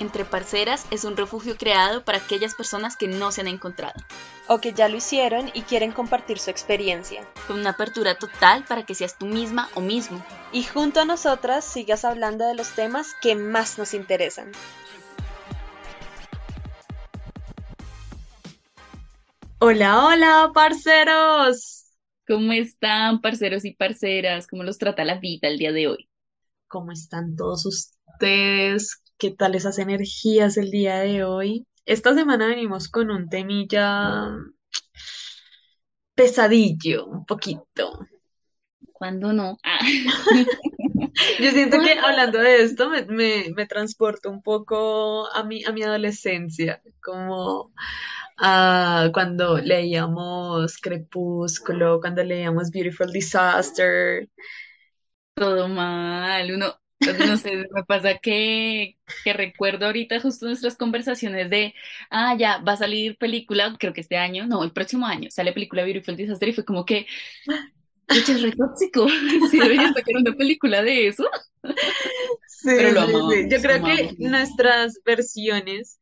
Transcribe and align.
Entre 0.00 0.24
Parceras 0.24 0.86
es 0.92 1.02
un 1.02 1.16
refugio 1.16 1.56
creado 1.56 2.04
para 2.04 2.18
aquellas 2.18 2.54
personas 2.54 2.96
que 2.96 3.08
no 3.08 3.32
se 3.32 3.40
han 3.40 3.48
encontrado. 3.48 4.00
O 4.46 4.60
que 4.60 4.72
ya 4.72 4.88
lo 4.88 4.96
hicieron 4.96 5.50
y 5.54 5.62
quieren 5.62 5.90
compartir 5.90 6.38
su 6.38 6.50
experiencia. 6.50 7.28
Con 7.48 7.58
una 7.58 7.70
apertura 7.70 8.16
total 8.16 8.64
para 8.64 8.86
que 8.86 8.94
seas 8.94 9.18
tú 9.18 9.26
misma 9.26 9.68
o 9.74 9.80
mismo. 9.80 10.24
Y 10.52 10.62
junto 10.62 11.00
a 11.00 11.04
nosotras 11.04 11.64
sigas 11.64 12.04
hablando 12.04 12.46
de 12.46 12.54
los 12.54 12.76
temas 12.76 13.16
que 13.20 13.34
más 13.34 13.76
nos 13.76 13.92
interesan. 13.92 14.52
Hola, 19.58 20.06
hola, 20.06 20.52
parceros. 20.54 21.86
¿Cómo 22.28 22.52
están, 22.52 23.20
parceros 23.20 23.64
y 23.64 23.72
parceras? 23.72 24.46
¿Cómo 24.46 24.62
los 24.62 24.78
trata 24.78 25.04
la 25.04 25.18
vida 25.18 25.48
el 25.48 25.58
día 25.58 25.72
de 25.72 25.88
hoy? 25.88 26.08
¿Cómo 26.68 26.92
están 26.92 27.34
todos 27.34 27.66
ustedes? 27.66 29.02
¿Qué 29.18 29.32
tal 29.32 29.56
esas 29.56 29.78
energías 29.78 30.56
el 30.56 30.70
día 30.70 31.00
de 31.00 31.24
hoy? 31.24 31.66
Esta 31.84 32.14
semana 32.14 32.46
venimos 32.46 32.88
con 32.88 33.10
un 33.10 33.28
temilla 33.28 34.30
pesadillo, 36.14 37.06
un 37.06 37.24
poquito. 37.24 38.06
¿Cuándo 38.92 39.32
no? 39.32 39.58
Ah. 39.64 39.78
Yo 41.40 41.50
siento 41.50 41.78
que 41.80 41.98
hablando 41.98 42.38
de 42.38 42.62
esto 42.62 42.90
me, 42.90 43.04
me, 43.06 43.46
me 43.56 43.66
transporto 43.66 44.30
un 44.30 44.42
poco 44.42 45.28
a 45.32 45.42
mi, 45.42 45.64
a 45.64 45.72
mi 45.72 45.82
adolescencia, 45.82 46.80
como 47.02 47.72
a 48.36 49.10
cuando 49.12 49.58
leíamos 49.58 50.78
Crepúsculo, 50.78 52.00
cuando 52.00 52.22
leíamos 52.22 52.70
Beautiful 52.70 53.12
Disaster. 53.12 54.28
Todo 55.34 55.68
mal, 55.68 56.50
uno, 56.52 56.74
no 57.00 57.36
sé, 57.36 57.56
me 57.72 57.84
pasa 57.84 58.18
que, 58.18 58.96
que 59.24 59.32
recuerdo 59.32 59.86
ahorita 59.86 60.20
justo 60.20 60.46
nuestras 60.46 60.76
conversaciones 60.76 61.50
de, 61.50 61.74
ah, 62.10 62.36
ya, 62.38 62.58
va 62.58 62.72
a 62.72 62.76
salir 62.76 63.16
película, 63.18 63.76
creo 63.78 63.92
que 63.92 64.00
este 64.00 64.16
año, 64.16 64.46
no, 64.46 64.64
el 64.64 64.72
próximo 64.72 65.06
año, 65.06 65.30
sale 65.30 65.52
película 65.52 65.84
Beautiful 65.84 66.16
Disaster 66.16 66.48
y 66.48 66.52
fue 66.52 66.64
como 66.64 66.84
que, 66.84 67.06
Pucha, 68.08 68.32
es 68.32 68.42
re 68.42 68.52
tóxico. 68.52 69.06
Sí, 69.50 69.60
debería 69.60 69.92
sacar 69.92 70.16
una 70.16 70.32
película 70.34 70.82
de 70.82 71.08
eso. 71.08 71.24
Sí, 72.46 72.68
Pero 72.76 72.92
lo 72.92 73.06
sí, 73.06 73.10
amamos, 73.10 73.34
sí. 73.34 73.48
Yo 73.50 73.60
creo 73.60 73.84
que 73.84 74.14
nuestras 74.18 75.00
versiones 75.04 76.00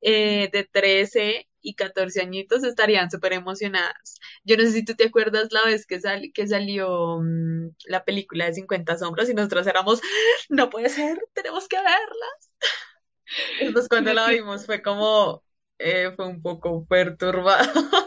eh, 0.00 0.50
de 0.52 0.64
13 0.64 1.48
y 1.64 1.74
14 1.76 2.22
añitos 2.22 2.64
estarían 2.64 3.10
súper 3.10 3.34
emocionadas. 3.34 4.20
Yo 4.44 4.56
no 4.58 4.64
sé 4.64 4.72
si 4.72 4.84
tú 4.86 4.94
te 4.94 5.06
acuerdas 5.06 5.48
la 5.52 5.64
vez 5.66 5.86
que, 5.86 6.00
sal- 6.00 6.30
que 6.34 6.46
salió 6.48 7.20
mm, 7.20 7.70
la 7.86 8.04
película 8.04 8.46
de 8.46 8.54
50 8.54 8.98
sombras 8.98 9.30
y 9.30 9.34
nosotros 9.34 9.66
éramos, 9.68 10.00
no 10.50 10.70
puede 10.70 10.90
ser, 10.90 11.18
tenemos 11.34 11.68
que 11.68 11.76
verla. 11.78 12.26
Entonces 13.58 13.88
cuando 13.88 14.12
la 14.14 14.28
vimos 14.30 14.66
fue 14.66 14.82
como, 14.82 15.42
eh, 15.78 16.12
fue 16.16 16.26
un 16.28 16.42
poco 16.42 16.84
perturbada. 16.86 17.72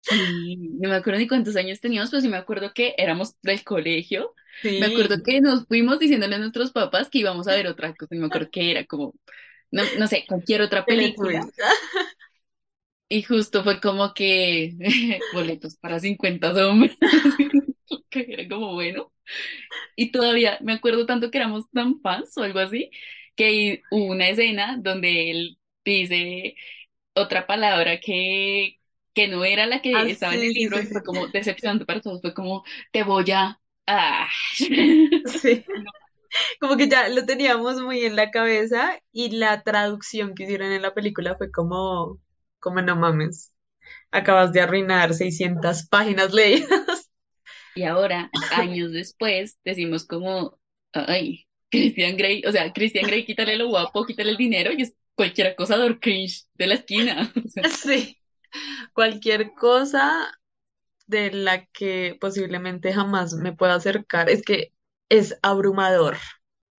Sí, 0.00 0.56
no 0.80 0.88
me 0.88 0.94
acuerdo 0.96 1.18
ni 1.20 1.28
cuántos 1.28 1.56
años 1.56 1.80
teníamos, 1.80 2.10
pero 2.10 2.22
sí 2.22 2.28
me 2.28 2.36
acuerdo 2.38 2.72
que 2.72 2.94
éramos 2.96 3.34
del 3.42 3.62
colegio. 3.64 4.34
Me 4.76 4.86
Sí, 4.86 4.86
acuerdo 4.86 5.22
que 5.22 5.40
nos 5.40 5.66
fuimos 5.66 5.98
diciéndole 5.98 6.36
a 6.36 6.38
nuestros 6.38 6.72
papás 6.72 7.08
que 7.10 7.18
íbamos 7.18 7.46
a 7.48 7.54
ver 7.54 7.66
otra 7.66 7.94
cosa. 7.94 8.14
me 8.14 8.26
acuerdo 8.26 8.48
que 8.50 8.70
era 8.70 8.84
como, 8.86 9.14
no, 9.70 9.84
no 9.98 10.06
sé, 10.08 10.24
cualquier 10.28 10.62
otra 10.62 10.86
película. 10.86 11.46
Y 13.08 13.22
justo 13.22 13.64
fue 13.64 13.80
como 13.80 14.12
que 14.14 14.76
boletos 15.32 15.76
para 15.76 15.98
50 16.00 16.52
hombres. 16.68 16.96
Que 18.10 18.26
era 18.28 18.48
como 18.48 18.74
bueno. 18.74 19.12
Y 19.96 20.12
todavía 20.12 20.58
me 20.62 20.74
acuerdo 20.74 21.06
tanto 21.06 21.30
que 21.30 21.38
éramos 21.38 21.70
tan 21.70 22.00
fans 22.00 22.36
o 22.36 22.42
algo 22.42 22.58
así, 22.58 22.90
que 23.36 23.82
hubo 23.90 24.06
una 24.12 24.28
escena 24.28 24.78
donde 24.80 25.30
él 25.30 25.58
dice 25.84 26.54
otra 27.14 27.46
palabra 27.46 28.00
que, 28.00 28.78
que 29.14 29.28
no 29.28 29.44
era 29.44 29.66
la 29.66 29.76
Ah, 29.76 29.80
que 29.82 30.10
estaba 30.10 30.34
en 30.34 30.42
el 30.42 30.52
libro 30.52 30.78
sí. 30.78 30.86
fue 30.88 31.02
como 31.02 31.28
decepcionante 31.28 31.86
para 31.86 32.00
todos. 32.00 32.20
Fue 32.22 32.34
como, 32.34 32.64
te 32.92 33.02
voy 33.04 33.30
a... 33.32 33.60
Ah. 33.86 34.28
Sí. 34.54 35.64
Como 36.60 36.76
que 36.76 36.88
ya 36.88 37.08
lo 37.08 37.24
teníamos 37.26 37.80
muy 37.80 38.04
en 38.04 38.14
la 38.16 38.30
cabeza 38.30 39.00
y 39.12 39.30
la 39.30 39.62
traducción 39.62 40.34
que 40.34 40.44
hicieron 40.44 40.72
en 40.72 40.82
la 40.82 40.94
película 40.94 41.36
fue 41.36 41.50
como, 41.50 42.20
como 42.60 42.82
no 42.82 42.96
mames, 42.96 43.52
acabas 44.12 44.52
de 44.52 44.62
arruinar 44.62 45.14
600 45.14 45.88
páginas 45.88 46.32
leídas. 46.34 47.10
Y 47.74 47.84
ahora, 47.84 48.34
años 48.48 48.92
después, 48.92 49.58
decimos 49.64 50.04
como, 50.06 50.58
ay, 50.92 51.46
Christian 51.70 52.16
Grey, 52.16 52.42
o 52.46 52.52
sea, 52.52 52.72
Christian 52.72 53.06
Grey, 53.06 53.24
quítale 53.24 53.56
lo 53.56 53.68
guapo, 53.68 54.04
quítale 54.06 54.30
el 54.30 54.36
dinero 54.36 54.72
y 54.72 54.82
es 54.82 54.96
cualquier 55.14 55.48
acosador 55.48 56.00
cringe 56.00 56.44
de 56.54 56.66
la 56.66 56.74
esquina. 56.74 57.32
O 57.44 57.48
sea, 57.48 57.64
Sí, 57.64 58.18
cualquier 58.94 59.54
cosa 59.54 60.32
de 61.06 61.32
la 61.32 61.66
que 61.66 62.16
posiblemente 62.20 62.92
jamás 62.92 63.34
me 63.34 63.54
pueda 63.54 63.74
acercar 63.76 64.30
es 64.30 64.42
que 64.44 64.74
es 65.08 65.38
abrumador 65.42 66.16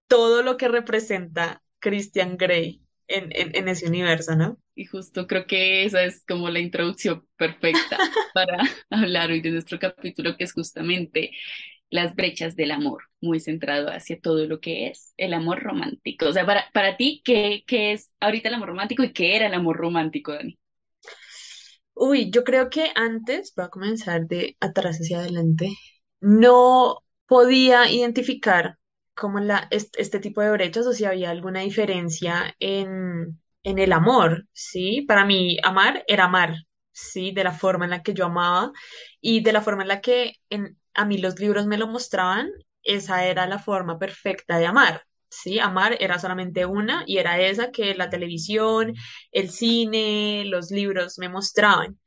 todo 0.08 0.44
lo 0.44 0.58
que 0.58 0.68
representa 0.70 1.64
Christian 1.80 2.38
Grey 2.38 2.84
en, 3.08 3.26
en, 3.36 3.56
en 3.56 3.68
ese 3.70 3.88
universo, 3.88 4.36
¿no? 4.36 4.60
Y 4.80 4.86
justo 4.86 5.28
creo 5.28 5.46
que 5.46 5.84
esa 5.84 6.06
es 6.06 6.24
como 6.26 6.50
la 6.50 6.60
introducción 6.60 7.28
perfecta 7.36 7.98
para 8.34 8.64
hablar 8.90 9.30
hoy 9.30 9.42
de 9.42 9.52
nuestro 9.52 9.78
capítulo, 9.78 10.38
que 10.38 10.46
es 10.46 10.54
justamente 10.54 11.32
las 11.90 12.16
brechas 12.16 12.56
del 12.56 12.72
amor, 12.72 13.04
muy 13.20 13.42
centrado 13.42 13.90
hacia 13.90 14.22
todo 14.22 14.46
lo 14.48 14.62
que 14.62 14.88
es 14.88 15.14
el 15.18 15.34
amor 15.34 15.62
romántico. 15.64 16.28
O 16.28 16.32
sea, 16.32 16.46
para, 16.46 16.70
para 16.72 16.96
ti, 16.96 17.22
¿qué, 17.26 17.66
qué 17.68 17.92
es 17.92 18.14
ahorita 18.22 18.48
el 18.48 18.56
amor 18.56 18.70
romántico 18.70 19.04
y 19.04 19.12
qué 19.12 19.36
era 19.36 19.48
el 19.48 19.54
amor 19.54 19.76
romántico, 19.76 20.32
Dani? 20.32 20.58
Uy, 21.94 22.32
yo 22.32 22.46
creo 22.46 22.70
que 22.70 22.92
antes, 22.96 23.52
voy 23.58 23.66
a 23.66 23.70
comenzar 23.70 24.28
de 24.28 24.56
atrás 24.62 25.00
hacia 25.02 25.20
adelante, 25.20 25.74
no 26.22 27.00
podía 27.26 27.92
identificar 27.92 28.78
como 29.14 29.42
la, 29.42 29.68
este, 29.72 30.02
este 30.02 30.22
tipo 30.22 30.40
de 30.40 30.52
brechas 30.52 30.88
o 30.88 30.94
si 30.94 31.04
había 31.04 31.32
alguna 31.32 31.60
diferencia 31.60 32.56
en, 32.60 33.42
en 33.64 33.80
el 33.80 33.92
amor, 33.94 34.48
¿sí? 34.54 35.02
Para 35.08 35.26
mí, 35.26 35.58
amar 35.64 36.04
era 36.08 36.26
amar, 36.26 36.56
¿sí? 36.92 37.32
De 37.32 37.44
la 37.44 37.52
forma 37.54 37.86
en 37.86 37.92
la 37.92 38.04
que 38.04 38.14
yo 38.14 38.26
amaba 38.26 38.72
y 39.22 39.42
de 39.42 39.54
la 39.54 39.62
forma 39.62 39.84
en 39.84 39.88
la 39.90 40.02
que 40.02 40.36
en, 40.50 40.78
a 40.94 41.06
mí 41.06 41.18
los 41.18 41.40
libros 41.40 41.66
me 41.68 41.78
lo 41.78 41.88
mostraban, 41.88 42.50
esa 42.84 43.26
era 43.26 43.48
la 43.48 43.60
forma 43.60 44.00
perfecta 44.00 44.58
de 44.58 44.66
amar, 44.68 45.04
¿sí? 45.30 45.60
Amar 45.60 45.98
era 46.00 46.20
solamente 46.20 46.66
una 46.66 47.04
y 47.08 47.18
era 47.18 47.40
esa 47.40 47.72
que 47.72 47.96
la 47.96 48.10
televisión 48.10 48.94
el 49.32 49.50
cine, 49.50 50.44
los 50.46 50.72
libros 50.72 51.18
me 51.20 51.30
mostraban. 51.30 52.00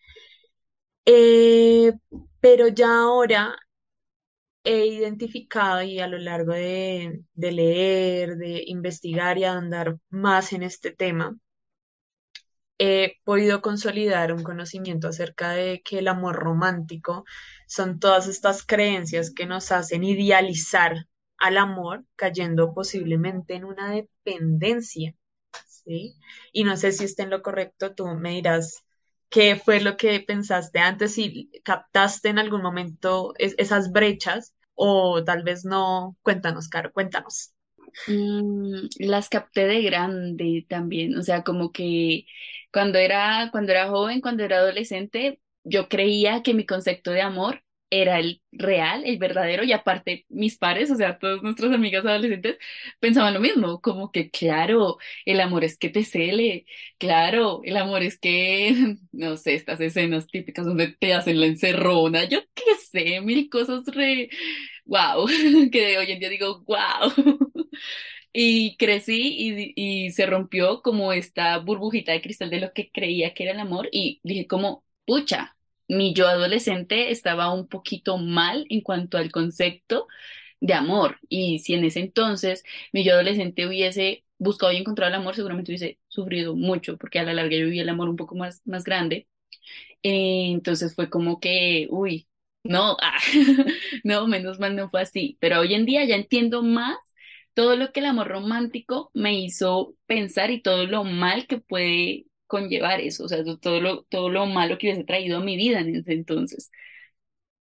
Eh, 1.06 1.92
pero 2.40 2.68
ya 2.68 2.88
ahora 3.00 3.56
he 4.64 4.86
identificado 4.86 5.82
y 5.82 6.00
a 6.00 6.06
lo 6.08 6.18
largo 6.18 6.52
de, 6.52 7.22
leer, 7.34 8.36
de 8.36 8.64
investigar 8.66 9.38
y 9.38 9.44
andar 9.44 9.98
más 10.10 10.52
en 10.52 10.62
este 10.62 10.92
tema, 10.92 11.36
he 12.78 13.16
podido 13.24 13.62
consolidar 13.62 14.32
un 14.32 14.42
conocimiento 14.42 15.08
acerca 15.08 15.52
de 15.52 15.82
que 15.84 15.98
el 16.00 16.08
amor 16.08 16.36
romántico 16.36 17.24
son 17.66 17.98
todas 18.00 18.28
estas 18.28 18.64
creencias 18.66 19.32
que 19.32 19.46
nos 19.46 19.72
hacen 19.72 20.04
idealizar 20.04 21.06
al 21.38 21.58
amor, 21.58 22.04
cayendo 22.16 22.74
posiblemente 22.74 23.54
en 23.54 23.64
una 23.64 23.90
dependencia 23.92 25.14
¿sí? 25.84 26.16
Y 26.52 26.64
no 26.64 26.76
sé 26.76 26.92
si 26.92 27.04
esté 27.04 27.22
en 27.24 27.30
lo 27.30 27.42
correcto, 27.42 27.94
tú 27.94 28.06
me 28.06 28.30
dirás 28.32 28.84
qué 29.32 29.56
fue 29.56 29.80
lo 29.82 29.96
que 29.98 30.20
pensaste 30.20 30.80
antes, 30.80 31.14
si 31.16 31.50
captaste 31.64 32.30
en 32.30 32.38
algún 32.40 32.62
momento 32.62 33.34
es- 33.38 33.56
esas 33.58 33.92
brechas 33.92 34.54
o 34.74 35.24
tal 35.24 35.44
vez 35.44 35.64
no. 35.66 36.16
Cuéntanos, 36.22 36.68
Caro, 36.70 36.92
cuéntanos. 36.94 37.54
Mm, 38.06 38.88
las 38.98 39.28
capté 39.28 39.66
de 39.66 39.82
grande 39.82 40.66
también, 40.68 41.16
o 41.16 41.22
sea, 41.22 41.44
como 41.44 41.70
que 41.72 42.26
cuando 42.72 42.98
era, 42.98 43.50
cuando 43.52 43.72
era 43.72 43.88
joven, 43.88 44.20
cuando 44.20 44.42
era 44.44 44.58
adolescente, 44.58 45.40
yo 45.64 45.88
creía 45.88 46.42
que 46.42 46.54
mi 46.54 46.66
concepto 46.66 47.12
de 47.12 47.22
amor 47.22 47.61
era 47.92 48.18
el 48.18 48.42
real, 48.52 49.04
el 49.04 49.18
verdadero, 49.18 49.64
y 49.64 49.72
aparte 49.72 50.24
mis 50.30 50.56
pares, 50.58 50.90
o 50.90 50.96
sea, 50.96 51.18
todas 51.18 51.42
nuestras 51.42 51.72
amigas 51.72 52.06
adolescentes 52.06 52.58
pensaban 53.00 53.34
lo 53.34 53.40
mismo, 53.40 53.80
como 53.82 54.10
que 54.12 54.30
claro, 54.30 54.98
el 55.26 55.40
amor 55.40 55.64
es 55.64 55.78
que 55.78 55.90
te 55.90 56.04
cele, 56.04 56.66
claro, 56.98 57.60
el 57.64 57.76
amor 57.76 58.02
es 58.02 58.18
que, 58.18 58.96
no 59.12 59.36
sé, 59.36 59.54
estas 59.54 59.80
escenas 59.80 60.26
típicas 60.28 60.64
donde 60.66 60.88
te 60.98 61.14
hacen 61.14 61.40
la 61.40 61.46
encerrona, 61.46 62.24
yo 62.24 62.40
qué 62.54 62.62
sé, 62.90 63.20
mil 63.20 63.50
cosas 63.50 63.84
re, 63.88 64.30
wow, 64.86 65.26
que 65.72 65.98
hoy 65.98 66.12
en 66.12 66.20
día 66.20 66.28
digo, 66.30 66.62
wow. 66.66 67.12
Y 68.32 68.76
crecí 68.78 69.72
y 69.76 70.10
se 70.12 70.26
rompió 70.26 70.82
como 70.82 71.12
esta 71.12 71.58
burbujita 71.58 72.12
de 72.12 72.22
cristal 72.22 72.50
de 72.50 72.60
lo 72.60 72.72
que 72.72 72.90
creía 72.90 73.34
que 73.34 73.44
era 73.44 73.52
el 73.52 73.60
amor 73.60 73.88
y 73.92 74.20
dije 74.24 74.46
como, 74.46 74.84
pucha, 75.04 75.56
mi 75.88 76.14
yo 76.14 76.28
adolescente 76.28 77.10
estaba 77.10 77.52
un 77.52 77.68
poquito 77.68 78.18
mal 78.18 78.66
en 78.70 78.80
cuanto 78.82 79.18
al 79.18 79.30
concepto 79.32 80.06
de 80.60 80.74
amor 80.74 81.18
y 81.28 81.58
si 81.60 81.74
en 81.74 81.84
ese 81.84 82.00
entonces 82.00 82.64
mi 82.92 83.04
yo 83.04 83.14
adolescente 83.14 83.66
hubiese 83.66 84.24
buscado 84.38 84.72
y 84.72 84.76
encontrado 84.78 85.08
el 85.10 85.20
amor, 85.20 85.36
seguramente 85.36 85.70
hubiese 85.72 86.00
sufrido 86.08 86.56
mucho, 86.56 86.98
porque 86.98 87.18
a 87.20 87.24
la 87.24 87.34
larga 87.34 87.56
yo 87.56 87.66
viví 87.66 87.80
el 87.80 87.88
amor 87.88 88.08
un 88.08 88.16
poco 88.16 88.34
más, 88.36 88.60
más 88.66 88.84
grande. 88.84 89.28
Eh, 90.02 90.50
entonces 90.52 90.94
fue 90.94 91.10
como 91.10 91.40
que, 91.40 91.86
uy, 91.90 92.28
no, 92.64 92.96
ah, 93.02 93.18
no, 94.04 94.26
menos 94.26 94.58
mal 94.58 94.76
no 94.76 94.88
fue 94.90 95.02
así. 95.02 95.36
Pero 95.40 95.60
hoy 95.60 95.74
en 95.74 95.86
día 95.86 96.04
ya 96.04 96.16
entiendo 96.16 96.62
más 96.62 96.96
todo 97.54 97.76
lo 97.76 97.92
que 97.92 98.00
el 98.00 98.06
amor 98.06 98.28
romántico 98.28 99.10
me 99.14 99.34
hizo 99.38 99.94
pensar 100.06 100.50
y 100.50 100.62
todo 100.62 100.86
lo 100.86 101.04
mal 101.04 101.46
que 101.46 101.58
puede 101.58 102.26
conllevar 102.52 103.00
eso, 103.00 103.24
o 103.24 103.28
sea, 103.28 103.42
todo 103.62 103.80
lo, 103.80 104.02
todo 104.04 104.28
lo 104.28 104.44
malo 104.44 104.76
que 104.76 104.88
hubiese 104.88 105.04
traído 105.04 105.38
a 105.38 105.40
mi 105.40 105.56
vida 105.56 105.80
en 105.80 105.96
ese 105.96 106.12
entonces. 106.12 106.70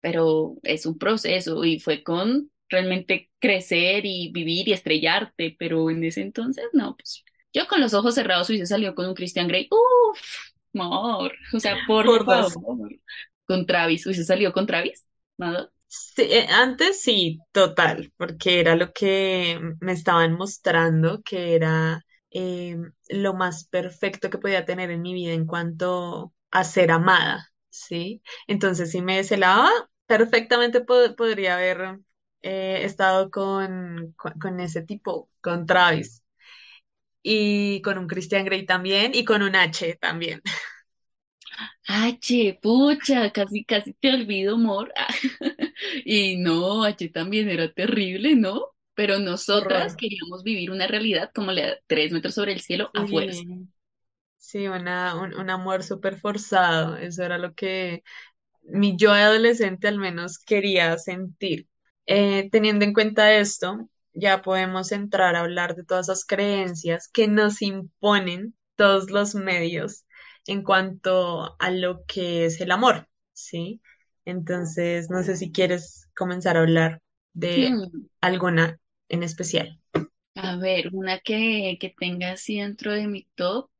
Pero 0.01 0.57
es 0.63 0.87
un 0.87 0.97
proceso 0.99 1.63
y 1.65 1.79
fue 1.79 2.03
con 2.03 2.51
realmente 2.71 3.31
crecer 3.39 4.07
y 4.07 4.33
vivir 4.33 4.69
y 4.69 4.73
estrellarte, 4.73 5.55
pero 5.59 5.91
en 5.91 6.03
ese 6.05 6.23
entonces 6.23 6.65
no, 6.73 6.97
pues 6.97 7.23
yo 7.53 7.67
con 7.67 7.81
los 7.83 7.93
ojos 7.93 8.15
cerrados 8.15 8.49
hubiese 8.49 8.67
salido 8.67 8.95
con 8.95 9.07
un 9.07 9.15
Christian 9.15 9.49
Grey, 9.49 9.69
uff, 9.71 10.21
amor, 10.75 11.35
o 11.55 11.61
sea, 11.61 11.77
por, 11.87 12.07
Por 12.07 12.25
favor, 12.25 12.91
con 13.45 13.67
Travis, 13.67 14.07
hubiese 14.07 14.25
salido 14.25 14.53
con 14.55 14.67
Travis, 14.67 15.07
¿no? 15.37 15.69
Sí, 15.87 16.23
eh, 16.23 16.47
antes 16.51 17.03
sí, 17.03 17.39
total, 17.53 18.13
porque 18.17 18.61
era 18.61 18.75
lo 18.77 18.93
que 18.93 19.59
me 19.81 19.93
estaban 19.93 20.35
mostrando, 20.35 21.23
que 21.23 21.55
era 21.55 22.05
eh, 22.31 22.77
lo 23.09 23.35
más 23.35 23.65
perfecto 23.67 24.31
que 24.31 24.39
podía 24.39 24.65
tener 24.67 24.91
en 24.91 25.03
mi 25.03 25.15
vida 25.15 25.33
en 25.33 25.47
cuanto 25.47 26.35
a 26.51 26.65
ser 26.65 26.91
amada, 26.91 27.53
¿sí? 27.71 28.23
Entonces, 28.47 28.91
si 28.91 29.03
me 29.03 29.17
desvelaba, 29.17 29.71
perfectamente 30.07 30.81
po- 30.83 31.15
podría 31.17 31.55
haber 31.57 32.01
eh, 32.43 32.81
estado 32.85 33.31
con, 33.31 34.13
con, 34.17 34.33
con 34.39 34.61
ese 34.61 34.83
tipo, 34.83 35.31
con 35.41 35.67
Travis, 35.67 36.23
y 37.23 37.83
con 37.83 37.99
un 37.99 38.07
Christian 38.09 38.45
Grey 38.45 38.65
también, 38.67 39.13
y 39.15 39.25
con 39.25 39.43
un 39.43 39.55
H 39.57 39.97
también. 40.01 40.41
H, 41.89 42.59
pucha, 42.63 43.31
casi, 43.33 43.65
casi 43.65 43.93
te 43.95 44.13
olvido, 44.15 44.55
amor. 44.55 44.93
Y 46.05 46.37
no, 46.39 46.85
H 46.85 47.09
también 47.11 47.49
era 47.51 47.73
terrible, 47.73 48.35
¿no? 48.37 48.73
Pero 48.99 49.19
nosotras 49.21 49.95
Horror. 49.95 49.97
queríamos 49.97 50.45
vivir 50.45 50.71
una 50.73 50.87
realidad 50.89 51.31
como 51.35 51.53
la 51.53 51.67
de 51.69 51.81
tres 51.89 52.13
metros 52.13 52.35
sobre 52.37 52.53
el 52.55 52.61
cielo 52.63 52.93
a 52.97 53.07
fuerza. 53.09 53.45
Sí, 53.45 53.69
sí, 54.39 54.69
una, 54.69 55.17
un, 55.21 55.35
un 55.35 55.51
amor 55.51 55.83
súper 55.85 56.19
forzado, 56.21 56.97
eso 56.97 57.23
era 57.25 57.39
lo 57.39 57.55
que 57.55 58.05
mi 58.65 58.97
yo 58.97 59.13
de 59.15 59.23
adolescente 59.23 59.89
al 59.89 59.99
menos 59.99 60.39
quería 60.41 60.99
sentir. 60.99 61.69
Eh, 62.07 62.51
teniendo 62.53 62.85
en 62.87 62.95
cuenta 62.95 63.35
esto, 63.35 63.89
ya 64.15 64.43
podemos 64.43 64.93
entrar 64.93 65.37
a 65.37 65.41
hablar 65.43 65.77
de 65.77 65.85
todas 65.85 66.09
esas 66.09 66.25
creencias 66.27 67.09
que 67.09 67.29
nos 67.29 67.63
imponen 67.63 68.57
todos 68.77 69.11
los 69.11 69.35
medios 69.37 70.07
en 70.47 70.63
cuanto 70.65 71.57
a 71.61 71.71
lo 71.71 72.05
que 72.07 72.47
es 72.47 72.61
el 72.61 72.71
amor, 72.73 73.09
¿sí? 73.35 73.83
Entonces, 74.25 75.11
no 75.11 75.23
sé 75.23 75.37
si 75.37 75.53
quieres 75.53 76.09
comenzar 76.17 76.57
a 76.57 76.61
hablar 76.61 77.03
de 77.35 77.81
Hmm, 77.81 78.09
alguna 78.21 78.79
en 79.09 79.23
especial. 79.23 79.81
A 80.35 80.57
ver, 80.57 80.91
una 80.95 81.19
que, 81.19 81.77
que 81.81 81.91
tenga 81.91 82.33
así 82.33 82.59
dentro 82.61 82.93
de 82.93 83.07
mi 83.09 83.25
top, 83.35 83.71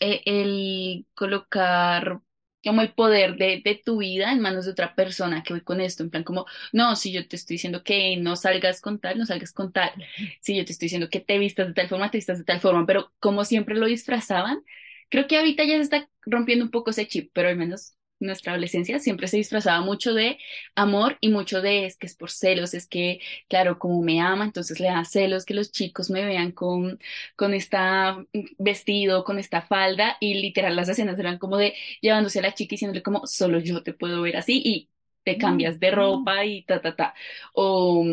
e- 0.00 0.22
el 0.26 1.06
colocar 1.14 2.20
como 2.64 2.82
el 2.82 2.92
poder 2.94 3.36
de, 3.36 3.62
de 3.64 3.80
tu 3.84 3.98
vida 3.98 4.32
en 4.32 4.40
manos 4.40 4.64
de 4.64 4.72
otra 4.72 4.94
persona, 4.96 5.42
que 5.44 5.52
voy 5.54 5.60
con 5.62 5.80
esto, 5.80 6.02
en 6.02 6.10
plan 6.10 6.24
como, 6.24 6.46
no, 6.72 6.96
si 6.96 7.12
yo 7.12 7.26
te 7.28 7.36
estoy 7.36 7.54
diciendo 7.54 7.82
que 7.84 8.16
no 8.16 8.34
salgas 8.36 8.80
con 8.80 8.98
tal, 9.00 9.18
no 9.18 9.24
salgas 9.26 9.52
con 9.52 9.72
tal, 9.72 9.92
si 10.40 10.56
yo 10.56 10.64
te 10.64 10.72
estoy 10.72 10.86
diciendo 10.86 11.08
que 11.10 11.20
te 11.20 11.38
vistas 11.38 11.68
de 11.68 11.74
tal 11.74 11.88
forma, 11.88 12.10
te 12.10 12.18
vistas 12.18 12.38
de 12.38 12.44
tal 12.44 12.60
forma, 12.60 12.84
pero 12.86 13.12
como 13.20 13.44
siempre 13.44 13.76
lo 13.76 13.86
disfrazaban, 13.86 14.62
creo 15.10 15.28
que 15.28 15.36
ahorita 15.38 15.64
ya 15.64 15.76
se 15.76 15.82
está 15.82 16.10
rompiendo 16.22 16.64
un 16.64 16.70
poco 16.72 16.90
ese 16.90 17.06
chip, 17.06 17.30
pero 17.32 17.48
al 17.48 17.56
menos 17.56 17.92
en 17.92 17.95
nuestra 18.18 18.52
adolescencia 18.52 18.98
siempre 18.98 19.28
se 19.28 19.36
disfrazaba 19.36 19.80
mucho 19.84 20.14
de 20.14 20.38
amor 20.74 21.18
y 21.20 21.28
mucho 21.28 21.60
de 21.62 21.86
es 21.86 21.96
que 21.98 22.06
es 22.06 22.16
por 22.16 22.30
celos, 22.30 22.74
es 22.74 22.86
que 22.88 23.20
claro, 23.48 23.78
como 23.78 24.02
me 24.02 24.20
ama, 24.20 24.44
entonces 24.44 24.80
le 24.80 24.88
da 24.88 25.04
celos 25.04 25.44
que 25.44 25.54
los 25.54 25.70
chicos 25.72 26.10
me 26.10 26.24
vean 26.24 26.52
con, 26.52 26.98
con 27.36 27.54
esta 27.54 28.24
vestido, 28.58 29.24
con 29.24 29.38
esta 29.38 29.62
falda, 29.62 30.16
y 30.20 30.34
literal 30.34 30.76
las 30.76 30.88
escenas 30.88 31.18
eran 31.18 31.38
como 31.38 31.56
de 31.56 31.74
llevándose 32.00 32.38
a 32.40 32.42
la 32.42 32.54
chica 32.54 32.74
y 32.74 32.76
diciéndole 32.76 33.02
como, 33.02 33.26
solo 33.26 33.58
yo 33.60 33.82
te 33.82 33.92
puedo 33.92 34.22
ver 34.22 34.36
así, 34.36 34.62
y 34.64 34.90
te 35.24 35.38
cambias 35.38 35.80
de 35.80 35.90
ropa 35.90 36.44
y 36.44 36.62
ta, 36.64 36.80
ta, 36.80 36.94
ta. 36.96 37.14
O 37.54 38.04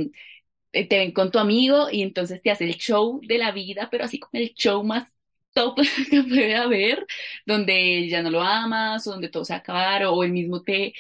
eh, 0.72 0.88
te 0.88 0.98
ven 1.00 1.12
con 1.12 1.32
tu 1.32 1.40
amigo 1.40 1.90
y 1.92 2.02
entonces 2.02 2.42
te 2.42 2.52
hace 2.52 2.66
el 2.66 2.76
show 2.76 3.22
de 3.24 3.38
la 3.38 3.52
vida, 3.52 3.90
pero 3.92 4.06
así 4.06 4.20
como 4.20 4.32
el 4.42 4.54
show 4.56 4.84
más 4.84 5.14
top 5.54 5.78
que 6.12 6.24
puede 6.24 6.56
haber, 6.56 7.06
donde 7.46 8.08
ya 8.10 8.22
no 8.22 8.30
lo 8.32 8.42
amas, 8.42 9.08
o 9.08 9.12
donde 9.12 9.30
todo 9.30 9.46
se 9.46 9.54
va 9.54 9.58
a 9.58 9.60
acabar, 9.62 10.06
o 10.06 10.24
él 10.24 10.32
mismo 10.32 10.64
te 10.64 10.94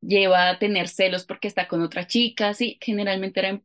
lleva 0.00 0.50
a 0.50 0.58
tener 0.58 0.88
celos 0.88 1.24
porque 1.26 1.48
está 1.48 1.68
con 1.68 1.82
otra 1.82 2.06
chica, 2.06 2.54
sí, 2.54 2.78
generalmente 2.82 3.40
era 3.40 3.62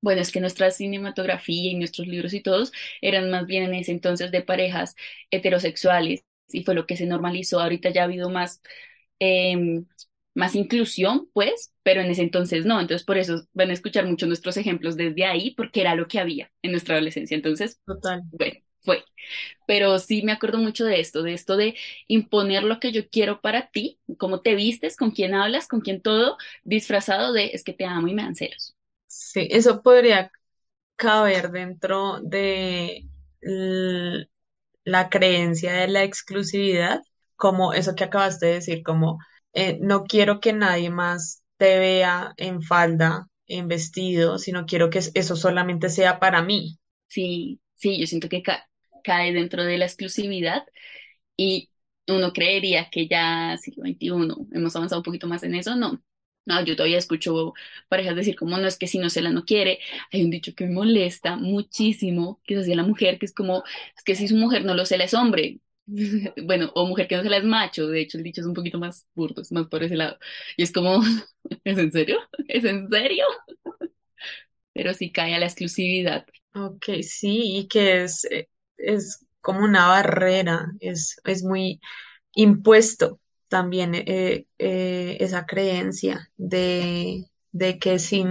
bueno, 0.00 0.22
es 0.22 0.32
que 0.32 0.40
nuestra 0.40 0.70
cinematografía 0.70 1.70
y 1.72 1.74
nuestros 1.76 2.06
libros 2.08 2.32
y 2.34 2.40
todos 2.42 2.72
eran 3.02 3.30
más 3.30 3.46
bien 3.46 3.64
en 3.64 3.74
ese 3.74 3.92
entonces 3.92 4.30
de 4.30 4.42
parejas 4.42 4.96
heterosexuales 5.30 6.24
y 6.48 6.64
fue 6.64 6.74
lo 6.74 6.86
que 6.86 6.96
se 6.96 7.06
normalizó. 7.06 7.60
Ahorita 7.60 7.90
ya 7.90 8.02
ha 8.02 8.04
habido 8.04 8.30
más, 8.30 8.62
eh, 9.20 9.82
más 10.34 10.54
inclusión, 10.54 11.28
pues, 11.34 11.72
pero 11.82 12.00
en 12.00 12.10
ese 12.10 12.22
entonces 12.22 12.64
no. 12.66 12.80
Entonces 12.80 13.06
por 13.06 13.18
eso 13.18 13.46
van 13.52 13.70
a 13.70 13.72
escuchar 13.74 14.06
mucho 14.06 14.26
nuestros 14.26 14.56
ejemplos 14.56 14.96
desde 14.96 15.24
ahí 15.26 15.52
porque 15.54 15.80
era 15.82 15.94
lo 15.94 16.08
que 16.08 16.18
había 16.20 16.50
en 16.62 16.72
nuestra 16.72 16.94
adolescencia. 16.96 17.34
Entonces, 17.36 17.80
Total. 17.86 18.22
bueno, 18.30 18.60
fue. 18.82 19.04
Pero 19.66 19.98
sí 19.98 20.22
me 20.22 20.32
acuerdo 20.32 20.58
mucho 20.58 20.84
de 20.84 21.00
esto, 21.00 21.22
de 21.22 21.34
esto 21.34 21.56
de 21.56 21.76
imponer 22.08 22.62
lo 22.64 22.80
que 22.80 22.92
yo 22.92 23.08
quiero 23.10 23.40
para 23.40 23.70
ti, 23.70 24.00
cómo 24.18 24.40
te 24.42 24.54
vistes, 24.54 24.96
con 24.96 25.10
quién 25.12 25.34
hablas, 25.34 25.68
con 25.68 25.80
quién 25.80 26.00
todo, 26.02 26.38
disfrazado 26.64 27.32
de 27.32 27.46
es 27.54 27.64
que 27.64 27.72
te 27.74 27.86
amo 27.86 28.08
y 28.08 28.14
me 28.14 28.22
dan 28.22 28.36
celos. 28.36 28.76
Sí, 29.06 29.48
eso 29.50 29.82
podría 29.82 30.30
caber 30.96 31.50
dentro 31.52 32.20
de 32.22 33.08
la 34.84 35.08
creencia 35.10 35.72
de 35.74 35.88
la 35.88 36.04
exclusividad, 36.04 37.02
como 37.36 37.72
eso 37.72 37.94
que 37.94 38.04
acabaste 38.04 38.46
de 38.46 38.52
decir, 38.54 38.82
como 38.82 39.18
eh, 39.54 39.78
no 39.80 40.04
quiero 40.04 40.40
que 40.40 40.52
nadie 40.52 40.90
más 40.90 41.42
te 41.56 41.78
vea 41.78 42.34
en 42.36 42.62
falda, 42.62 43.28
en 43.46 43.68
vestido, 43.68 44.38
sino 44.38 44.66
quiero 44.66 44.90
que 44.90 45.00
eso 45.14 45.36
solamente 45.36 45.88
sea 45.88 46.20
para 46.20 46.42
mí. 46.42 46.78
Sí, 47.08 47.60
sí, 47.74 47.98
yo 48.00 48.06
siento 48.06 48.28
que 48.28 48.42
ca- 48.42 48.69
cae 49.02 49.32
dentro 49.32 49.64
de 49.64 49.78
la 49.78 49.86
exclusividad 49.86 50.64
y 51.36 51.70
uno 52.08 52.32
creería 52.32 52.90
que 52.90 53.06
ya 53.08 53.56
siglo 53.58 53.84
XXI 53.84 54.48
hemos 54.52 54.74
avanzado 54.76 55.00
un 55.00 55.04
poquito 55.04 55.26
más 55.26 55.42
en 55.42 55.54
eso. 55.54 55.76
No, 55.76 56.02
no, 56.46 56.64
yo 56.64 56.76
todavía 56.76 56.98
escucho 56.98 57.54
parejas 57.88 58.16
decir 58.16 58.36
como 58.36 58.58
no 58.58 58.66
es 58.66 58.78
que 58.78 58.86
si 58.88 58.98
no 58.98 59.10
se 59.10 59.22
la 59.22 59.30
no 59.30 59.44
quiere. 59.44 59.78
Hay 60.12 60.24
un 60.24 60.30
dicho 60.30 60.54
que 60.54 60.66
me 60.66 60.72
molesta 60.72 61.36
muchísimo, 61.36 62.40
que 62.44 62.54
es 62.54 62.60
así 62.60 62.72
a 62.72 62.76
la 62.76 62.82
mujer, 62.84 63.18
que 63.18 63.26
es 63.26 63.34
como 63.34 63.62
es 63.96 64.02
que 64.04 64.14
si 64.16 64.28
su 64.28 64.36
mujer 64.36 64.64
no 64.64 64.74
lo 64.74 64.86
cela 64.86 65.04
es 65.04 65.14
hombre. 65.14 65.60
Bueno, 66.44 66.70
o 66.74 66.86
mujer 66.86 67.08
que 67.08 67.16
no 67.16 67.22
se 67.22 67.28
la 67.30 67.38
es 67.38 67.44
macho. 67.44 67.88
De 67.88 68.00
hecho, 68.00 68.16
el 68.18 68.24
dicho 68.24 68.40
es 68.40 68.46
un 68.46 68.54
poquito 68.54 68.78
más 68.78 69.06
burdo, 69.14 69.42
es 69.42 69.50
más 69.52 69.66
por 69.68 69.82
ese 69.82 69.96
lado. 69.96 70.18
Y 70.56 70.62
es 70.62 70.72
como, 70.72 71.00
¿es 71.64 71.78
en 71.78 71.90
serio? 71.92 72.18
¿Es 72.48 72.64
en 72.64 72.88
serio? 72.88 73.24
Pero 74.72 74.94
sí 74.94 75.10
cae 75.12 75.34
a 75.34 75.38
la 75.38 75.46
exclusividad. 75.46 76.26
Ok, 76.54 76.84
sí, 77.02 77.58
y 77.58 77.68
que 77.68 78.04
es, 78.04 78.24
eh, 78.26 78.48
es 78.84 79.26
como 79.40 79.60
una 79.64 79.88
barrera, 79.88 80.66
es, 80.80 81.20
es 81.24 81.42
muy 81.44 81.80
impuesto 82.34 83.20
también 83.48 83.94
eh, 83.94 84.46
eh, 84.58 85.16
esa 85.20 85.46
creencia 85.46 86.30
de, 86.36 87.24
de 87.52 87.78
que 87.78 87.98
si, 87.98 88.24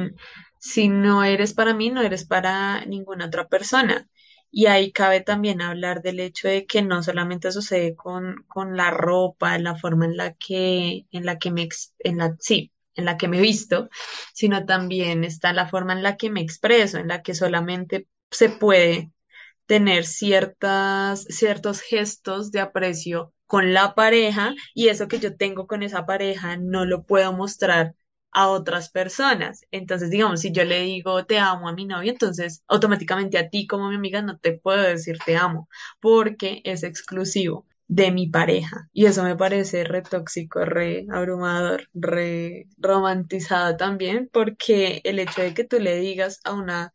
si 0.59 0.89
no 0.89 1.23
eres 1.23 1.53
para 1.53 1.73
mí, 1.73 1.89
no 1.89 2.01
eres 2.01 2.25
para 2.25 2.85
ninguna 2.85 3.25
otra 3.27 3.47
persona. 3.47 4.07
Y 4.51 4.65
ahí 4.65 4.91
cabe 4.91 5.21
también 5.21 5.61
hablar 5.61 6.01
del 6.01 6.19
hecho 6.19 6.47
de 6.47 6.65
que 6.65 6.81
no 6.81 7.03
solamente 7.03 7.51
sucede 7.51 7.95
con, 7.95 8.43
con 8.47 8.75
la 8.77 8.89
ropa, 8.91 9.57
la 9.59 9.75
forma 9.75 10.05
en 10.05 10.17
la 10.17 10.33
que, 10.33 11.05
en 11.11 11.25
la 11.25 11.37
que 11.37 11.51
me, 11.51 11.69
en 11.99 12.17
la, 12.17 12.35
sí, 12.39 12.71
en 12.95 13.05
la 13.05 13.17
que 13.17 13.27
me 13.27 13.41
visto, 13.41 13.89
sino 14.33 14.65
también 14.65 15.23
está 15.23 15.53
la 15.53 15.67
forma 15.67 15.93
en 15.93 16.01
la 16.03 16.17
que 16.17 16.31
me 16.31 16.41
expreso, 16.41 16.97
en 16.97 17.09
la 17.09 17.21
que 17.21 17.35
solamente 17.35 18.07
se 18.31 18.49
puede 18.49 19.11
tener 19.69 20.05
ciertas, 20.05 21.25
ciertos 21.29 21.81
gestos 21.81 22.51
de 22.51 22.59
aprecio 22.59 23.33
con 23.45 23.71
la 23.73 23.93
pareja 23.93 24.55
y 24.73 24.87
eso 24.87 25.07
que 25.07 25.19
yo 25.19 25.37
tengo 25.37 25.67
con 25.67 25.83
esa 25.83 26.07
pareja 26.07 26.57
no 26.57 26.85
lo 26.85 27.03
puedo 27.03 27.33
mostrar 27.33 27.93
a 28.31 28.47
otras 28.49 28.89
personas. 28.89 29.61
Entonces, 29.71 30.09
digamos, 30.09 30.41
si 30.41 30.51
yo 30.51 30.63
le 30.65 30.81
digo 30.81 31.23
te 31.25 31.37
amo 31.37 31.69
a 31.69 31.73
mi 31.73 31.85
novio, 31.85 32.11
entonces 32.11 32.63
automáticamente 32.67 33.37
a 33.37 33.49
ti 33.49 33.67
como 33.67 33.89
mi 33.89 33.95
amiga 33.95 34.23
no 34.23 34.39
te 34.39 34.53
puedo 34.53 34.81
decir 34.81 35.19
te 35.23 35.37
amo 35.37 35.69
porque 35.99 36.61
es 36.63 36.81
exclusivo 36.83 37.67
de 37.87 38.11
mi 38.11 38.27
pareja. 38.27 38.89
Y 38.91 39.05
eso 39.05 39.23
me 39.23 39.35
parece 39.35 39.83
re 39.83 40.01
tóxico, 40.01 40.65
re 40.65 41.05
abrumador, 41.11 41.89
re 41.93 42.67
romantizado 42.79 43.77
también, 43.77 44.29
porque 44.33 45.01
el 45.03 45.19
hecho 45.19 45.41
de 45.43 45.53
que 45.53 45.63
tú 45.63 45.79
le 45.79 45.95
digas 45.99 46.39
a 46.43 46.53
una 46.53 46.91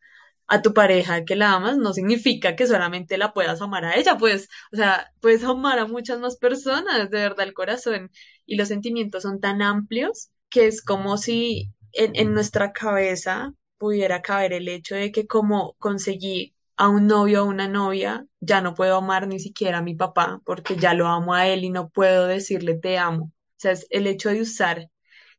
a 0.47 0.61
tu 0.61 0.73
pareja 0.73 1.25
que 1.25 1.35
la 1.35 1.53
amas, 1.53 1.77
no 1.77 1.93
significa 1.93 2.55
que 2.55 2.67
solamente 2.67 3.17
la 3.17 3.33
puedas 3.33 3.61
amar 3.61 3.85
a 3.85 3.95
ella, 3.95 4.17
pues, 4.17 4.47
o 4.71 4.75
sea, 4.77 5.11
puedes 5.21 5.43
amar 5.43 5.79
a 5.79 5.87
muchas 5.87 6.19
más 6.19 6.37
personas, 6.37 7.09
de 7.09 7.19
verdad, 7.19 7.45
el 7.47 7.53
corazón 7.53 8.11
y 8.45 8.55
los 8.57 8.67
sentimientos 8.67 9.23
son 9.23 9.39
tan 9.39 9.61
amplios 9.61 10.29
que 10.49 10.67
es 10.67 10.81
como 10.83 11.17
si 11.17 11.71
en, 11.93 12.15
en 12.15 12.33
nuestra 12.33 12.73
cabeza 12.73 13.53
pudiera 13.77 14.21
caber 14.21 14.53
el 14.53 14.67
hecho 14.67 14.95
de 14.95 15.11
que 15.11 15.27
como 15.27 15.75
conseguí 15.79 16.55
a 16.77 16.89
un 16.89 17.07
novio 17.07 17.43
o 17.43 17.45
una 17.47 17.67
novia, 17.67 18.25
ya 18.39 18.61
no 18.61 18.73
puedo 18.75 18.97
amar 18.97 19.27
ni 19.27 19.39
siquiera 19.39 19.79
a 19.79 19.81
mi 19.81 19.95
papá 19.95 20.41
porque 20.45 20.75
ya 20.75 20.93
lo 20.93 21.07
amo 21.07 21.33
a 21.33 21.47
él 21.47 21.63
y 21.63 21.69
no 21.69 21.89
puedo 21.89 22.27
decirle 22.27 22.75
te 22.75 22.97
amo. 22.97 23.25
O 23.25 23.31
sea, 23.57 23.71
es 23.71 23.87
el 23.89 24.07
hecho 24.07 24.29
de 24.29 24.41
usar 24.41 24.89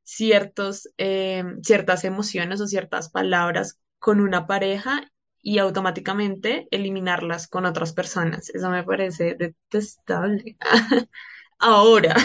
ciertos, 0.03 0.89
eh, 0.99 1.45
ciertas 1.63 2.05
emociones 2.05 2.61
o 2.61 2.67
ciertas 2.67 3.11
palabras 3.11 3.79
con 3.99 4.21
una 4.21 4.47
pareja 4.47 5.11
y 5.43 5.59
automáticamente 5.59 6.67
eliminarlas 6.71 7.47
con 7.47 7.67
otras 7.67 7.93
personas. 7.93 8.51
Eso 8.51 8.69
me 8.71 8.83
parece 8.83 9.37
detestable. 9.37 10.57
Ahora. 11.59 12.17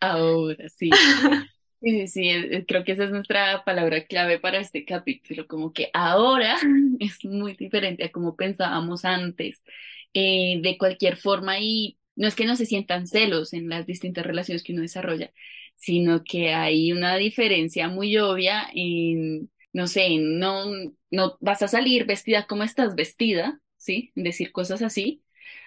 Ahora 0.00 0.68
sí. 0.68 0.90
Sí, 1.80 1.90
sí, 2.00 2.08
sí, 2.08 2.28
eh, 2.28 2.56
eh, 2.58 2.64
creo 2.66 2.84
que 2.84 2.92
esa 2.92 3.04
es 3.04 3.10
nuestra 3.10 3.64
palabra 3.64 4.04
clave 4.06 4.38
para 4.38 4.58
este 4.58 4.84
capítulo, 4.84 5.46
como 5.46 5.72
que 5.72 5.90
ahora 5.94 6.56
es 7.00 7.24
muy 7.24 7.54
diferente 7.56 8.04
a 8.04 8.12
como 8.12 8.36
pensábamos 8.36 9.04
antes, 9.06 9.62
eh, 10.12 10.60
de 10.62 10.76
cualquier 10.76 11.16
forma, 11.16 11.58
y 11.58 11.98
no 12.16 12.28
es 12.28 12.34
que 12.34 12.44
no 12.44 12.56
se 12.56 12.66
sientan 12.66 13.06
celos 13.06 13.54
en 13.54 13.68
las 13.70 13.86
distintas 13.86 14.26
relaciones 14.26 14.62
que 14.62 14.72
uno 14.74 14.82
desarrolla, 14.82 15.32
sino 15.76 16.22
que 16.22 16.52
hay 16.52 16.92
una 16.92 17.16
diferencia 17.16 17.88
muy 17.88 18.16
obvia 18.18 18.68
en, 18.74 19.50
no 19.72 19.86
sé, 19.86 20.18
no, 20.18 20.66
no 21.10 21.36
vas 21.40 21.62
a 21.62 21.68
salir 21.68 22.06
vestida 22.06 22.46
como 22.46 22.62
estás 22.64 22.94
vestida, 22.94 23.60
¿sí? 23.76 24.12
Decir 24.14 24.52
cosas 24.52 24.82
así, 24.82 25.22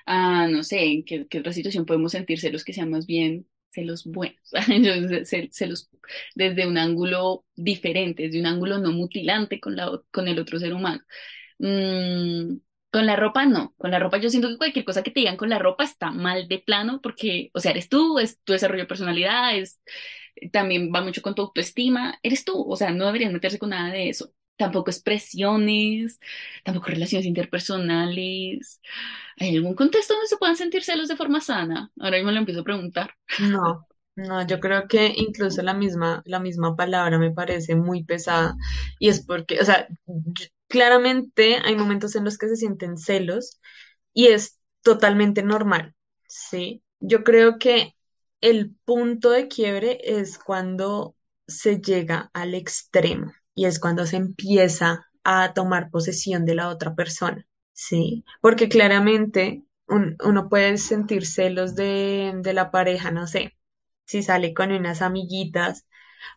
ah, 0.05 0.47
no 0.49 0.63
sé, 0.63 0.83
en 0.85 1.05
qué, 1.05 1.27
qué 1.27 1.39
otra 1.39 1.53
situación 1.53 1.85
podemos 1.85 2.11
sentir 2.13 2.39
celos 2.39 2.63
que 2.63 2.73
sean 2.73 2.89
más 2.89 3.05
bien 3.05 3.47
celos 3.71 4.05
buenos, 4.05 4.39
celos 5.51 5.89
desde 6.35 6.67
un 6.67 6.77
ángulo 6.77 7.45
diferente, 7.55 8.23
desde 8.23 8.39
un 8.39 8.45
ángulo 8.47 8.77
no 8.77 8.91
mutilante 8.91 9.59
con, 9.59 9.75
la, 9.75 9.91
con 10.11 10.27
el 10.27 10.39
otro 10.39 10.59
ser 10.59 10.73
humano. 10.73 11.01
Mm, 11.59 12.57
con 12.91 13.05
la 13.07 13.15
ropa 13.15 13.45
no, 13.45 13.73
con 13.77 13.91
la 13.91 13.99
ropa 13.99 14.17
yo 14.19 14.29
siento 14.29 14.49
que 14.49 14.57
cualquier 14.57 14.85
cosa 14.85 15.01
que 15.03 15.11
te 15.11 15.21
digan 15.21 15.37
con 15.37 15.49
la 15.49 15.59
ropa 15.59 15.83
está 15.83 16.11
mal 16.11 16.47
de 16.47 16.59
plano 16.59 17.01
porque, 17.01 17.49
o 17.53 17.59
sea, 17.59 17.71
eres 17.71 17.89
tú, 17.89 18.19
es 18.19 18.39
tu 18.43 18.53
desarrollo 18.53 18.83
de 18.83 18.87
personalidad, 18.87 19.55
es, 19.57 19.81
también 20.51 20.91
va 20.93 21.01
mucho 21.01 21.21
con 21.21 21.35
tu 21.35 21.43
autoestima, 21.43 22.19
eres 22.23 22.45
tú, 22.45 22.63
o 22.69 22.75
sea, 22.75 22.91
no 22.91 23.05
deberías 23.05 23.33
meterse 23.33 23.59
con 23.59 23.69
nada 23.69 23.91
de 23.91 24.09
eso. 24.09 24.31
Tampoco 24.55 24.91
expresiones, 24.91 26.19
tampoco 26.63 26.87
relaciones 26.87 27.25
interpersonales. 27.25 28.79
¿Hay 29.37 29.55
algún 29.55 29.75
contexto 29.75 30.13
donde 30.13 30.27
se 30.27 30.37
puedan 30.37 30.55
sentir 30.55 30.83
celos 30.83 31.07
de 31.07 31.17
forma 31.17 31.41
sana? 31.41 31.91
Ahora 31.99 32.17
mismo 32.17 32.31
lo 32.31 32.37
empiezo 32.39 32.61
a 32.61 32.63
preguntar. 32.63 33.11
No, 33.37 33.87
no, 34.15 34.45
yo 34.45 34.59
creo 34.59 34.87
que 34.87 35.13
incluso 35.15 35.61
la 35.63 35.73
misma, 35.73 36.21
la 36.25 36.39
misma 36.39 36.75
palabra 36.75 37.17
me 37.17 37.31
parece 37.31 37.75
muy 37.75 38.03
pesada 38.03 38.55
y 38.99 39.09
es 39.09 39.25
porque, 39.25 39.59
o 39.59 39.65
sea, 39.65 39.87
claramente 40.67 41.57
hay 41.63 41.75
momentos 41.75 42.15
en 42.15 42.23
los 42.25 42.37
que 42.37 42.47
se 42.47 42.55
sienten 42.57 42.97
celos 42.97 43.59
y 44.13 44.27
es 44.27 44.59
totalmente 44.83 45.43
normal, 45.43 45.95
¿sí? 46.27 46.83
Yo 46.99 47.23
creo 47.23 47.57
que 47.59 47.95
el 48.43 48.75
punto 48.85 49.31
de 49.31 49.47
quiebre 49.47 49.99
es 50.03 50.37
cuando 50.39 51.15
se 51.47 51.81
llega 51.81 52.29
al 52.33 52.53
extremo 52.55 53.31
y 53.55 53.65
es 53.65 53.79
cuando 53.79 54.05
se 54.05 54.17
empieza 54.17 55.07
a 55.23 55.53
tomar 55.53 55.89
posesión 55.91 56.45
de 56.45 56.55
la 56.55 56.69
otra 56.69 56.95
persona, 56.95 57.47
¿sí? 57.73 58.25
Porque 58.41 58.69
claramente 58.69 59.63
un- 59.87 60.17
uno 60.23 60.49
puede 60.49 60.77
sentir 60.77 61.25
celos 61.25 61.75
de, 61.75 62.33
de 62.43 62.53
la 62.53 62.71
pareja, 62.71 63.11
no 63.11 63.27
sé, 63.27 63.55
si 64.05 64.23
sale 64.23 64.53
con 64.53 64.71
unas 64.71 65.01
amiguitas, 65.01 65.85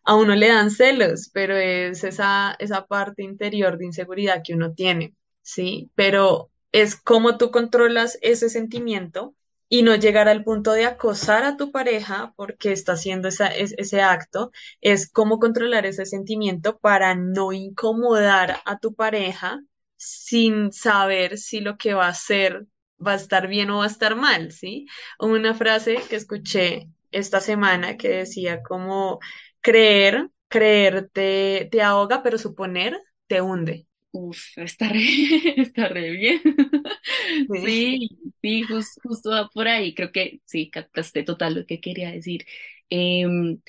a 0.04 0.14
uno 0.16 0.34
le 0.36 0.48
dan 0.48 0.70
celos, 0.70 1.30
pero 1.32 1.56
es 1.56 2.04
esa, 2.04 2.56
esa 2.58 2.86
parte 2.86 3.22
interior 3.22 3.78
de 3.78 3.86
inseguridad 3.86 4.42
que 4.44 4.54
uno 4.54 4.74
tiene, 4.74 5.14
¿sí? 5.42 5.90
Pero 5.94 6.50
es 6.72 6.96
cómo 6.96 7.38
tú 7.38 7.50
controlas 7.50 8.18
ese 8.22 8.48
sentimiento 8.50 9.34
y 9.68 9.82
no 9.82 9.96
llegar 9.96 10.28
al 10.28 10.44
punto 10.44 10.72
de 10.72 10.84
acosar 10.86 11.44
a 11.44 11.56
tu 11.56 11.72
pareja 11.72 12.32
porque 12.36 12.72
está 12.72 12.92
haciendo 12.92 13.28
ese 13.28 14.00
acto, 14.02 14.52
es 14.80 15.10
cómo 15.10 15.38
controlar 15.38 15.86
ese 15.86 16.06
sentimiento 16.06 16.78
para 16.78 17.14
no 17.14 17.52
incomodar 17.52 18.60
a 18.64 18.78
tu 18.78 18.94
pareja 18.94 19.60
sin 19.96 20.72
saber 20.72 21.38
si 21.38 21.60
lo 21.60 21.76
que 21.78 21.94
va 21.94 22.06
a 22.06 22.10
hacer 22.10 22.66
va 23.04 23.12
a 23.12 23.16
estar 23.16 23.46
bien 23.48 23.70
o 23.70 23.78
va 23.78 23.84
a 23.84 23.86
estar 23.88 24.16
mal, 24.16 24.52
¿sí? 24.52 24.86
Una 25.18 25.54
frase 25.54 25.96
que 26.08 26.16
escuché 26.16 26.88
esta 27.10 27.40
semana 27.40 27.96
que 27.96 28.08
decía 28.08 28.62
como 28.62 29.18
creer, 29.60 30.30
creer 30.48 31.10
te, 31.12 31.68
te 31.70 31.82
ahoga, 31.82 32.22
pero 32.22 32.38
suponer 32.38 32.98
te 33.26 33.40
hunde. 33.40 33.85
Uf, 34.18 34.56
está 34.58 34.88
re, 34.88 35.00
está 35.56 35.88
re 35.88 36.10
bien. 36.10 36.40
Sí. 37.48 37.52
Sí, 37.52 38.08
sí, 38.42 38.66
jus- 38.68 38.98
justo 39.02 39.30
va 39.30 39.48
por 39.50 39.68
ahí. 39.68 39.94
Creo 39.94 40.12
que 40.12 40.40
sí, 40.44 40.70
captaste 40.70 41.22
total 41.22 41.54
lo 41.54 41.66
que 41.66 41.80
quería 41.80 42.10
decir. 42.12 42.46
Em, 42.90 43.60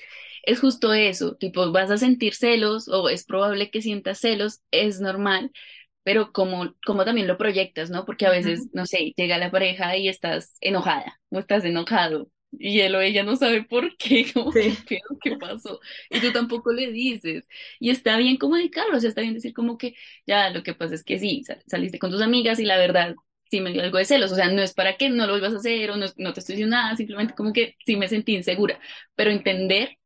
es 0.44 0.60
justo 0.60 0.92
eso, 0.94 1.36
tipo, 1.36 1.70
vas 1.72 1.90
a 1.90 1.98
sentir 1.98 2.34
celos 2.34 2.88
o 2.88 3.08
es 3.08 3.24
probable 3.24 3.70
que 3.70 3.82
sientas 3.82 4.20
celos, 4.20 4.62
es 4.70 5.00
normal, 5.00 5.50
pero 6.04 6.32
como, 6.32 6.74
como 6.86 7.04
también 7.04 7.26
lo 7.28 7.38
proyectas, 7.38 7.90
¿no? 7.90 8.04
Porque 8.06 8.26
a 8.26 8.30
veces, 8.30 8.68
no 8.72 8.86
sé, 8.86 9.12
llega 9.16 9.38
la 9.38 9.50
pareja 9.50 9.96
y 9.96 10.08
estás 10.08 10.56
enojada 10.60 11.20
o 11.30 11.38
estás 11.40 11.64
enojado 11.64 12.30
y 12.52 12.80
él 12.80 12.94
o 12.94 13.00
ella 13.00 13.22
no 13.24 13.36
sabe 13.36 13.62
por 13.64 13.96
qué, 13.96 14.30
como 14.34 14.52
Sí, 14.52 14.76
qué 15.22 15.32
pasó, 15.38 15.80
y 16.10 16.20
tú 16.20 16.32
tampoco 16.32 16.72
le 16.72 16.90
dices. 16.92 17.44
Y 17.80 17.90
está 17.90 18.16
bien 18.18 18.36
comunicarlo, 18.36 18.96
o 18.96 19.00
sea, 19.00 19.08
está 19.10 19.20
bien 19.22 19.34
decir 19.34 19.52
como 19.54 19.78
que 19.78 19.94
ya 20.26 20.50
lo 20.50 20.62
que 20.62 20.74
pasa 20.74 20.94
es 20.94 21.04
que 21.04 21.18
sí, 21.18 21.42
sal- 21.44 21.62
saliste 21.66 21.98
con 21.98 22.10
tus 22.10 22.22
amigas 22.22 22.58
y 22.60 22.64
la 22.64 22.78
verdad 22.78 23.14
sí 23.50 23.60
me 23.60 23.72
dio 23.72 23.82
algo 23.82 23.98
de 23.98 24.04
celos, 24.04 24.32
o 24.32 24.34
sea, 24.36 24.50
no 24.50 24.62
es 24.62 24.74
para 24.74 24.96
que 24.96 25.08
no 25.10 25.26
lo 25.26 25.32
vuelvas 25.32 25.54
a 25.54 25.56
hacer 25.58 25.90
o 25.90 25.96
no, 25.96 26.06
no 26.16 26.32
te 26.34 26.40
estoy 26.40 26.54
diciendo 26.56 26.76
nada, 26.76 26.96
simplemente 26.96 27.34
como 27.34 27.52
que 27.52 27.76
sí 27.86 27.96
me 27.96 28.08
sentí 28.08 28.34
insegura, 28.36 28.78
pero 29.14 29.30
entender 29.30 29.96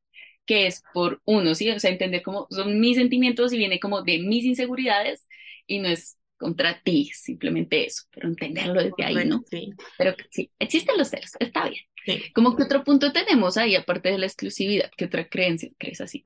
que 0.47 0.67
es 0.67 0.83
por 0.95 1.21
uno, 1.25 1.55
¿sí? 1.55 1.71
O 1.71 1.79
sea, 1.81 1.91
entender 1.91 2.23
cómo 2.23 2.47
son 2.51 2.81
mis 2.81 2.97
sentimientos 2.97 3.53
y 3.53 3.59
viene 3.59 3.81
como 3.81 4.03
de 4.03 4.19
mis 4.21 4.45
inseguridades 4.45 5.27
y 5.67 5.79
no 5.81 5.89
es 5.89 6.19
contra 6.43 6.83
ti, 6.83 7.11
simplemente 7.15 7.87
eso, 7.87 8.05
pero 8.13 8.29
entenderlo 8.29 8.83
desde 8.83 9.05
ahí, 9.07 9.25
¿no? 9.25 9.47
sí, 9.51 9.71
Pero 9.97 10.17
que 10.17 10.27
sí, 10.31 10.53
existen 10.61 10.99
los 10.99 11.09
celos, 11.11 11.33
está 11.41 11.69
bien. 11.71 11.83
sí. 12.05 12.33
Como 12.35 12.57
que 12.57 12.65
otro 12.65 12.85
punto 12.85 13.13
tenemos 13.13 13.57
ahí, 13.59 13.77
aparte 13.77 14.11
de 14.11 14.19
la 14.19 14.27
exclusividad, 14.27 14.91
¿qué 14.97 15.07
otra 15.07 15.29
creencia 15.29 15.71
crees 15.79 16.01
así? 16.03 16.25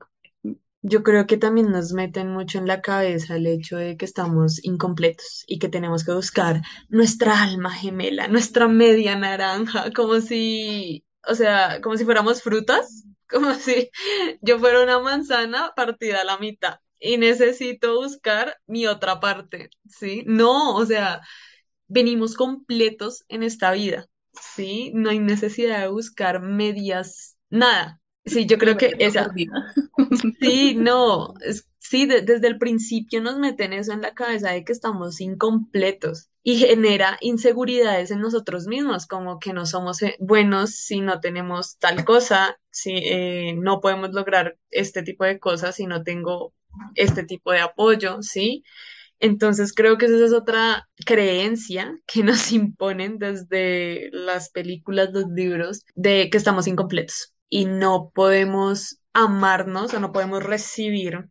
Yo 0.81 1.03
creo 1.03 1.27
que 1.27 1.37
también 1.37 1.71
nos 1.71 1.91
meten 1.93 2.31
mucho 2.31 2.59
en 2.59 2.67
la 2.67 2.81
cabeza 2.81 3.35
el 3.35 3.47
hecho 3.47 3.77
de 3.77 3.97
que 3.97 4.05
estamos 4.05 4.63
incompletos 4.63 5.43
y 5.47 5.59
que 5.59 5.69
tenemos 5.69 6.05
que 6.05 6.13
buscar 6.13 6.61
nuestra 6.89 7.41
alma 7.43 7.71
gemela, 7.71 8.27
nuestra 8.27 8.67
media 8.67 9.15
naranja, 9.17 9.91
como 9.95 10.21
si, 10.21 11.03
o 11.27 11.35
sea, 11.35 11.81
como 11.81 11.97
si 11.97 12.05
fuéramos 12.05 12.41
frutas, 12.43 13.05
como 13.29 13.53
si 13.55 13.89
yo 14.41 14.59
fuera 14.59 14.83
una 14.83 14.99
manzana 14.99 15.73
partida 15.75 16.21
a 16.21 16.25
la 16.25 16.37
mitad 16.37 16.77
y 16.99 17.17
necesito 17.17 17.95
buscar 18.01 18.57
mi 18.67 18.87
otra 18.87 19.19
parte, 19.19 19.69
¿sí? 19.87 20.23
No, 20.27 20.75
o 20.75 20.85
sea, 20.85 21.21
venimos 21.87 22.35
completos 22.35 23.25
en 23.29 23.43
esta 23.43 23.71
vida, 23.71 24.07
¿sí? 24.33 24.91
No 24.95 25.09
hay 25.11 25.19
necesidad 25.19 25.81
de 25.81 25.87
buscar 25.89 26.41
medias, 26.41 27.37
nada. 27.49 28.01
Sí, 28.25 28.45
yo 28.45 28.57
creo 28.57 28.77
que 28.77 28.95
esa. 28.99 29.33
Sí, 30.39 30.75
no, 30.75 31.33
es- 31.41 31.67
sí, 31.79 32.05
de- 32.05 32.21
desde 32.21 32.47
el 32.47 32.57
principio 32.57 33.21
nos 33.21 33.37
meten 33.39 33.73
eso 33.73 33.91
en 33.93 34.01
la 34.01 34.13
cabeza 34.13 34.51
de 34.51 34.63
que 34.63 34.71
estamos 34.73 35.19
incompletos 35.21 36.29
y 36.43 36.57
genera 36.57 37.17
inseguridades 37.21 38.11
en 38.11 38.21
nosotros 38.21 38.67
mismos, 38.67 39.05
como 39.07 39.39
que 39.39 39.53
no 39.53 39.65
somos 39.65 40.01
eh, 40.01 40.15
buenos 40.19 40.71
si 40.75 41.01
no 41.01 41.19
tenemos 41.19 41.77
tal 41.79 42.05
cosa, 42.05 42.57
si 42.71 42.91
eh, 42.95 43.53
no 43.57 43.81
podemos 43.81 44.11
lograr 44.13 44.57
este 44.69 45.03
tipo 45.03 45.23
de 45.25 45.39
cosas 45.39 45.75
si 45.75 45.87
no 45.87 46.03
tengo 46.03 46.53
este 46.95 47.23
tipo 47.23 47.51
de 47.51 47.59
apoyo, 47.59 48.21
¿sí? 48.21 48.63
Entonces 49.19 49.73
creo 49.73 49.97
que 49.97 50.05
esa 50.05 50.25
es 50.25 50.33
otra 50.33 50.87
creencia 51.05 51.95
que 52.05 52.23
nos 52.23 52.51
imponen 52.51 53.17
desde 53.17 54.09
las 54.11 54.49
películas, 54.49 55.09
los 55.11 55.27
libros, 55.29 55.85
de 55.95 56.29
que 56.29 56.37
estamos 56.37 56.67
incompletos 56.67 57.33
y 57.49 57.65
no 57.65 58.11
podemos 58.13 58.99
amarnos 59.13 59.93
o 59.93 59.99
no 59.99 60.11
podemos 60.11 60.43
recibir 60.43 61.29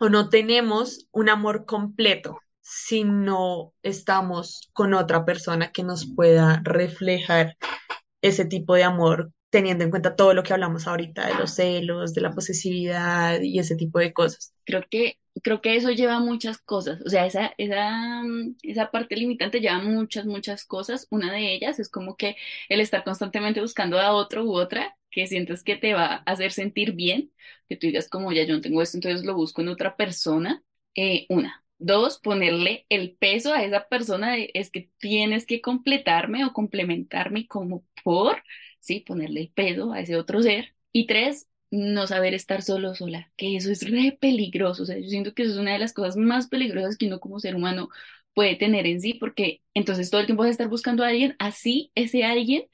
o 0.00 0.08
no 0.08 0.28
tenemos 0.28 1.06
un 1.12 1.28
amor 1.28 1.64
completo 1.64 2.38
si 2.60 3.04
no 3.04 3.72
estamos 3.82 4.70
con 4.72 4.94
otra 4.94 5.24
persona 5.24 5.70
que 5.70 5.84
nos 5.84 6.06
pueda 6.14 6.60
reflejar 6.64 7.56
ese 8.22 8.46
tipo 8.46 8.74
de 8.74 8.84
amor 8.84 9.30
teniendo 9.54 9.84
en 9.84 9.90
cuenta 9.90 10.16
todo 10.16 10.34
lo 10.34 10.42
que 10.42 10.52
hablamos 10.52 10.88
ahorita 10.88 11.28
de 11.28 11.34
los 11.34 11.54
celos, 11.54 12.12
de 12.12 12.20
la 12.22 12.32
posesividad 12.32 13.40
y 13.40 13.60
ese 13.60 13.76
tipo 13.76 14.00
de 14.00 14.12
cosas. 14.12 14.52
Creo 14.64 14.82
que, 14.90 15.20
creo 15.44 15.60
que 15.60 15.76
eso 15.76 15.92
lleva 15.92 16.18
muchas 16.18 16.58
cosas, 16.58 17.00
o 17.06 17.08
sea, 17.08 17.24
esa, 17.24 17.54
esa, 17.56 18.24
mm, 18.24 18.56
esa 18.62 18.90
parte 18.90 19.14
limitante 19.14 19.60
lleva 19.60 19.78
muchas, 19.78 20.26
muchas 20.26 20.64
cosas. 20.64 21.06
Una 21.08 21.32
de 21.32 21.54
ellas 21.54 21.78
es 21.78 21.88
como 21.88 22.16
que 22.16 22.34
el 22.68 22.80
estar 22.80 23.04
constantemente 23.04 23.60
buscando 23.60 24.00
a 24.00 24.12
otro 24.12 24.42
u 24.44 24.54
otra 24.54 24.96
que 25.12 25.28
sientes 25.28 25.62
que 25.62 25.76
te 25.76 25.94
va 25.94 26.06
a 26.16 26.32
hacer 26.32 26.50
sentir 26.50 26.90
bien, 26.94 27.30
que 27.68 27.76
tú 27.76 27.86
digas 27.86 28.08
como 28.08 28.32
ya 28.32 28.42
yo 28.44 28.54
no 28.56 28.60
tengo 28.60 28.82
esto, 28.82 28.96
entonces 28.96 29.24
lo 29.24 29.36
busco 29.36 29.62
en 29.62 29.68
otra 29.68 29.96
persona. 29.96 30.64
Eh, 30.96 31.26
una. 31.28 31.64
Dos, 31.78 32.18
ponerle 32.18 32.86
el 32.88 33.16
peso 33.16 33.52
a 33.52 33.62
esa 33.62 33.86
persona 33.88 34.32
de, 34.32 34.50
es 34.54 34.70
que 34.72 34.90
tienes 34.98 35.46
que 35.46 35.60
completarme 35.60 36.44
o 36.44 36.52
complementarme 36.52 37.46
como 37.46 37.84
por, 38.02 38.42
sí, 38.84 39.00
ponerle 39.00 39.40
el 39.42 39.50
peso 39.50 39.92
a 39.92 40.00
ese 40.00 40.16
otro 40.16 40.42
ser. 40.42 40.74
Y 40.92 41.06
tres, 41.06 41.48
no 41.70 42.06
saber 42.06 42.34
estar 42.34 42.62
solo 42.62 42.94
sola, 42.94 43.32
que 43.36 43.56
eso 43.56 43.70
es 43.70 43.88
re 43.90 44.16
peligroso. 44.20 44.84
O 44.84 44.86
sea, 44.86 44.98
yo 44.98 45.08
siento 45.08 45.34
que 45.34 45.42
eso 45.42 45.52
es 45.52 45.58
una 45.58 45.72
de 45.72 45.78
las 45.80 45.92
cosas 45.92 46.16
más 46.16 46.48
peligrosas 46.48 46.96
que 46.96 47.06
uno 47.06 47.20
como 47.20 47.40
ser 47.40 47.56
humano 47.56 47.88
puede 48.34 48.56
tener 48.56 48.86
en 48.86 49.00
sí, 49.00 49.14
porque 49.14 49.62
entonces 49.74 50.10
todo 50.10 50.20
el 50.20 50.26
tiempo 50.26 50.42
vas 50.42 50.48
a 50.48 50.52
estar 50.52 50.68
buscando 50.68 51.04
a 51.04 51.08
alguien, 51.08 51.36
así 51.38 51.90
ese 51.94 52.24
alguien 52.24 52.64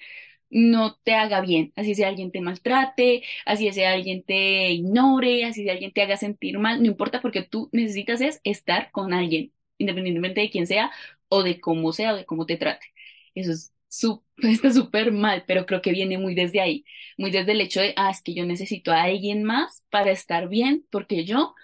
no 0.51 0.97
te 1.05 1.15
haga 1.15 1.41
bien, 1.41 1.73
así 1.77 1.95
sea 1.95 2.09
alguien 2.09 2.33
te 2.33 2.41
maltrate, 2.41 3.23
así 3.47 3.73
sea 3.73 3.93
alguien 3.93 4.23
te 4.25 4.71
ignore, 4.73 5.45
así 5.45 5.63
sea 5.65 5.73
alguien 5.75 5.93
te 5.93 6.03
haga 6.03 6.17
sentir 6.17 6.59
mal, 6.59 6.81
no 6.83 6.87
importa 6.89 7.21
porque 7.23 7.43
tú 7.43 7.69
necesitas 7.73 8.21
es 8.21 8.41
estar 8.45 8.91
con 8.91 9.13
alguien, 9.15 9.53
independientemente 9.79 10.41
de 10.41 10.51
quién 10.51 10.67
sea 10.67 10.91
o 11.29 11.43
de 11.45 11.61
cómo 11.61 11.93
sea 11.93 12.15
o 12.15 12.17
de 12.17 12.25
cómo 12.27 12.47
te 12.47 12.57
trate. 12.57 12.87
Eso 13.35 13.53
es 13.53 13.73
está 14.39 14.73
súper 14.73 15.13
mal, 15.13 15.45
pero 15.47 15.67
creo 15.67 15.83
que 15.83 15.93
viene 15.93 16.19
muy 16.19 16.35
desde 16.35 16.61
ahí, 16.61 16.85
muy 17.19 17.31
desde 17.31 17.53
el 17.53 17.61
hecho 17.61 17.81
de, 17.81 17.95
ah, 17.97 18.11
es 18.11 18.23
que 18.23 18.35
yo 18.35 18.47
necesito 18.47 18.93
a 18.93 19.03
alguien 19.03 19.45
más 19.45 19.83
para 19.91 20.11
estar 20.11 20.49
bien 20.49 20.87
porque 20.91 21.25
yo 21.25 21.55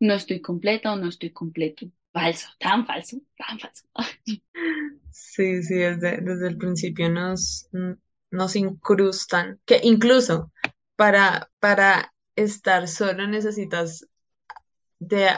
no 0.00 0.14
estoy 0.14 0.40
completa 0.40 0.92
o 0.92 0.96
no 0.96 1.08
estoy 1.08 1.30
completo. 1.32 1.86
Falso, 2.12 2.48
tan 2.58 2.86
falso, 2.86 3.18
tan 3.36 3.58
falso. 3.58 3.84
Sí, 5.10 5.62
sí, 5.62 5.74
desde, 5.74 6.18
desde 6.20 6.48
el 6.48 6.58
principio 6.58 7.08
nos, 7.10 7.68
nos 8.30 8.56
incrustan, 8.56 9.60
que 9.64 9.80
incluso 9.82 10.52
para, 10.96 11.50
para 11.60 12.14
estar 12.36 12.86
solo 12.88 13.26
necesitas 13.26 14.06
de, 14.98 15.28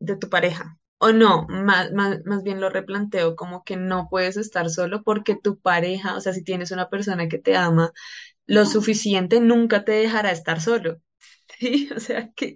de 0.00 0.16
tu 0.16 0.28
pareja. 0.30 0.78
O 0.98 1.12
no, 1.12 1.46
más, 1.48 1.92
más, 1.92 2.24
más 2.24 2.42
bien 2.42 2.60
lo 2.60 2.70
replanteo 2.70 3.36
como 3.36 3.64
que 3.64 3.76
no 3.76 4.08
puedes 4.10 4.36
estar 4.38 4.70
solo 4.70 5.02
porque 5.02 5.36
tu 5.36 5.58
pareja, 5.60 6.16
o 6.16 6.20
sea, 6.20 6.32
si 6.32 6.42
tienes 6.42 6.70
una 6.70 6.88
persona 6.88 7.28
que 7.28 7.38
te 7.38 7.54
ama 7.56 7.92
lo 8.46 8.66
suficiente, 8.66 9.40
nunca 9.40 9.84
te 9.84 9.92
dejará 9.92 10.32
estar 10.32 10.60
solo. 10.60 11.00
Sí, 11.60 11.88
o 11.96 12.00
sea, 12.00 12.32
que, 12.36 12.54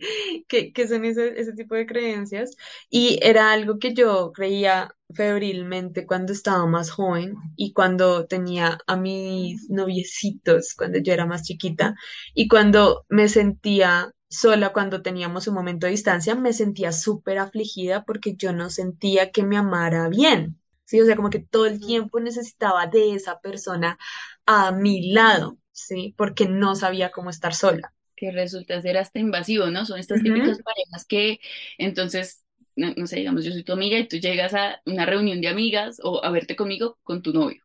que, 0.48 0.72
que 0.72 0.88
son 0.88 1.04
ese, 1.04 1.40
ese 1.40 1.54
tipo 1.54 1.74
de 1.74 1.86
creencias. 1.86 2.56
Y 2.90 3.20
era 3.22 3.52
algo 3.52 3.78
que 3.78 3.94
yo 3.94 4.32
creía 4.32 4.94
febrilmente 5.14 6.06
cuando 6.06 6.32
estaba 6.32 6.66
más 6.66 6.90
joven 6.90 7.34
y 7.56 7.72
cuando 7.72 8.26
tenía 8.26 8.78
a 8.86 8.96
mis 8.96 9.70
noviecitos, 9.70 10.74
cuando 10.76 10.98
yo 11.00 11.12
era 11.12 11.26
más 11.26 11.44
chiquita, 11.44 11.94
y 12.34 12.48
cuando 12.48 13.04
me 13.08 13.28
sentía 13.28 14.12
sola, 14.30 14.72
cuando 14.72 15.02
teníamos 15.02 15.48
un 15.48 15.54
momento 15.54 15.86
de 15.86 15.92
distancia, 15.92 16.34
me 16.36 16.54
sentía 16.54 16.92
súper 16.92 17.38
afligida 17.38 18.04
porque 18.04 18.36
yo 18.36 18.52
no 18.54 18.70
sentía 18.70 19.32
que 19.32 19.44
me 19.44 19.58
amara 19.58 20.08
bien. 20.08 20.58
Sí, 20.86 21.00
o 21.00 21.06
sea, 21.06 21.16
como 21.16 21.30
que 21.30 21.40
todo 21.40 21.66
el 21.66 21.80
tiempo 21.80 22.20
necesitaba 22.20 22.86
de 22.88 23.14
esa 23.14 23.40
persona 23.40 23.98
a 24.46 24.72
mi 24.72 25.12
lado, 25.12 25.58
sí, 25.72 26.14
porque 26.18 26.48
no 26.48 26.76
sabía 26.76 27.10
cómo 27.12 27.30
estar 27.30 27.54
sola. 27.54 27.94
que 28.16 28.30
resulta 28.32 28.80
ser 28.82 28.98
hasta 28.98 29.18
invasivo, 29.18 29.68
¿no? 29.70 29.86
Son 29.86 29.98
estas 29.98 30.22
típicas 30.22 30.60
parejas 30.62 31.06
que 31.06 31.40
entonces, 31.78 32.44
no, 32.76 32.92
no 32.96 33.06
sé, 33.06 33.16
digamos, 33.16 33.44
yo 33.44 33.52
soy 33.52 33.64
tu 33.64 33.72
amiga 33.72 33.98
y 33.98 34.08
tú 34.08 34.16
llegas 34.18 34.54
a 34.54 34.80
una 34.86 35.06
reunión 35.06 35.40
de 35.40 35.48
amigas 35.48 36.00
o 36.02 36.22
a 36.24 36.30
verte 36.30 36.56
conmigo 36.56 36.98
con 37.02 37.22
tu 37.22 37.32
novio 37.32 37.62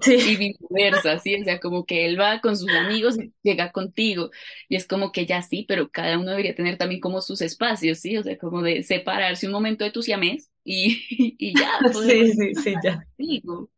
Sí, 0.00 0.14
y 0.14 0.36
viceversa, 0.36 1.18
¿sí? 1.18 1.34
O 1.40 1.44
sea, 1.44 1.60
como 1.60 1.84
que 1.86 2.06
él 2.06 2.18
va 2.20 2.40
con 2.40 2.56
sus 2.56 2.68
amigos 2.70 3.16
y 3.18 3.32
llega 3.42 3.72
contigo 3.72 4.30
y 4.68 4.76
es 4.76 4.86
como 4.86 5.12
que 5.12 5.26
ya 5.26 5.42
sí, 5.42 5.64
pero 5.68 5.90
cada 5.90 6.18
uno 6.18 6.30
debería 6.30 6.54
tener 6.54 6.76
también 6.78 7.00
como 7.00 7.20
sus 7.20 7.40
espacios, 7.40 7.98
¿sí? 8.00 8.16
O 8.18 8.22
sea, 8.22 8.36
como 8.38 8.62
de 8.62 8.82
separarse 8.82 9.46
un 9.46 9.52
momento 9.52 9.84
de 9.84 9.90
tu 9.90 10.02
siamés 10.02 10.50
y, 10.64 11.04
y 11.38 11.54
ya, 11.58 11.70
poder 11.92 12.26
sí, 12.26 12.32
sí, 12.32 12.54
sí, 12.54 12.74
ya. 12.82 12.96
contigo. 13.16 13.70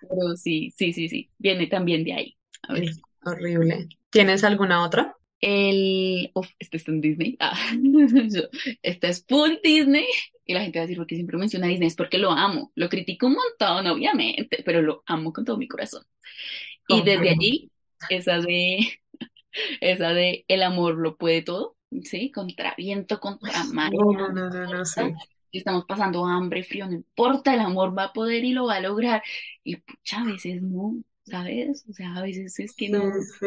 Pero 0.00 0.36
sí, 0.36 0.72
sí, 0.76 0.92
sí, 0.92 1.08
sí, 1.08 1.30
viene 1.38 1.66
también 1.66 2.04
de 2.04 2.12
ahí. 2.14 2.36
A 2.62 2.74
ver. 2.74 2.84
Es 2.84 3.00
horrible. 3.24 3.88
¿Tienes 4.10 4.44
alguna 4.44 4.84
otra? 4.84 5.16
El, 5.46 6.30
uf, 6.34 6.48
este 6.58 6.78
está 6.78 6.90
en 6.92 7.00
Disney. 7.02 7.36
Ah, 7.40 7.54
yo- 8.30 8.48
este 8.82 9.08
es 9.08 9.24
full 9.28 9.52
Disney. 9.62 10.06
Y 10.46 10.54
la 10.54 10.62
gente 10.62 10.78
va 10.78 10.84
a 10.84 10.86
decir, 10.86 10.98
¿por 10.98 11.06
qué 11.06 11.16
siempre 11.16 11.38
menciona 11.38 11.66
Disney? 11.68 11.88
Es 11.88 11.96
porque 11.96 12.18
lo 12.18 12.30
amo. 12.32 12.72
Lo 12.74 12.88
critico 12.88 13.26
un 13.26 13.34
montón, 13.34 13.86
obviamente, 13.86 14.62
pero 14.64 14.82
lo 14.82 15.02
amo 15.06 15.32
con 15.32 15.44
todo 15.44 15.56
mi 15.58 15.68
corazón. 15.68 16.04
Y 16.88 17.02
desde 17.02 17.30
allí, 17.30 17.70
esa 18.08 18.40
de, 18.40 18.78
esa 19.80 20.10
de 20.14 20.44
el 20.48 20.62
amor 20.62 20.96
lo 20.98 21.16
puede 21.16 21.42
todo, 21.42 21.76
¿sí? 22.04 22.30
Contra 22.32 22.74
viento, 22.76 23.20
contra 23.20 23.64
marea, 23.64 23.98
No, 23.98 24.12
no, 24.12 24.28
no 24.28 24.32
no, 24.32 24.50
no, 24.50 24.66
no, 24.66 24.84
sí. 24.84 25.02
Si 25.50 25.58
estamos 25.58 25.84
pasando 25.86 26.26
hambre, 26.26 26.64
frío, 26.64 26.86
no 26.86 26.94
importa, 26.94 27.54
el 27.54 27.60
amor 27.60 27.96
va 27.96 28.04
a 28.04 28.12
poder 28.12 28.44
y 28.44 28.52
lo 28.52 28.66
va 28.66 28.76
a 28.76 28.80
lograr. 28.80 29.22
Y 29.62 29.76
pucha, 29.76 30.20
a 30.22 30.24
veces 30.24 30.62
no, 30.62 30.96
¿sabes? 31.26 31.84
O 31.88 31.92
sea, 31.92 32.16
a 32.16 32.22
veces 32.22 32.58
es 32.60 32.74
que 32.74 32.88
Sí, 32.88 32.92
no, 32.92 33.00
sí. 33.38 33.46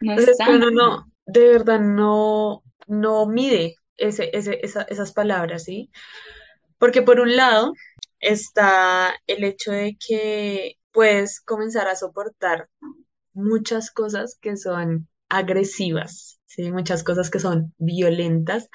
no 0.00 0.14
Pues 0.14 0.28
es 0.28 0.42
que 0.42 0.50
están. 0.50 0.54
uno 0.54 0.70
no, 0.70 1.12
de 1.26 1.48
verdad 1.48 1.80
no, 1.80 2.62
no 2.86 3.26
mide 3.26 3.76
esas 3.96 5.12
palabras, 5.12 5.64
¿sí? 5.64 5.90
Porque 6.78 7.02
por 7.02 7.20
un 7.20 7.36
lado 7.36 7.72
está 8.20 9.14
el 9.26 9.44
hecho 9.44 9.72
de 9.72 9.96
que 9.96 10.76
puedes 10.92 11.40
comenzar 11.40 11.88
a 11.88 11.96
soportar 11.96 12.68
muchas 13.32 13.90
cosas 13.90 14.38
que 14.40 14.56
son 14.56 15.08
agresivas, 15.28 16.40
¿sí? 16.46 16.70
Muchas 16.72 17.02
cosas 17.04 17.30
que 17.30 17.40
son 17.40 17.74
violentas, 17.78 18.68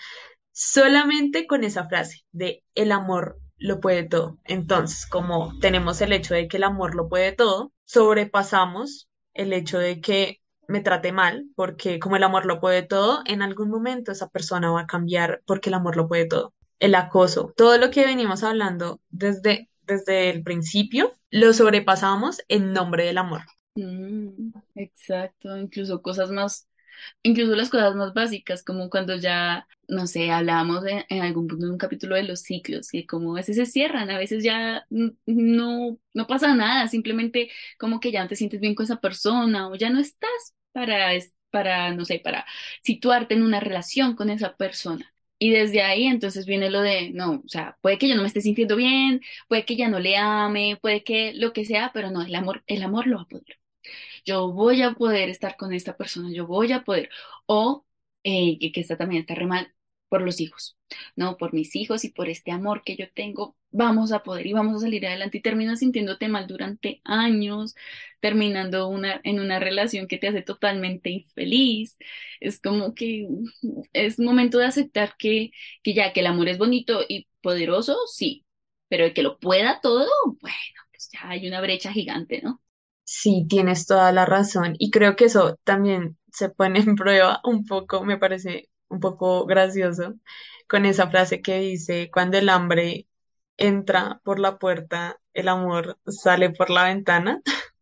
solamente 0.52 1.48
con 1.48 1.64
esa 1.64 1.88
frase 1.88 2.26
de 2.32 2.64
el 2.76 2.92
amor 2.92 3.40
lo 3.58 3.80
puede 3.80 4.04
todo. 4.04 4.40
Entonces, 4.46 5.06
como 5.06 5.58
tenemos 5.60 6.02
el 6.02 6.14
hecho 6.14 6.34
de 6.34 6.48
que 6.48 6.58
el 6.58 6.64
amor 6.64 6.96
lo 6.96 7.10
puede 7.10 7.34
todo, 7.34 7.72
sobrepasamos 7.86 9.10
el 9.34 9.54
hecho 9.54 9.80
de 9.80 10.02
que 10.02 10.42
me 10.70 10.82
trate 10.82 11.12
mal, 11.12 11.46
porque 11.56 12.00
como 12.00 12.16
el 12.16 12.24
amor 12.24 12.46
lo 12.46 12.60
puede 12.60 12.84
todo, 12.84 13.22
en 13.26 13.42
algún 13.42 13.70
momento 13.70 14.12
esa 14.12 14.30
persona 14.30 14.72
va 14.72 14.82
a 14.82 14.88
cambiar 14.88 15.42
porque 15.46 15.70
el 15.70 15.74
amor 15.76 15.98
lo 15.98 16.08
puede 16.08 16.28
todo. 16.28 16.54
El 16.80 16.96
acoso, 16.96 17.54
todo 17.58 17.78
lo 17.78 17.92
que 17.92 18.06
venimos 18.06 18.44
hablando 18.44 19.02
desde, 19.10 19.70
desde 19.82 20.30
el 20.30 20.44
principio, 20.44 21.14
lo 21.32 21.54
sobrepasamos 21.54 22.40
en 22.48 22.72
nombre 22.72 23.06
del 23.06 23.18
amor. 23.18 23.42
Mm, 23.76 24.52
exacto, 24.76 25.58
incluso 25.58 26.02
cosas 26.02 26.32
más, 26.32 26.68
incluso 27.24 27.56
las 27.56 27.70
cosas 27.70 27.96
más 27.96 28.14
básicas, 28.14 28.64
como 28.64 28.90
cuando 28.90 29.16
ya, 29.18 29.68
no 29.88 30.08
sé, 30.08 30.32
hablábamos 30.32 30.84
en 30.88 31.22
algún 31.22 31.48
punto 31.48 31.66
de 31.66 31.72
un 31.72 31.78
capítulo 31.78 32.16
de 32.16 32.24
los 32.24 32.42
ciclos, 32.42 32.90
que 32.92 33.06
como 33.06 33.34
a 33.34 33.36
veces 33.40 33.56
se 33.56 33.66
cierran, 33.66 34.10
a 34.12 34.18
veces 34.18 34.44
ya 34.44 34.86
no, 34.90 35.98
no 36.14 36.28
pasa 36.28 36.56
nada, 36.56 36.88
simplemente 36.88 37.50
como 37.78 38.00
que 38.00 38.12
ya 38.12 38.24
no 38.24 38.30
te 38.30 38.36
sientes 38.36 38.60
bien 38.60 38.76
con 38.76 38.84
esa 38.86 39.00
persona 39.00 39.70
o 39.70 39.76
ya 39.76 39.90
no 39.90 40.00
estás 40.00 40.56
para, 40.72 41.12
para, 41.52 41.94
no 41.94 42.06
sé, 42.06 42.20
para 42.20 42.46
situarte 42.84 43.34
en 43.34 43.44
una 43.44 43.60
relación 43.60 44.16
con 44.16 44.30
esa 44.30 44.56
persona. 44.58 45.14
Y 45.42 45.52
desde 45.52 45.82
ahí 45.82 46.06
entonces 46.06 46.46
viene 46.46 46.70
lo 46.70 46.82
de, 46.82 47.12
no, 47.12 47.42
o 47.46 47.48
sea, 47.48 47.78
puede 47.82 47.98
que 47.98 48.10
yo 48.10 48.16
no 48.16 48.22
me 48.24 48.28
esté 48.28 48.42
sintiendo 48.42 48.76
bien, 48.76 49.22
puede 49.48 49.66
que 49.66 49.78
ya 49.78 49.88
no 49.90 50.00
le 50.00 50.18
ame, 50.18 50.78
puede 50.82 51.04
que 51.04 51.34
lo 51.34 51.54
que 51.54 51.64
sea, 51.66 51.92
pero 51.94 52.12
no, 52.12 52.22
el 52.24 52.36
amor, 52.36 52.64
el 52.68 52.84
amor 52.84 53.08
lo 53.08 53.18
va 53.18 53.24
a 53.24 53.28
poder 53.28 53.60
yo 54.26 54.52
voy 54.52 54.82
a 54.82 54.94
poder 54.94 55.30
estar 55.30 55.58
con 55.58 55.74
esta 55.74 55.98
persona, 55.98 56.30
yo 56.32 56.48
voy 56.48 56.72
a 56.72 56.84
poder. 56.84 57.10
O 57.46 57.86
eh, 58.24 58.58
que, 58.60 58.72
que 58.72 58.82
esta 58.82 58.98
también 58.98 59.22
está 59.22 59.36
re 59.36 59.46
mal 59.48 59.74
por 60.10 60.22
los 60.24 60.40
hijos, 60.42 60.78
¿no? 61.16 61.38
Por 61.38 61.54
mis 61.54 61.76
hijos 61.76 62.04
y 62.06 62.10
por 62.12 62.30
este 62.30 62.52
amor 62.52 62.84
que 62.84 62.96
yo 62.98 63.12
tengo, 63.14 63.56
vamos 63.72 64.12
a 64.12 64.24
poder 64.24 64.48
y 64.48 64.54
vamos 64.54 64.78
a 64.78 64.80
salir 64.86 65.06
adelante 65.08 65.38
y 65.38 65.42
terminas 65.42 65.80
sintiéndote 65.80 66.28
mal 66.28 66.48
durante 66.48 67.02
años, 67.06 67.76
terminando 68.20 68.88
una, 68.90 69.22
en 69.24 69.40
una 69.40 69.60
relación 69.60 70.08
que 70.08 70.18
te 70.18 70.28
hace 70.28 70.42
totalmente 70.42 71.10
infeliz. 71.12 71.98
Es 72.40 72.60
como 72.62 72.96
que 72.96 73.28
es 73.94 74.20
momento 74.20 74.58
de 74.60 74.66
aceptar 74.66 75.16
que, 75.18 75.52
que 75.84 75.94
ya 75.94 76.14
que 76.14 76.22
el 76.22 76.28
amor 76.28 76.50
es 76.50 76.58
bonito 76.58 77.02
y 77.08 77.28
poderoso, 77.42 77.98
sí, 78.08 78.46
pero 78.88 79.06
el 79.06 79.14
que 79.14 79.24
lo 79.24 79.40
pueda 79.40 79.80
todo, 79.82 80.08
bueno, 80.42 80.58
pues 80.92 81.10
ya 81.14 81.30
hay 81.30 81.48
una 81.48 81.62
brecha 81.62 81.92
gigante, 81.94 82.42
¿no? 82.42 82.62
Sí, 83.04 83.46
tienes 83.50 83.88
toda 83.88 84.12
la 84.12 84.26
razón. 84.26 84.76
Y 84.78 84.92
creo 84.92 85.16
que 85.16 85.26
eso 85.26 85.58
también 85.64 86.18
se 86.32 86.50
pone 86.50 86.80
en 86.80 86.96
prueba 86.96 87.42
un 87.44 87.66
poco, 87.66 88.04
me 88.06 88.18
parece 88.18 88.70
un 88.90 89.00
poco 89.00 89.46
gracioso, 89.46 90.16
con 90.68 90.86
esa 90.86 91.10
frase 91.10 91.42
que 91.42 91.60
dice, 91.60 92.10
cuando 92.12 92.38
el 92.38 92.50
hambre 92.50 93.08
entra 93.58 94.22
por 94.24 94.40
la 94.40 94.58
puerta, 94.60 95.20
el 95.34 95.48
amor 95.50 96.00
sale 96.08 96.52
por 96.52 96.70
la 96.70 96.86
ventana, 96.86 97.42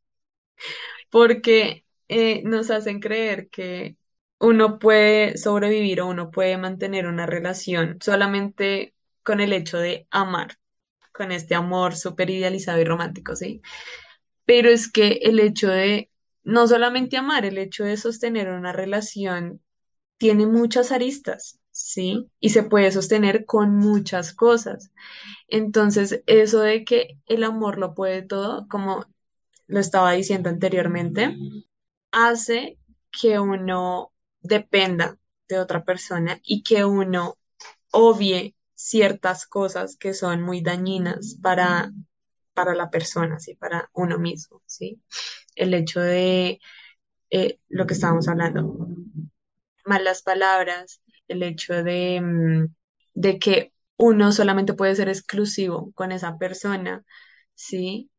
porque 1.10 1.86
eh, 2.08 2.42
nos 2.44 2.72
hacen 2.72 3.00
creer 3.00 3.50
que 3.50 3.98
uno 4.40 4.80
puede 4.80 5.38
sobrevivir 5.38 6.02
o 6.02 6.08
uno 6.08 6.32
puede 6.32 6.58
mantener 6.58 7.08
una 7.08 7.26
relación 7.26 7.98
solamente 8.02 8.94
con 9.24 9.40
el 9.42 9.54
hecho 9.54 9.78
de 9.78 10.08
amar, 10.12 10.58
con 11.12 11.32
este 11.32 11.56
amor 11.56 11.96
súper 11.96 12.30
idealizado 12.30 12.80
y 12.80 12.86
romántico, 12.86 13.36
¿sí? 13.36 13.62
Pero 14.46 14.70
es 14.70 14.92
que 14.92 15.20
el 15.24 15.40
hecho 15.40 15.70
de 15.70 16.10
no 16.44 16.68
solamente 16.68 17.18
amar, 17.18 17.46
el 17.46 17.58
hecho 17.58 17.84
de 17.84 17.98
sostener 17.98 18.50
una 18.50 18.72
relación 18.72 19.62
tiene 20.18 20.46
muchas 20.46 20.92
aristas, 20.92 21.60
¿sí? 21.72 22.30
Y 22.40 22.50
se 22.50 22.64
puede 22.64 22.92
sostener 22.92 23.46
con 23.46 23.76
muchas 23.76 24.34
cosas. 24.34 24.92
Entonces, 25.48 26.24
eso 26.26 26.62
de 26.62 26.84
que 26.86 27.20
el 27.28 27.44
amor 27.44 27.78
lo 27.78 27.94
puede 27.94 28.22
todo, 28.24 28.68
como 28.68 29.06
lo 29.68 29.80
estaba 29.80 30.14
diciendo 30.14 30.50
anteriormente, 30.50 31.38
hace 32.12 32.80
que 33.12 33.40
uno 33.40 34.12
dependa 34.42 35.18
de 35.48 35.60
otra 35.60 35.84
persona 35.84 36.40
y 36.44 36.64
que 36.64 36.86
uno 36.86 37.38
obvie 37.92 38.56
ciertas 38.76 39.48
cosas 39.48 39.98
que 39.98 40.14
son 40.14 40.42
muy 40.42 40.62
dañinas 40.62 41.38
para, 41.42 41.92
para 42.54 42.76
la 42.76 42.90
persona, 42.90 43.40
¿sí? 43.40 43.56
Para 43.56 43.90
uno 43.94 44.20
mismo, 44.20 44.62
¿sí? 44.66 45.02
El 45.56 45.74
hecho 45.74 46.00
de 46.00 46.60
eh, 47.30 47.60
lo 47.70 47.86
que 47.88 47.94
estábamos 47.94 48.28
hablando, 48.28 48.88
malas 49.88 50.22
palabras, 50.24 51.02
el 51.28 51.44
hecho 51.44 51.84
de, 51.84 52.22
mm, 52.22 52.68
de 53.16 53.40
que 53.40 53.74
uno 53.98 54.32
solamente 54.32 54.74
puede 54.74 54.96
ser 54.96 55.10
exclusivo 55.10 55.92
con 55.96 56.12
esa 56.12 56.38
persona, 56.38 57.04
¿sí? 57.56 58.12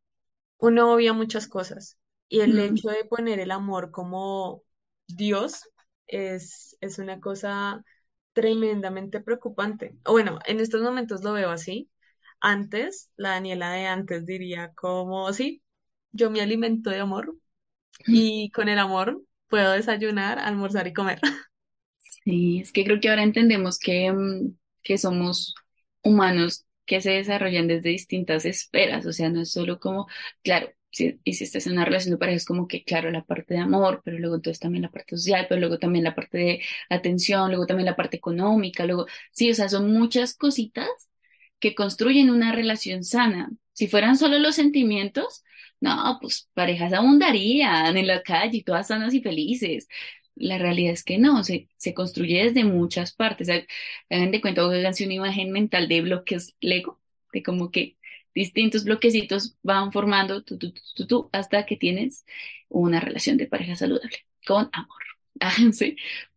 Uno 0.59 0.93
obvia 0.95 1.13
muchas 1.13 1.49
cosas 1.49 1.99
y 2.29 2.41
el 2.41 2.59
Mm, 2.59 2.59
hecho 2.59 2.91
de 2.91 3.05
poner 3.05 3.41
el 3.41 3.51
amor 3.51 3.91
como 3.91 4.63
Dios 5.07 5.63
es, 6.07 6.77
es 6.81 6.99
una 6.99 7.21
cosa 7.21 7.85
tremendamente 8.33 9.21
preocupante. 9.21 9.97
Bueno, 10.05 10.39
en 10.47 10.61
estos 10.61 10.83
momentos 10.83 11.23
lo 11.25 11.33
veo 11.33 11.51
así. 11.51 11.91
Antes, 12.41 13.11
la 13.17 13.31
Daniela 13.31 13.71
de 13.73 13.87
antes 13.87 14.27
diría 14.27 14.73
como, 14.75 15.33
sí, 15.33 15.63
yo 16.13 16.31
me 16.31 16.41
alimento 16.41 16.91
de 16.91 17.01
amor 17.01 17.37
y 18.09 18.51
con 18.53 18.69
el 18.69 18.79
amor 18.79 19.23
puedo 19.49 19.73
desayunar, 19.73 20.39
almorzar 20.41 20.87
y 20.89 20.93
comer. 20.95 21.21
Sí, 22.25 22.61
es 22.61 22.73
que 22.73 22.85
creo 22.85 23.01
que 23.01 23.09
ahora 23.09 23.23
entendemos 23.23 23.79
que, 23.79 24.13
mm, 24.13 24.57
que 24.83 24.99
somos 24.99 25.55
humanos 26.03 26.67
que 26.87 27.01
se 27.01 27.11
desarrollan 27.13 27.69
desde 27.69 27.91
distintas 27.91 28.45
esferas, 28.45 29.05
o 29.07 29.13
sea, 29.13 29.29
no 29.31 29.43
es 29.43 29.51
solo 29.53 29.79
como, 29.81 30.07
claro, 30.43 30.71
si, 30.91 31.21
y 31.25 31.35
si 31.35 31.45
estás 31.45 31.67
en 31.67 31.75
una 31.75 31.85
relación 31.85 32.13
de 32.13 32.19
pareja 32.19 32.37
es 32.37 32.45
como 32.47 32.67
que, 32.67 32.83
claro, 32.85 33.11
la 33.11 33.25
parte 33.25 33.55
de 33.55 33.61
amor, 33.61 34.01
pero 34.05 34.19
luego 34.19 34.37
entonces 34.37 34.61
también 34.61 34.83
la 34.83 34.91
parte 34.91 35.17
social, 35.17 35.47
pero 35.49 35.61
luego 35.61 35.79
también 35.79 36.05
la 36.05 36.15
parte 36.15 36.39
de 36.39 36.63
atención, 36.91 37.51
luego 37.51 37.67
también 37.67 37.87
la 37.87 37.97
parte 37.97 38.17
económica, 38.17 38.87
luego, 38.87 39.07
sí, 39.33 39.51
o 39.51 39.55
sea, 39.55 39.69
son 39.69 39.93
muchas 39.93 40.35
cositas 40.35 40.89
que 41.61 41.75
construyen 41.75 42.31
una 42.31 42.53
relación 42.53 43.05
sana. 43.05 43.51
Si 43.73 43.89
fueran 43.89 44.17
solo 44.17 44.39
los 44.39 44.55
sentimientos, 44.57 45.45
no, 45.81 46.19
pues 46.21 46.49
parejas 46.55 46.93
abundarían 46.93 47.97
en 47.97 48.07
la 48.07 48.23
calle, 48.23 48.63
todas 48.65 48.89
sanas 48.89 49.15
y 49.15 49.21
felices. 49.23 49.89
La 50.39 50.59
realidad 50.59 50.93
es 50.93 51.05
que 51.05 51.19
no, 51.19 51.45
se, 51.45 51.69
se 51.77 51.95
construye 51.95 52.45
desde 52.45 52.65
muchas 52.65 53.13
partes. 53.15 53.49
Ha- 53.51 53.65
Hagan 54.11 54.31
de 54.31 54.41
cuenta, 54.41 54.63
háganse 54.63 55.05
una 55.05 55.15
imagen 55.15 55.51
mental 55.53 55.89
de 55.89 56.01
bloques 56.03 56.57
Lego, 56.61 57.01
de 57.33 57.43
como 57.43 57.71
que 57.71 57.97
distintos 58.35 58.85
bloquecitos 58.85 59.57
van 59.63 59.93
formando 59.93 60.45
hasta 61.33 61.67
que 61.67 61.77
tienes 61.77 62.25
una 62.69 63.01
relación 63.01 63.37
de 63.37 63.47
pareja 63.47 63.77
saludable, 63.77 64.19
con 64.47 64.69
amor. 64.73 64.99
Ah, 65.41 65.55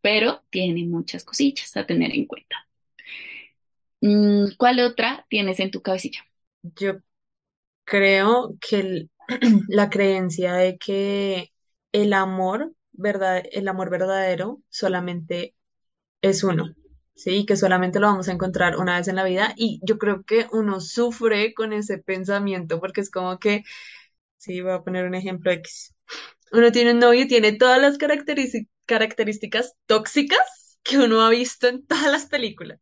pero 0.02 0.44
tiene 0.52 0.84
muchas 0.86 1.24
cosillas 1.24 1.76
a 1.76 1.88
tener 1.88 2.14
en 2.14 2.26
cuenta. 2.28 2.68
Mm, 4.02 4.56
¿cuál 4.58 4.80
otra 4.80 5.26
tienes 5.30 5.60
en 5.60 5.72
tu 5.72 5.82
cabecilla? 5.82 6.22
Yo 6.64 7.00
creo 7.86 8.58
que 8.62 9.10
la 9.70 9.90
creencia 9.90 10.56
de 10.56 10.78
que 10.78 11.52
el 11.92 12.14
amor, 12.14 12.74
verdad, 13.02 13.44
el 13.52 13.68
amor 13.68 13.90
verdadero 13.90 14.62
solamente 14.70 15.56
es 16.22 16.44
uno, 16.44 16.76
¿sí? 17.16 17.46
Que 17.46 17.58
solamente 17.58 18.00
lo 18.00 18.08
vamos 18.08 18.30
a 18.30 18.34
encontrar 18.34 18.78
una 18.78 18.98
vez 18.98 19.08
en 19.08 19.16
la 19.18 19.24
vida 19.24 19.54
y 19.58 19.80
yo 19.84 19.98
creo 19.98 20.24
que 20.24 20.48
uno 20.52 20.82
sufre 20.82 21.54
con 21.54 21.74
ese 21.74 21.98
pensamiento 22.00 22.80
porque 22.80 23.02
es 23.02 23.12
como 23.12 23.40
que, 23.40 23.64
sí, 24.38 24.62
voy 24.62 24.74
a 24.74 24.84
poner 24.84 25.06
un 25.06 25.16
ejemplo 25.16 25.52
X. 25.52 25.96
Uno 26.52 26.72
tiene 26.72 26.92
un 26.94 27.00
novio 27.00 27.24
y 27.24 27.28
tiene 27.28 27.54
todas 27.54 27.82
las 27.82 27.98
características 28.86 29.76
tóxicas 29.88 30.80
que 30.84 30.98
uno 31.00 31.22
ha 31.22 31.30
visto 31.30 31.68
en 31.68 31.86
todas 31.86 32.12
las 32.12 32.26
películas. 32.28 32.80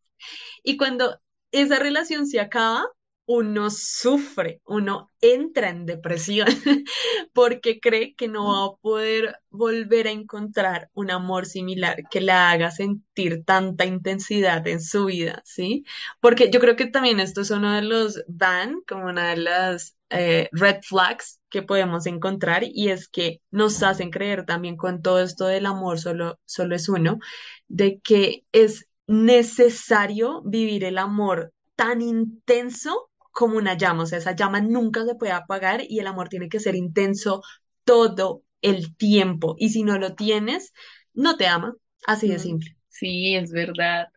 Y 0.63 0.77
cuando 0.77 1.21
esa 1.51 1.79
relación 1.79 2.27
se 2.27 2.39
acaba, 2.39 2.86
uno 3.32 3.70
sufre, 3.70 4.60
uno 4.65 5.12
entra 5.22 5.70
en 5.70 5.86
depresión 5.86 6.48
porque 7.34 7.80
cree 7.80 8.15
que 8.15 8.28
no 8.28 8.48
va 8.48 8.65
a 8.65 8.78
poder 8.82 9.38
volver 9.52 10.08
a 10.08 10.12
encontrar 10.12 10.89
un 10.94 11.12
amor 11.12 11.46
similar 11.46 11.98
que 12.10 12.22
la 12.22 12.50
haga 12.50 12.72
sentir 12.72 13.44
tanta 13.46 13.86
intensidad 13.86 14.68
en 14.68 14.82
su 14.82 15.06
vida, 15.06 15.44
¿sí? 15.46 15.86
Porque 16.20 16.50
yo 16.50 16.60
creo 16.60 16.76
que 16.76 16.88
también 16.88 17.20
esto 17.20 17.42
es 17.42 17.52
uno 17.52 17.72
de 17.76 17.84
los 17.84 18.24
ban, 18.28 18.82
como 18.88 19.06
una 19.06 19.30
de 19.30 19.38
las 19.38 19.96
eh, 20.10 20.50
red 20.52 20.78
flags 20.82 21.39
que 21.52 21.62
podemos 21.62 22.08
encontrar 22.08 22.63
y 22.63 22.89
es 22.89 23.08
que 23.08 23.42
nos 23.52 23.84
hacen 23.84 24.10
creer 24.10 24.48
también 24.48 24.76
con 24.76 25.04
todo 25.04 25.22
esto 25.22 25.46
del 25.46 25.68
amor 25.68 26.00
solo, 26.00 26.39
solo 26.46 26.74
es 26.76 26.89
uno, 26.89 27.20
de 27.68 28.00
que 28.00 28.44
es 28.52 28.88
necesario 29.06 30.42
vivir 30.44 30.84
el 30.84 30.98
amor 30.98 31.54
tan 31.76 32.02
intenso 32.02 33.09
como 33.39 33.56
una 33.56 33.78
llama, 33.78 34.04
o 34.04 34.06
sea, 34.06 34.17
esa 34.17 34.36
llama 34.36 34.60
nunca 34.60 35.06
se 35.06 35.15
puede 35.15 35.32
apagar 35.32 35.82
y 35.88 35.99
el 35.99 36.08
amor 36.08 36.28
tiene 36.28 36.49
que 36.49 36.60
ser 36.60 36.75
intenso 36.75 37.41
todo 37.86 38.43
el 38.62 38.97
tiempo. 38.97 39.56
Y 39.58 39.69
si 39.69 39.84
no 39.84 39.97
lo 39.97 40.13
tienes, 40.13 40.73
no 41.13 41.38
te 41.38 41.47
ama, 41.47 41.73
así 42.06 42.28
de 42.28 42.38
simple. 42.38 42.75
Sí, 42.89 43.36
es 43.36 43.54
verdad. 43.54 44.10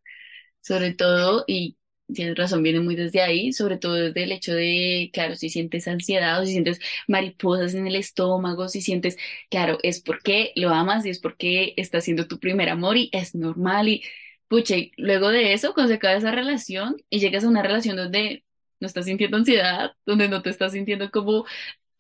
Sobre 0.61 0.93
todo, 0.93 1.45
y 1.47 1.77
tienes 2.13 2.35
razón, 2.37 2.65
viene 2.65 2.81
muy 2.81 2.97
desde 2.97 3.23
ahí, 3.23 3.53
sobre 3.53 3.77
todo 3.79 3.95
desde 3.95 4.25
el 4.25 4.33
hecho 4.33 4.55
de, 4.55 5.11
claro, 5.13 5.37
si 5.37 5.51
sientes 5.51 5.87
ansiedad 5.87 6.43
o 6.43 6.45
si 6.45 6.51
sientes 6.51 6.81
mariposas 7.07 7.75
en 7.75 7.87
el 7.87 7.95
estómago, 7.95 8.69
si 8.69 8.81
sientes, 8.83 9.17
claro, 9.51 9.79
es 9.85 10.01
porque 10.03 10.51
lo 10.57 10.71
amas 10.71 11.07
y 11.07 11.11
es 11.11 11.21
porque 11.21 11.75
está 11.77 12.01
siendo 12.01 12.27
tu 12.27 12.41
primer 12.41 12.71
amor 12.71 12.97
y 12.97 13.09
es 13.13 13.37
normal 13.37 13.87
y, 13.87 14.03
pucha, 14.49 14.77
y 14.77 14.91
luego 14.97 15.29
de 15.29 15.53
eso, 15.53 15.75
cuando 15.75 15.91
se 15.91 15.95
acaba 15.99 16.15
esa 16.15 16.33
relación 16.33 16.97
y 17.09 17.21
llegas 17.21 17.45
a 17.45 17.49
una 17.49 17.63
relación 17.63 17.97
donde 17.97 18.43
no 18.83 18.89
estás 18.89 19.07
sintiendo 19.07 19.39
ansiedad, 19.39 19.93
donde 20.07 20.29
no 20.29 20.43
te 20.43 20.51
estás 20.51 20.75
sintiendo 20.75 21.11
como 21.13 21.47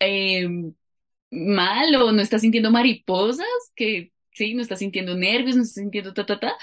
eh, 0.00 0.48
mal 1.30 1.94
o 1.96 2.12
no 2.12 2.22
estás 2.22 2.42
sintiendo 2.42 2.70
mariposas, 2.70 3.46
que 3.74 4.12
sí, 4.32 4.54
no 4.54 4.62
estás 4.62 4.80
sintiendo 4.80 5.16
nervios, 5.16 5.56
no 5.56 5.62
estás 5.62 5.76
sintiendo 5.82 6.14
ta, 6.14 6.26
ta, 6.26 6.38
ta 6.40 6.54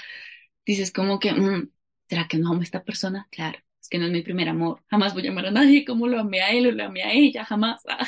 dices 0.66 0.92
como 0.92 1.18
que, 1.20 1.32
"Mm, 1.32 1.70
¿será 2.08 2.28
que 2.28 2.38
no 2.38 2.50
amo 2.50 2.60
a 2.60 2.64
esta 2.64 2.84
persona? 2.84 3.28
Claro, 3.30 3.58
es 3.80 3.88
que 3.88 3.98
no 3.98 4.06
es 4.06 4.12
mi 4.12 4.22
primer 4.22 4.48
amor. 4.48 4.82
Jamás 4.90 5.14
voy 5.14 5.26
a 5.26 5.30
amar 5.30 5.46
a 5.46 5.50
nadie 5.50 5.84
como 5.84 6.06
lo 6.08 6.20
amé 6.20 6.40
a 6.42 6.52
él 6.52 6.66
o 6.68 6.72
lo 6.72 6.84
amé 6.84 7.02
a 7.04 7.12
ella, 7.12 7.44
jamás. 7.44 7.82
Ah, 7.88 8.06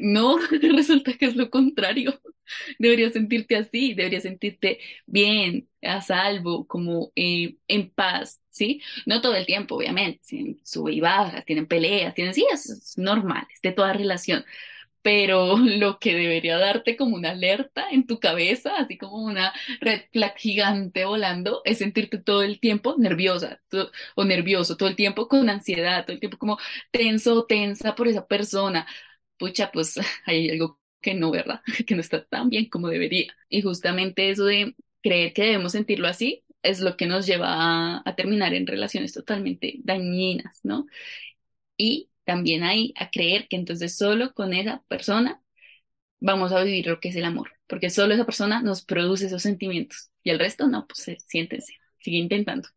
no, 0.00 0.38
resulta 0.50 1.14
que 1.14 1.26
es 1.26 1.36
lo 1.36 1.50
contrario. 1.50 2.20
Deberías 2.78 3.12
sentirte 3.12 3.56
así, 3.56 3.94
deberías 3.94 4.22
sentirte 4.22 4.78
bien, 5.06 5.68
a 5.82 6.00
salvo, 6.02 6.66
como 6.66 7.12
eh, 7.16 7.56
en 7.68 7.90
paz, 7.90 8.40
¿sí? 8.50 8.80
No 9.06 9.20
todo 9.20 9.34
el 9.34 9.46
tiempo, 9.46 9.76
obviamente, 9.76 10.20
sí, 10.22 10.60
sube 10.64 10.92
y 10.92 11.00
baja, 11.00 11.42
tienen 11.42 11.66
peleas, 11.66 12.14
tienen, 12.14 12.34
sí, 12.34 12.46
es 12.52 12.94
normal, 12.98 13.46
es 13.52 13.60
de 13.62 13.72
toda 13.72 13.92
relación 13.92 14.44
pero 15.02 15.56
lo 15.58 15.98
que 15.98 16.14
debería 16.14 16.58
darte 16.58 16.96
como 16.96 17.16
una 17.16 17.30
alerta 17.30 17.86
en 17.90 18.06
tu 18.06 18.18
cabeza, 18.20 18.72
así 18.78 18.98
como 18.98 19.16
una 19.24 19.52
red 19.80 20.02
flag 20.12 20.36
gigante 20.36 21.04
volando, 21.04 21.62
es 21.64 21.78
sentirte 21.78 22.18
todo 22.18 22.42
el 22.42 22.60
tiempo 22.60 22.96
nerviosa 22.98 23.60
o 24.14 24.24
nervioso, 24.24 24.76
todo 24.76 24.88
el 24.88 24.96
tiempo 24.96 25.28
con 25.28 25.48
ansiedad, 25.48 26.04
todo 26.04 26.12
el 26.14 26.20
tiempo 26.20 26.38
como 26.38 26.58
tenso 26.90 27.34
o 27.34 27.46
tensa 27.46 27.94
por 27.94 28.08
esa 28.08 28.26
persona. 28.26 28.86
Pucha, 29.38 29.70
pues 29.72 29.94
hay 30.26 30.50
algo 30.50 30.80
que 31.00 31.14
no, 31.14 31.30
¿verdad? 31.30 31.60
Que 31.86 31.94
no 31.94 32.00
está 32.00 32.24
tan 32.24 32.50
bien 32.50 32.68
como 32.68 32.88
debería. 32.88 33.34
Y 33.48 33.62
justamente 33.62 34.30
eso 34.30 34.44
de 34.44 34.74
creer 35.02 35.32
que 35.32 35.42
debemos 35.42 35.72
sentirlo 35.72 36.08
así 36.08 36.44
es 36.62 36.80
lo 36.80 36.96
que 36.96 37.06
nos 37.06 37.26
lleva 37.26 37.98
a, 37.98 38.16
terminar 38.16 38.54
en 38.54 38.66
relaciones 38.66 39.12
totalmente 39.12 39.76
dañinas, 39.84 40.60
¿no? 40.64 40.86
y 41.76 42.10
también 42.24 42.64
ahí 42.64 42.92
a 42.96 43.10
creer 43.10 43.48
que 43.48 43.56
entonces 43.56 43.96
solo 43.96 44.34
con 44.34 44.52
esa 44.52 44.82
persona 44.88 45.42
vamos 46.20 46.52
a 46.52 46.62
vivir 46.62 46.86
lo 46.86 47.00
que 47.00 47.10
es 47.10 47.16
el 47.16 47.24
amor, 47.24 47.52
porque 47.66 47.90
solo 47.90 48.14
esa 48.14 48.24
persona 48.24 48.62
nos 48.62 48.84
produce 48.84 49.26
esos 49.26 49.42
sentimientos 49.42 50.10
y 50.22 50.30
el 50.30 50.38
resto 50.38 50.66
no, 50.66 50.86
pues 50.86 51.06
siéntense, 51.26 51.74
sigue 52.00 52.18
intentando. 52.18 52.68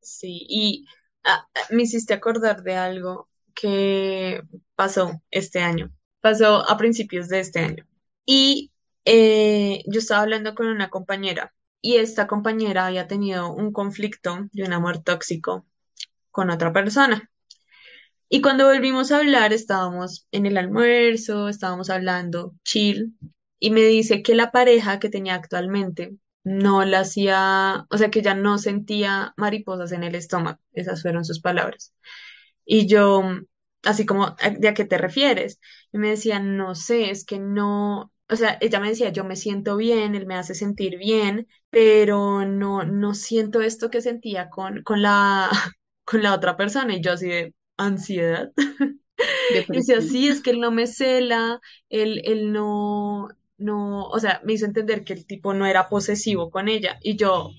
Sí, 0.00 0.46
y 0.48 0.86
ah, 1.24 1.46
me 1.70 1.82
hiciste 1.82 2.14
acordar 2.14 2.62
de 2.62 2.74
algo 2.74 3.29
que 3.54 4.42
pasó 4.74 5.22
este 5.30 5.60
año, 5.60 5.90
pasó 6.20 6.68
a 6.68 6.76
principios 6.76 7.28
de 7.28 7.40
este 7.40 7.60
año. 7.60 7.86
Y 8.26 8.72
eh, 9.04 9.82
yo 9.86 10.00
estaba 10.00 10.22
hablando 10.22 10.54
con 10.54 10.66
una 10.66 10.90
compañera 10.90 11.54
y 11.80 11.96
esta 11.96 12.26
compañera 12.26 12.86
había 12.86 13.06
tenido 13.06 13.52
un 13.52 13.72
conflicto 13.72 14.48
de 14.52 14.64
un 14.64 14.72
amor 14.72 15.02
tóxico 15.02 15.66
con 16.30 16.50
otra 16.50 16.72
persona. 16.72 17.30
Y 18.28 18.42
cuando 18.42 18.66
volvimos 18.66 19.10
a 19.10 19.18
hablar, 19.18 19.52
estábamos 19.52 20.26
en 20.30 20.46
el 20.46 20.56
almuerzo, 20.56 21.48
estábamos 21.48 21.90
hablando 21.90 22.54
chill, 22.64 23.16
y 23.58 23.70
me 23.70 23.82
dice 23.82 24.22
que 24.22 24.34
la 24.34 24.52
pareja 24.52 24.98
que 24.98 25.10
tenía 25.10 25.34
actualmente 25.34 26.16
no 26.44 26.84
la 26.84 27.00
hacía, 27.00 27.86
o 27.90 27.98
sea, 27.98 28.10
que 28.10 28.22
ya 28.22 28.34
no 28.34 28.58
sentía 28.58 29.34
mariposas 29.36 29.92
en 29.92 30.04
el 30.04 30.14
estómago, 30.14 30.60
esas 30.72 31.02
fueron 31.02 31.24
sus 31.24 31.40
palabras. 31.40 31.94
Y 32.70 32.86
yo, 32.86 33.22
así 33.84 34.06
como, 34.06 34.36
¿de 34.58 34.68
a 34.68 34.74
qué 34.74 34.84
te 34.84 34.98
refieres? 34.98 35.60
Y 35.92 35.98
me 35.98 36.10
decía, 36.10 36.38
no 36.40 36.74
sé, 36.74 37.10
es 37.10 37.24
que 37.24 37.38
no, 37.38 38.12
o 38.28 38.36
sea, 38.36 38.58
ella 38.60 38.80
me 38.80 38.88
decía, 38.90 39.10
yo 39.10 39.24
me 39.24 39.34
siento 39.36 39.76
bien, 39.76 40.14
él 40.14 40.26
me 40.26 40.36
hace 40.36 40.54
sentir 40.54 40.98
bien, 40.98 41.48
pero 41.70 42.44
no, 42.46 42.84
no 42.84 43.14
siento 43.14 43.60
esto 43.60 43.90
que 43.90 44.00
sentía 44.02 44.50
con, 44.50 44.82
con 44.82 45.02
la, 45.02 45.50
con 46.04 46.22
la 46.22 46.34
otra 46.34 46.56
persona. 46.56 46.94
Y 46.96 47.00
yo 47.02 47.12
así 47.12 47.28
de 47.28 47.54
ansiedad. 47.76 48.52
Y 49.48 49.54
decía, 49.76 50.00
sí, 50.00 50.28
es 50.28 50.40
que 50.42 50.50
él 50.50 50.60
no 50.60 50.70
me 50.70 50.86
cela, 50.86 51.60
él, 51.88 52.22
él 52.24 52.52
no, 52.52 53.28
no, 53.58 54.04
o 54.08 54.18
sea, 54.20 54.40
me 54.44 54.52
hizo 54.54 54.66
entender 54.66 55.04
que 55.04 55.12
el 55.12 55.26
tipo 55.26 55.54
no 55.54 55.66
era 55.66 55.88
posesivo 55.88 56.50
con 56.50 56.68
ella. 56.68 56.98
Y 57.02 57.16
yo, 57.16 57.50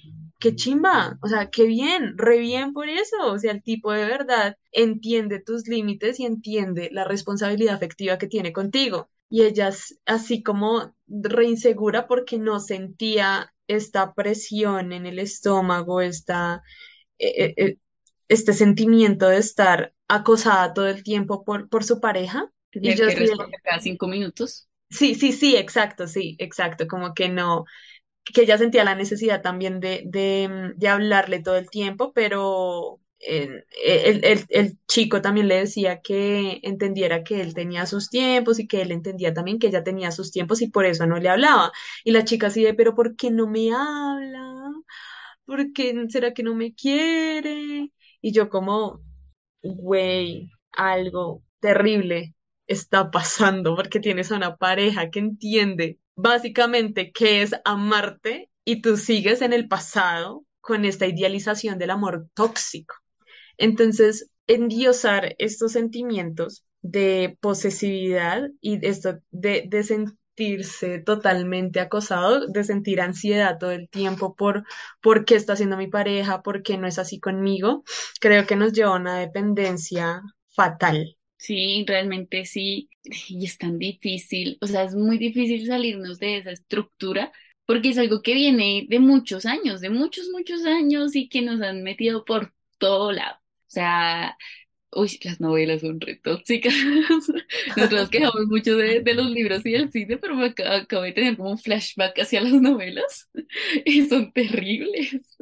qué 0.41 0.55
chimba, 0.55 1.17
o 1.21 1.27
sea, 1.29 1.49
qué 1.49 1.65
bien, 1.65 2.17
re 2.17 2.39
bien 2.39 2.73
por 2.73 2.89
eso. 2.89 3.15
O 3.27 3.39
sea, 3.39 3.53
el 3.53 3.63
tipo 3.63 3.93
de 3.93 4.05
verdad 4.05 4.57
entiende 4.73 5.39
tus 5.39 5.67
límites 5.67 6.19
y 6.19 6.25
entiende 6.25 6.89
la 6.91 7.05
responsabilidad 7.05 7.75
afectiva 7.75 8.17
que 8.17 8.27
tiene 8.27 8.51
contigo. 8.51 9.09
Y 9.29 9.43
ella 9.43 9.69
es 9.69 9.97
así 10.05 10.43
como 10.43 10.93
re 11.07 11.45
insegura 11.45 12.07
porque 12.07 12.37
no 12.37 12.59
sentía 12.59 13.53
esta 13.67 14.13
presión 14.13 14.91
en 14.91 15.05
el 15.05 15.19
estómago, 15.19 16.01
esta, 16.01 16.61
eh, 17.17 17.45
eh, 17.45 17.53
eh, 17.55 17.77
este 18.27 18.51
sentimiento 18.53 19.29
de 19.29 19.37
estar 19.37 19.93
acosada 20.09 20.73
todo 20.73 20.87
el 20.87 21.03
tiempo 21.03 21.45
por, 21.45 21.69
por 21.69 21.85
su 21.85 22.01
pareja. 22.01 22.51
Y 22.73 22.95
yo 22.95 23.07
que 23.07 23.29
cada 23.63 23.79
cinco 23.79 24.07
minutos. 24.07 24.67
sí, 24.89 25.15
sí, 25.15 25.31
sí, 25.31 25.55
exacto, 25.55 26.07
sí, 26.07 26.35
exacto, 26.39 26.87
como 26.87 27.13
que 27.13 27.29
no, 27.29 27.65
que 28.31 28.41
ella 28.43 28.57
sentía 28.57 28.83
la 28.83 28.95
necesidad 28.95 29.41
también 29.41 29.79
de, 29.79 30.03
de, 30.05 30.49
mm, 30.75 30.79
de 30.79 30.87
hablarle 30.87 31.41
todo 31.41 31.57
el 31.57 31.69
tiempo, 31.69 32.13
pero 32.13 32.99
eh, 33.19 33.63
el, 33.85 34.25
el, 34.25 34.45
el 34.49 34.77
chico 34.87 35.21
también 35.21 35.47
le 35.47 35.55
decía 35.55 36.01
que 36.01 36.59
entendiera 36.63 37.23
que 37.23 37.41
él 37.41 37.53
tenía 37.53 37.85
sus 37.85 38.09
tiempos 38.09 38.59
y 38.59 38.67
que 38.67 38.81
él 38.81 38.91
entendía 38.91 39.33
también 39.33 39.59
que 39.59 39.67
ella 39.67 39.83
tenía 39.83 40.11
sus 40.11 40.31
tiempos 40.31 40.61
y 40.61 40.67
por 40.69 40.85
eso 40.85 41.05
no 41.07 41.17
le 41.19 41.29
hablaba. 41.29 41.71
Y 42.03 42.11
la 42.11 42.25
chica 42.25 42.47
así 42.47 42.63
de, 42.63 42.73
pero 42.73 42.95
¿por 42.95 43.15
qué 43.15 43.31
no 43.31 43.47
me 43.47 43.71
habla? 43.73 44.71
¿Por 45.45 45.73
qué 45.73 45.93
será 46.09 46.33
que 46.33 46.43
no 46.43 46.55
me 46.55 46.73
quiere? 46.73 47.91
Y 48.21 48.31
yo 48.31 48.49
como, 48.49 49.01
güey, 49.63 50.51
algo 50.71 51.43
terrible 51.59 52.35
está 52.67 53.11
pasando 53.11 53.75
porque 53.75 53.99
tienes 53.99 54.31
a 54.31 54.37
una 54.37 54.57
pareja 54.57 55.09
que 55.11 55.19
entiende 55.19 55.99
básicamente 56.21 57.11
qué 57.11 57.41
es 57.41 57.53
amarte 57.65 58.49
y 58.63 58.81
tú 58.81 58.97
sigues 58.97 59.41
en 59.41 59.53
el 59.53 59.67
pasado 59.67 60.45
con 60.61 60.85
esta 60.85 61.07
idealización 61.07 61.79
del 61.79 61.89
amor 61.91 62.27
tóxico. 62.33 62.95
Entonces, 63.57 64.31
endiosar 64.47 65.35
estos 65.39 65.73
sentimientos 65.73 66.63
de 66.81 67.37
posesividad 67.41 68.49
y 68.61 68.85
esto 68.85 69.19
de, 69.31 69.65
de 69.67 69.83
sentirse 69.83 70.99
totalmente 70.99 71.79
acosado, 71.79 72.47
de 72.47 72.63
sentir 72.63 73.01
ansiedad 73.01 73.57
todo 73.59 73.71
el 73.71 73.89
tiempo 73.89 74.35
por 74.35 74.63
por 75.01 75.25
qué 75.25 75.35
está 75.35 75.53
haciendo 75.53 75.77
mi 75.77 75.87
pareja, 75.87 76.41
por 76.41 76.63
qué 76.63 76.77
no 76.77 76.87
es 76.87 76.99
así 76.99 77.19
conmigo, 77.19 77.83
creo 78.19 78.45
que 78.47 78.55
nos 78.55 78.73
lleva 78.73 78.91
a 78.95 78.99
una 78.99 79.19
dependencia 79.19 80.21
fatal. 80.55 81.17
Sí, 81.41 81.83
realmente 81.87 82.45
sí. 82.45 82.89
Y 83.29 83.45
es 83.45 83.57
tan 83.57 83.79
difícil. 83.79 84.57
O 84.61 84.67
sea, 84.67 84.83
es 84.83 84.95
muy 84.95 85.17
difícil 85.17 85.65
salirnos 85.67 86.19
de 86.19 86.37
esa 86.37 86.51
estructura 86.51 87.31
porque 87.65 87.89
es 87.89 87.97
algo 87.97 88.21
que 88.21 88.33
viene 88.35 88.85
de 88.89 88.99
muchos 88.99 89.45
años, 89.45 89.81
de 89.81 89.89
muchos, 89.89 90.29
muchos 90.29 90.65
años 90.65 91.15
y 91.15 91.29
que 91.29 91.41
nos 91.41 91.61
han 91.61 91.83
metido 91.83 92.25
por 92.25 92.53
todo 92.77 93.11
lado. 93.11 93.37
O 93.37 93.69
sea, 93.69 94.37
uy, 94.91 95.19
las 95.23 95.39
novelas 95.41 95.81
son 95.81 95.99
re 96.01 96.17
tóxicas. 96.17 96.73
Nosotros 97.77 97.91
nos 97.91 98.09
quejamos 98.09 98.47
mucho 98.47 98.77
de, 98.77 99.01
los 99.15 99.29
libros 99.31 99.65
y 99.65 99.71
del 99.71 99.91
cine, 99.91 100.17
pero 100.17 100.35
me 100.35 100.47
acabo, 100.47 100.75
acabo 100.75 101.03
de 101.03 101.13
tener 101.13 101.37
como 101.37 101.51
un 101.51 101.59
flashback 101.59 102.19
hacia 102.19 102.41
las 102.41 102.53
novelas 102.53 103.29
y 103.85 104.05
son 104.07 104.31
terribles. 104.33 105.37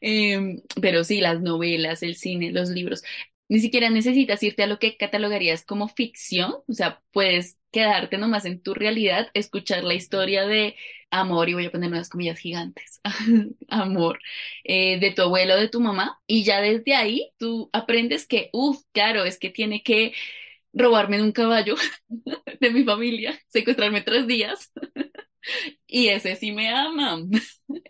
Em, 0.00 0.62
pero 0.80 1.04
sí, 1.04 1.20
las 1.20 1.40
novelas, 1.40 2.02
el 2.02 2.16
cine, 2.16 2.52
los 2.52 2.70
libros. 2.70 3.02
Ni 3.50 3.60
siquiera 3.60 3.90
necesitas 3.90 4.42
irte 4.44 4.64
a 4.64 4.68
lo 4.68 4.80
que 4.80 4.96
catalogarías 4.96 5.64
como 5.66 5.88
ficción, 5.88 6.54
o 6.68 6.74
sea, 6.74 7.02
puedes 7.12 7.60
quedarte 7.72 8.18
nomás 8.18 8.46
en 8.46 8.62
tu 8.62 8.74
realidad, 8.74 9.28
escuchar 9.34 9.84
la 9.84 9.94
historia 9.94 10.46
de 10.46 10.76
amor, 11.10 11.50
y 11.50 11.54
voy 11.54 11.66
a 11.66 11.72
poner 11.72 11.90
unas 11.90 12.10
comillas 12.10 12.38
gigantes, 12.40 13.00
amor, 13.68 14.20
eh, 14.64 15.00
de 15.00 15.12
tu 15.12 15.22
abuelo, 15.22 15.56
de 15.58 15.68
tu 15.68 15.80
mamá, 15.80 16.20
y 16.28 16.44
ya 16.44 16.62
desde 16.62 16.94
ahí 16.96 17.32
tú 17.38 17.70
aprendes 17.74 18.26
que, 18.26 18.50
uff, 18.54 18.82
claro, 18.92 19.24
es 19.26 19.38
que 19.38 19.50
tiene 19.50 19.82
que 19.82 20.14
robarme 20.72 21.16
en 21.18 21.24
un 21.24 21.32
caballo 21.32 21.76
de 22.60 22.70
mi 22.70 22.84
familia, 22.84 23.40
secuestrarme 23.48 24.02
tres 24.02 24.26
días, 24.28 24.72
y 25.86 26.08
ese 26.08 26.36
sí 26.36 26.52
me 26.52 26.68
ama, 26.70 27.18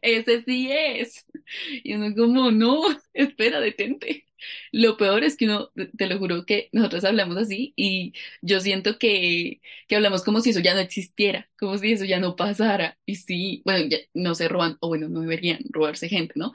ese 0.02 0.42
sí 0.42 0.70
es. 0.72 1.26
Y 1.84 1.94
uno 1.94 2.14
como, 2.14 2.50
no, 2.50 2.82
espera, 3.14 3.60
detente. 3.60 4.26
Lo 4.72 4.96
peor 4.96 5.22
es 5.24 5.36
que 5.36 5.44
uno, 5.46 5.70
te 5.96 6.06
lo 6.06 6.18
juro 6.18 6.46
que 6.46 6.70
nosotros 6.72 7.04
hablamos 7.04 7.36
así 7.36 7.74
y 7.76 8.14
yo 8.40 8.60
siento 8.60 8.98
que, 8.98 9.60
que 9.86 9.96
hablamos 9.96 10.24
como 10.24 10.40
si 10.40 10.50
eso 10.50 10.60
ya 10.60 10.74
no 10.74 10.80
existiera, 10.80 11.48
como 11.58 11.76
si 11.78 11.92
eso 11.92 12.04
ya 12.06 12.20
no 12.20 12.36
pasara. 12.36 12.98
Y 13.04 13.16
sí, 13.16 13.62
bueno, 13.66 13.86
ya 13.88 13.98
no 14.14 14.34
se 14.34 14.48
roban, 14.48 14.78
o 14.80 14.88
bueno, 14.88 15.08
no 15.08 15.20
deberían 15.20 15.60
robarse 15.70 16.08
gente, 16.08 16.34
¿no? 16.36 16.54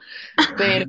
Pero, 0.56 0.86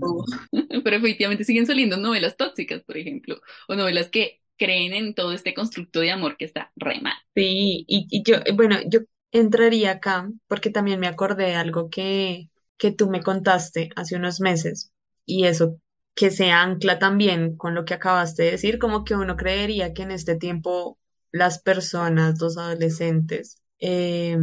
pero 0.83 0.95
efectivamente 0.97 1.43
siguen 1.43 1.65
saliendo 1.67 1.97
novelas 1.97 2.37
tóxicas, 2.37 2.83
por 2.83 2.97
ejemplo, 2.97 3.41
o 3.67 3.75
novelas 3.75 4.09
que 4.09 4.41
creen 4.57 4.93
en 4.93 5.13
todo 5.13 5.33
este 5.33 5.53
constructo 5.53 5.99
de 5.99 6.11
amor 6.11 6.37
que 6.37 6.45
está 6.45 6.71
re 6.75 6.99
mal. 7.01 7.13
Sí, 7.35 7.85
y, 7.87 8.07
y 8.09 8.23
yo, 8.23 8.37
bueno, 8.55 8.77
yo 8.87 9.01
entraría 9.31 9.91
acá 9.91 10.29
porque 10.47 10.69
también 10.69 10.99
me 10.99 11.07
acordé 11.07 11.45
de 11.45 11.55
algo 11.55 11.89
que, 11.89 12.49
que 12.77 12.91
tú 12.91 13.09
me 13.09 13.21
contaste 13.21 13.89
hace 13.95 14.15
unos 14.15 14.39
meses 14.39 14.91
y 15.25 15.45
eso 15.45 15.79
que 16.15 16.31
se 16.31 16.51
ancla 16.51 16.99
también 16.99 17.55
con 17.57 17.75
lo 17.75 17.85
que 17.85 17.93
acabaste 17.93 18.43
de 18.43 18.51
decir, 18.51 18.79
como 18.79 19.03
que 19.03 19.15
uno 19.15 19.37
creería 19.37 19.93
que 19.93 20.01
en 20.03 20.11
este 20.11 20.35
tiempo 20.35 20.97
las 21.31 21.61
personas, 21.61 22.41
los 22.41 22.57
adolescentes, 22.57 23.61
eh, 23.79 24.35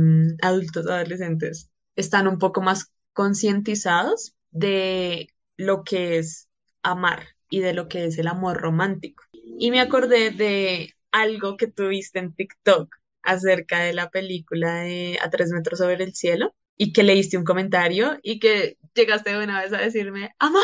adultos 0.43 0.87
adolescentes, 0.87 1.71
están 1.97 2.29
un 2.29 2.39
poco 2.39 2.63
más 2.63 2.93
concientizados 3.13 4.35
de 4.51 5.29
lo 5.57 5.83
que 5.85 6.19
es 6.19 6.49
amar 6.83 7.25
y 7.51 7.61
de 7.61 7.75
lo 7.75 7.89
que 7.89 8.05
es 8.07 8.19
el 8.19 8.29
amor 8.29 8.59
romántico. 8.59 9.25
Y 9.33 9.71
me 9.71 9.81
acordé 9.81 10.31
de 10.31 10.95
algo 11.11 11.57
que 11.57 11.67
tuviste 11.67 12.19
en 12.21 12.35
TikTok 12.35 12.95
acerca 13.23 13.81
de 13.81 13.95
la 13.95 14.11
película 14.11 14.83
de 14.83 15.19
A 15.23 15.31
tres 15.31 15.51
metros 15.51 15.79
sobre 15.79 16.05
el 16.05 16.15
cielo 16.15 16.55
y 16.77 16.93
que 16.93 17.03
leíste 17.03 17.39
un 17.39 17.45
comentario 17.45 18.19
y 18.23 18.39
que 18.41 18.79
llegaste 18.95 19.31
de 19.37 19.45
una 19.45 19.63
vez 19.63 19.73
a 19.73 19.79
decirme, 19.79 20.35
amor. 20.39 20.63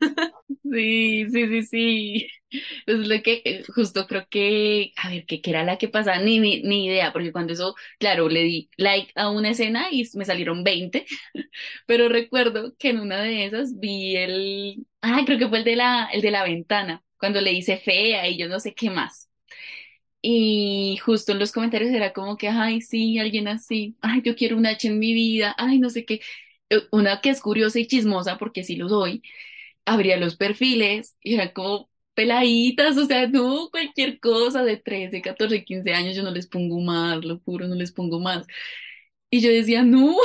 Sí, 0.62 1.26
sí, 1.32 1.46
sí, 1.48 1.62
sí. 1.66 2.28
Es 2.86 2.96
lo 2.98 3.22
que 3.22 3.42
eh, 3.44 3.64
justo 3.74 4.06
creo 4.06 4.26
que, 4.30 4.92
a 4.96 5.08
ver, 5.10 5.26
¿qué, 5.26 5.40
qué 5.42 5.50
era 5.50 5.64
la 5.64 5.78
que 5.78 5.88
pasaba? 5.88 6.18
Ni, 6.20 6.38
ni, 6.40 6.62
ni 6.62 6.86
idea, 6.86 7.12
porque 7.12 7.32
cuando 7.32 7.52
eso, 7.52 7.74
claro, 7.98 8.28
le 8.28 8.42
di 8.42 8.70
like 8.76 9.12
a 9.16 9.30
una 9.30 9.50
escena 9.50 9.88
y 9.90 10.08
me 10.14 10.24
salieron 10.24 10.64
20, 10.64 11.06
pero 11.86 12.08
recuerdo 12.08 12.74
que 12.78 12.90
en 12.90 13.00
una 13.00 13.20
de 13.22 13.46
esas 13.46 13.78
vi 13.78 14.16
el, 14.16 14.86
ah, 15.02 15.22
creo 15.26 15.38
que 15.38 15.48
fue 15.48 15.58
el 15.58 15.64
de 15.64 15.76
la, 15.76 16.06
el 16.12 16.22
de 16.22 16.30
la 16.30 16.44
ventana, 16.44 17.02
cuando 17.18 17.40
le 17.40 17.52
hice 17.52 17.78
fea 17.78 18.28
y 18.28 18.38
yo 18.38 18.48
no 18.48 18.60
sé 18.60 18.74
qué 18.74 18.90
más. 18.90 19.28
Y 20.26 20.96
justo 21.04 21.32
en 21.32 21.38
los 21.38 21.52
comentarios 21.52 21.90
era 21.92 22.12
como 22.14 22.36
que, 22.38 22.48
ay, 22.48 22.80
sí, 22.80 23.18
alguien 23.18 23.46
así, 23.48 23.96
ay, 24.00 24.22
yo 24.24 24.36
quiero 24.36 24.56
un 24.56 24.66
H 24.66 24.88
en 24.88 24.98
mi 24.98 25.12
vida, 25.14 25.54
ay, 25.58 25.78
no 25.78 25.90
sé 25.90 26.04
qué. 26.06 26.20
Eh, 26.70 26.80
Una 26.92 27.20
que 27.20 27.28
es 27.30 27.40
curiosa 27.42 27.78
y 27.78 27.86
chismosa, 27.86 28.38
porque 28.38 28.64
sí 28.64 28.76
lo 28.76 28.88
soy 28.88 29.22
abría 29.86 30.16
los 30.18 30.36
perfiles 30.36 31.16
y 31.22 31.34
eran 31.34 31.50
como 31.52 31.90
peladitas, 32.14 32.96
o 32.98 33.06
sea, 33.06 33.26
no 33.28 33.68
cualquier 33.70 34.20
cosa 34.20 34.62
de 34.64 34.76
13 34.78 35.22
14 35.22 35.64
15 35.64 35.92
años, 35.94 36.16
yo 36.16 36.22
no 36.22 36.30
les 36.30 36.46
pongo 36.48 36.80
más, 36.80 37.24
lo 37.24 37.40
juro, 37.40 37.66
no 37.68 37.74
les 37.74 37.92
pongo 37.92 38.20
más. 38.20 38.46
Y 39.30 39.40
yo 39.40 39.50
decía, 39.50 39.82
no, 39.82 40.16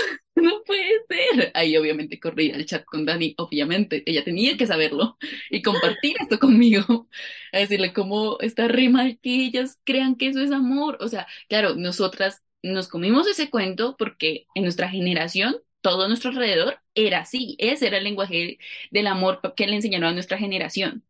no 0.41 0.63
puede 0.63 0.89
ser. 1.07 1.51
Ahí 1.53 1.75
obviamente 1.77 2.19
corrí 2.19 2.51
al 2.51 2.65
chat 2.65 2.85
con 2.85 3.05
Dani, 3.05 3.35
obviamente, 3.37 4.03
ella 4.05 4.23
tenía 4.23 4.57
que 4.57 4.67
saberlo 4.67 5.17
y 5.49 5.61
compartir 5.61 6.15
esto 6.19 6.39
conmigo, 6.39 7.07
a 7.53 7.59
decirle 7.59 7.93
cómo 7.93 8.39
está 8.39 8.67
re 8.67 8.89
mal 8.89 9.19
que 9.21 9.45
ellas 9.45 9.79
crean 9.85 10.15
que 10.15 10.27
eso 10.27 10.41
es 10.41 10.51
amor. 10.51 10.97
O 11.01 11.07
sea, 11.07 11.27
claro, 11.47 11.75
nosotras 11.75 12.43
nos 12.63 12.87
comimos 12.87 13.27
ese 13.27 13.49
cuento 13.49 13.95
porque 13.97 14.47
en 14.55 14.63
nuestra 14.63 14.89
generación, 14.89 15.57
todo 15.81 16.03
a 16.03 16.07
nuestro 16.07 16.31
alrededor 16.31 16.79
era 16.93 17.19
así, 17.19 17.55
ese 17.59 17.87
era 17.87 17.97
el 17.97 18.03
lenguaje 18.03 18.57
del 18.91 19.07
amor 19.07 19.39
que 19.55 19.67
le 19.67 19.75
enseñaron 19.75 20.09
a 20.09 20.13
nuestra 20.13 20.37
generación. 20.37 21.05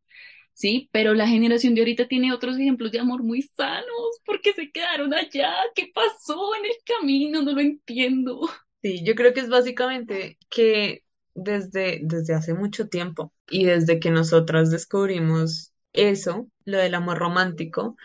Sí, 0.53 0.89
pero 0.91 1.13
la 1.13 1.27
generación 1.27 1.73
de 1.73 1.81
ahorita 1.81 2.07
tiene 2.07 2.33
otros 2.33 2.57
ejemplos 2.57 2.91
de 2.91 2.99
amor 2.99 3.23
muy 3.23 3.41
sanos, 3.41 4.19
porque 4.25 4.53
se 4.53 4.71
quedaron 4.71 5.13
allá. 5.13 5.53
¿Qué 5.73 5.89
pasó 5.93 6.53
en 6.55 6.65
el 6.65 6.71
camino? 6.85 7.41
No 7.41 7.53
lo 7.53 7.61
entiendo. 7.61 8.41
Sí, 8.81 9.03
yo 9.03 9.15
creo 9.15 9.33
que 9.33 9.41
es 9.41 9.49
básicamente 9.49 10.37
que 10.49 11.03
desde, 11.35 11.99
desde 12.03 12.33
hace 12.33 12.53
mucho 12.53 12.87
tiempo 12.87 13.33
y 13.49 13.65
desde 13.65 13.99
que 13.99 14.09
nosotras 14.11 14.71
descubrimos 14.71 15.73
eso, 15.93 16.47
lo 16.65 16.77
del 16.77 16.95
amor 16.95 17.17
romántico, 17.19 17.97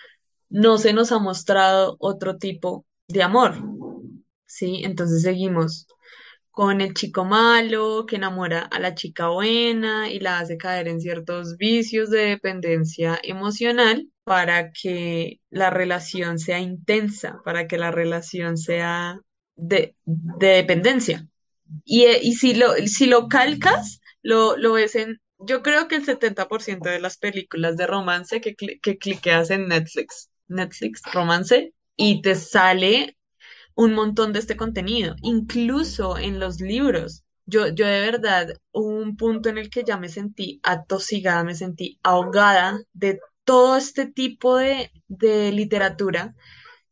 no 0.50 0.78
se 0.78 0.92
nos 0.92 1.12
ha 1.12 1.18
mostrado 1.20 1.96
otro 2.00 2.38
tipo 2.38 2.86
de 3.08 3.22
amor. 3.22 3.56
Sí, 4.46 4.82
entonces 4.84 5.22
seguimos 5.22 5.86
con 6.50 6.80
el 6.80 6.94
chico 6.94 7.24
malo 7.24 8.06
que 8.06 8.16
enamora 8.16 8.60
a 8.62 8.80
la 8.80 8.94
chica 8.94 9.28
buena 9.28 10.10
y 10.10 10.20
la 10.20 10.40
hace 10.40 10.56
caer 10.58 10.88
en 10.88 11.00
ciertos 11.00 11.56
vicios 11.58 12.10
de 12.10 12.26
dependencia 12.26 13.18
emocional 13.22 14.08
para 14.24 14.72
que 14.72 15.40
la 15.50 15.70
relación 15.70 16.38
sea 16.38 16.60
intensa, 16.60 17.40
para 17.44 17.66
que 17.68 17.78
la 17.78 17.90
relación 17.90 18.56
sea 18.56 19.20
de, 19.56 19.96
de 20.04 20.46
dependencia. 20.48 21.26
Y, 21.84 22.04
eh, 22.04 22.20
y 22.22 22.34
si 22.34 22.54
lo, 22.54 22.74
si 22.86 23.06
lo 23.06 23.28
calcas, 23.28 24.00
lo, 24.22 24.56
lo 24.56 24.74
ves 24.74 24.94
en, 24.96 25.20
yo 25.38 25.62
creo 25.62 25.88
que 25.88 25.96
el 25.96 26.04
70% 26.04 26.88
de 26.90 27.00
las 27.00 27.18
películas 27.18 27.76
de 27.76 27.86
romance 27.86 28.40
que, 28.40 28.54
que 28.54 28.98
cliqueas 28.98 29.50
en 29.50 29.68
Netflix, 29.68 30.30
Netflix, 30.48 31.02
romance, 31.12 31.74
y 31.96 32.22
te 32.22 32.34
sale 32.34 33.16
un 33.74 33.94
montón 33.94 34.32
de 34.32 34.38
este 34.40 34.56
contenido, 34.56 35.16
incluso 35.22 36.18
en 36.18 36.38
los 36.40 36.60
libros. 36.60 37.24
Yo, 37.46 37.68
yo 37.68 37.86
de 37.86 38.00
verdad, 38.00 38.48
hubo 38.72 38.88
un 38.88 39.16
punto 39.16 39.48
en 39.48 39.58
el 39.58 39.70
que 39.70 39.84
ya 39.84 39.98
me 39.98 40.08
sentí 40.08 40.60
atosigada, 40.62 41.44
me 41.44 41.54
sentí 41.54 41.98
ahogada 42.02 42.80
de 42.92 43.20
todo 43.44 43.76
este 43.76 44.06
tipo 44.06 44.56
de, 44.56 44.90
de 45.08 45.52
literatura 45.52 46.34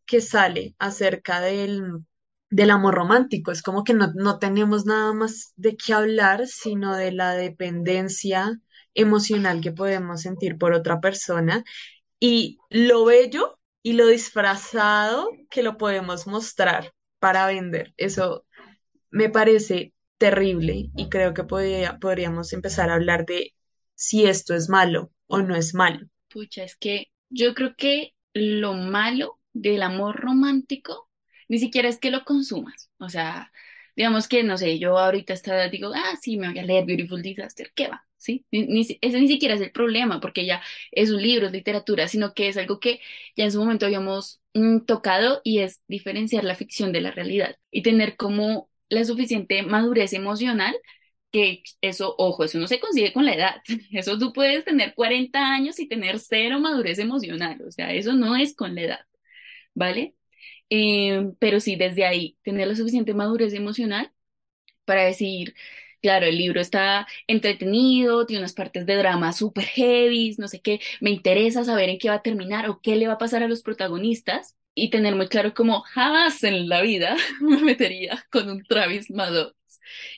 que 0.06 0.20
sale 0.20 0.74
acerca 0.78 1.40
del, 1.40 1.82
del 2.52 2.70
amor 2.70 2.94
romántico. 2.94 3.50
Es 3.52 3.62
como 3.62 3.84
que 3.84 3.94
no, 3.94 4.12
no 4.14 4.38
tenemos 4.38 4.86
nada 4.86 5.12
más 5.14 5.54
de 5.56 5.76
qué 5.76 5.94
hablar, 5.94 6.46
sino 6.46 6.96
de 6.96 7.12
la 7.12 7.32
dependencia 7.34 8.60
emocional 8.94 9.60
que 9.62 9.72
podemos 9.72 10.22
sentir 10.22 10.58
por 10.58 10.74
otra 10.74 11.00
persona 11.00 11.64
y 12.20 12.58
lo 12.70 13.04
bello 13.06 13.58
y 13.82 13.94
lo 13.94 14.06
disfrazado 14.08 15.28
que 15.50 15.62
lo 15.62 15.78
podemos 15.78 16.26
mostrar 16.26 16.92
para 17.20 17.46
vender. 17.46 17.94
Eso 17.98 18.46
me 19.10 19.30
parece 19.30 19.94
terrible 20.18 20.90
y 20.96 21.08
creo 21.08 21.34
que 21.34 21.44
podría- 21.44 21.98
podríamos 21.98 22.52
empezar 22.52 22.90
a 22.90 22.94
hablar 22.94 23.26
de 23.26 23.54
si 23.94 24.26
esto 24.26 24.54
es 24.54 24.68
malo 24.68 25.12
o 25.26 25.42
no 25.42 25.56
es 25.56 25.74
malo. 25.74 26.06
Pucha, 26.28 26.64
es 26.64 26.76
que 26.76 27.06
yo 27.30 27.54
creo 27.54 27.74
que 27.76 28.14
lo 28.34 28.74
malo 28.74 29.38
del 29.52 29.82
amor 29.82 30.16
romántico 30.20 31.08
ni 31.52 31.58
siquiera 31.58 31.88
es 31.90 31.98
que 31.98 32.10
lo 32.10 32.24
consumas. 32.24 32.90
O 32.98 33.10
sea, 33.10 33.52
digamos 33.94 34.26
que, 34.26 34.42
no 34.42 34.56
sé, 34.56 34.78
yo 34.78 34.96
ahorita 34.98 35.34
está, 35.34 35.68
digo, 35.68 35.92
ah, 35.94 36.16
sí, 36.22 36.38
me 36.38 36.48
voy 36.48 36.58
a 36.58 36.62
leer 36.64 36.86
Beautiful 36.86 37.20
Disaster, 37.22 37.70
¿qué 37.74 37.88
va? 37.88 38.06
¿Sí? 38.16 38.46
Ni, 38.50 38.80
ese 38.80 39.20
ni 39.20 39.28
siquiera 39.28 39.54
es 39.54 39.60
el 39.60 39.70
problema, 39.70 40.18
porque 40.20 40.46
ya 40.46 40.62
es 40.92 41.10
un 41.10 41.20
libro, 41.20 41.46
es 41.46 41.52
literatura, 41.52 42.08
sino 42.08 42.32
que 42.32 42.48
es 42.48 42.56
algo 42.56 42.80
que 42.80 43.00
ya 43.36 43.44
en 43.44 43.52
su 43.52 43.58
momento 43.60 43.84
habíamos 43.84 44.40
mm, 44.54 44.80
tocado 44.86 45.42
y 45.44 45.58
es 45.58 45.82
diferenciar 45.88 46.44
la 46.44 46.54
ficción 46.54 46.90
de 46.92 47.02
la 47.02 47.10
realidad 47.10 47.56
y 47.70 47.82
tener 47.82 48.16
como 48.16 48.70
la 48.88 49.04
suficiente 49.04 49.62
madurez 49.62 50.14
emocional 50.14 50.74
que 51.32 51.62
eso, 51.82 52.14
ojo, 52.18 52.44
eso 52.44 52.58
no 52.58 52.66
se 52.68 52.80
consigue 52.80 53.12
con 53.12 53.26
la 53.26 53.34
edad. 53.34 53.56
Eso 53.92 54.18
tú 54.18 54.32
puedes 54.32 54.64
tener 54.64 54.94
40 54.94 55.38
años 55.52 55.78
y 55.80 55.88
tener 55.88 56.18
cero 56.18 56.60
madurez 56.60 56.98
emocional. 56.98 57.60
O 57.66 57.70
sea, 57.72 57.92
eso 57.94 58.12
no 58.14 58.36
es 58.36 58.54
con 58.54 58.74
la 58.74 58.82
edad, 58.82 59.00
¿vale? 59.74 60.14
Eh, 60.74 61.32
pero 61.38 61.60
sí, 61.60 61.76
desde 61.76 62.06
ahí, 62.06 62.38
tener 62.42 62.66
la 62.68 62.76
suficiente 62.76 63.12
madurez 63.14 63.52
emocional 63.54 64.10
para 64.84 65.04
decir, 65.04 65.54
claro, 66.02 66.26
el 66.26 66.38
libro 66.38 66.60
está 66.60 67.06
entretenido, 67.26 68.26
tiene 68.26 68.40
unas 68.42 68.54
partes 68.54 68.86
de 68.86 68.96
drama 68.96 69.32
súper 69.32 69.64
heavy, 69.66 70.34
no 70.38 70.48
sé 70.48 70.60
qué, 70.62 70.80
me 71.00 71.10
interesa 71.10 71.64
saber 71.64 71.90
en 71.90 71.98
qué 71.98 72.08
va 72.10 72.16
a 72.16 72.22
terminar 72.22 72.68
o 72.70 72.80
qué 72.82 72.96
le 72.96 73.06
va 73.08 73.14
a 73.14 73.18
pasar 73.18 73.42
a 73.42 73.48
los 73.48 73.62
protagonistas. 73.62 74.56
Y 74.74 74.90
tener 74.90 75.14
muy 75.16 75.28
claro 75.28 75.52
cómo 75.54 75.82
jamás 75.82 76.44
en 76.44 76.68
la 76.68 76.80
vida 76.82 77.16
me 77.42 77.58
metería 77.58 78.24
con 78.30 78.48
un 78.50 78.64
Travis 78.64 79.10
Maddox. 79.10 79.54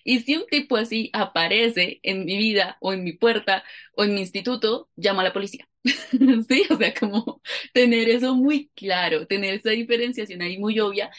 Y 0.04 0.20
si 0.20 0.36
un 0.36 0.46
tipo 0.46 0.76
así 0.76 1.10
aparece 1.12 2.00
en 2.02 2.24
mi 2.24 2.36
vida 2.38 2.76
o 2.80 2.92
en 2.92 3.04
mi 3.04 3.12
puerta 3.12 3.64
o 3.94 4.04
en 4.04 4.14
mi 4.14 4.20
instituto, 4.20 4.88
llamo 4.96 5.20
a 5.20 5.24
la 5.24 5.32
policía. 5.32 5.66
Sí, 6.48 6.64
o 6.70 6.76
sea, 6.76 6.94
como 6.94 7.40
tener 7.72 8.08
eso 8.08 8.34
muy 8.34 8.70
claro, 8.74 9.26
tener 9.26 9.54
esa 9.54 9.70
diferenciación 9.70 10.42
ahí 10.42 10.58
muy 10.58 10.78
obvia. 10.80 11.10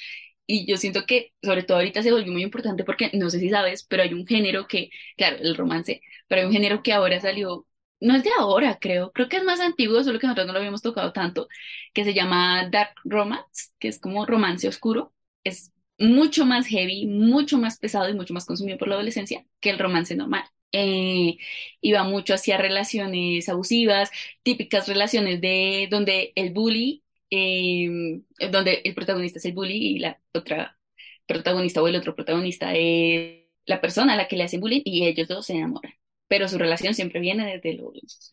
Y 0.48 0.66
yo 0.68 0.78
siento 0.78 1.06
que, 1.08 1.34
sobre 1.42 1.64
todo 1.64 1.78
ahorita 1.78 2.04
se 2.04 2.12
volvió 2.12 2.32
muy 2.32 2.44
importante 2.44 2.84
porque 2.84 3.10
no 3.14 3.30
sé 3.30 3.40
si 3.40 3.50
sabes, 3.50 3.84
pero 3.86 4.04
hay 4.04 4.14
un 4.14 4.28
género 4.28 4.68
que, 4.68 4.90
claro, 5.18 5.38
el 5.40 5.56
romance, 5.56 6.02
pero 6.28 6.42
hay 6.42 6.48
un 6.48 6.54
género 6.54 6.84
que 6.84 6.94
ahora 6.94 7.20
salió, 7.20 7.68
no 8.00 8.16
es 8.16 8.24
de 8.24 8.30
ahora, 8.40 8.78
creo, 8.80 9.12
creo 9.12 9.28
que 9.30 9.38
es 9.38 9.44
más 9.44 9.60
antiguo, 9.60 10.04
solo 10.04 10.20
que 10.20 10.28
nosotros 10.28 10.46
no 10.48 10.54
lo 10.54 10.60
habíamos 10.60 10.82
tocado 10.84 11.12
tanto, 11.14 11.48
que 11.94 12.04
se 12.04 12.14
llama 12.14 12.70
Dark 12.70 12.94
Romance, 13.06 13.72
que 13.80 13.88
es 13.88 14.00
como 14.00 14.26
romance 14.26 14.68
oscuro. 14.68 15.14
Es 15.44 15.74
mucho 15.98 16.46
más 16.46 16.68
heavy, 16.68 17.06
mucho 17.08 17.58
más 17.58 17.78
pesado 17.80 18.10
y 18.10 18.14
mucho 18.14 18.34
más 18.34 18.46
consumido 18.46 18.78
por 18.78 18.88
la 18.88 18.96
adolescencia 18.96 19.46
que 19.60 19.70
el 19.70 19.80
romance 19.80 20.16
normal. 20.16 20.44
Eh, 20.72 21.38
va 21.94 22.04
mucho 22.04 22.34
hacia 22.34 22.58
relaciones 22.58 23.48
abusivas, 23.50 24.10
típicas 24.44 24.88
relaciones 24.88 25.40
de 25.42 25.88
donde 25.90 26.34
el 26.36 26.52
bully, 26.54 27.04
eh, 27.30 28.22
donde 28.52 28.82
el 28.84 28.94
protagonista 28.96 29.40
es 29.40 29.46
el 29.46 29.54
bully 29.54 29.76
y 29.76 30.00
la 30.00 30.20
otra 30.34 30.78
protagonista 31.28 31.82
o 31.82 31.88
el 31.88 31.96
otro 31.96 32.16
protagonista 32.16 32.74
es 32.76 33.46
la 33.66 33.82
persona 33.82 34.14
a 34.14 34.18
la 34.18 34.28
que 34.28 34.36
le 34.38 34.44
hacen 34.44 34.62
bullying 34.62 34.82
y 34.86 35.08
ellos 35.08 35.28
dos 35.28 35.46
se 35.48 35.54
enamoran. 35.56 35.94
Pero 36.28 36.48
su 36.48 36.58
relación 36.58 36.94
siempre 36.94 37.20
viene 37.20 37.46
desde 37.58 37.74
los, 37.78 38.32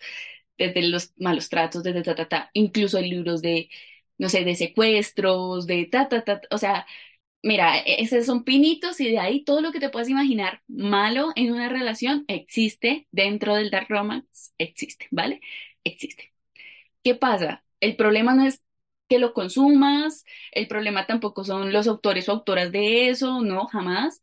desde 0.59 0.83
los 0.83 1.12
malos 1.18 1.48
tratos, 1.48 1.83
desde 1.83 2.03
ta, 2.03 2.14
ta, 2.14 2.29
ta. 2.29 2.51
Incluso 2.55 2.98
hay 2.98 3.11
libros 3.11 3.42
de, 3.42 3.68
no 4.18 4.29
sé, 4.29 4.44
de 4.44 4.55
secuestros, 4.57 5.66
de 5.66 5.87
ta, 5.87 6.09
ta, 6.09 6.25
ta, 6.25 6.40
o 6.51 6.59
sea, 6.59 6.87
Mira, 7.42 7.78
e- 7.78 8.02
esos 8.02 8.24
son 8.26 8.44
pinitos 8.44 9.00
y 9.00 9.11
de 9.11 9.18
ahí 9.18 9.44
todo 9.44 9.61
lo 9.61 9.72
que 9.72 9.81
te 9.81 9.90
puedas 9.90 10.09
imaginar 10.09 10.62
malo 10.68 11.33
en 11.37 11.52
una 11.52 11.68
relación 11.68 12.24
existe 12.28 13.09
dentro 13.11 13.55
del 13.57 13.70
dark 13.70 13.87
romance, 13.88 14.52
existe, 14.59 15.09
¿vale? 15.11 15.40
Existe. 15.85 16.33
¿Qué 17.05 17.14
pasa? 17.16 17.64
El 17.81 17.96
problema 17.96 18.35
no 18.35 18.46
es 18.46 18.62
que 19.09 19.18
lo 19.20 19.35
consumas, 19.35 20.24
el 20.52 20.68
problema 20.68 21.07
tampoco 21.07 21.44
son 21.44 21.72
los 21.72 21.88
autores 21.88 22.28
o 22.28 22.33
autoras 22.33 22.72
de 22.72 23.09
eso, 23.11 23.42
no, 23.42 23.66
jamás. 23.68 24.22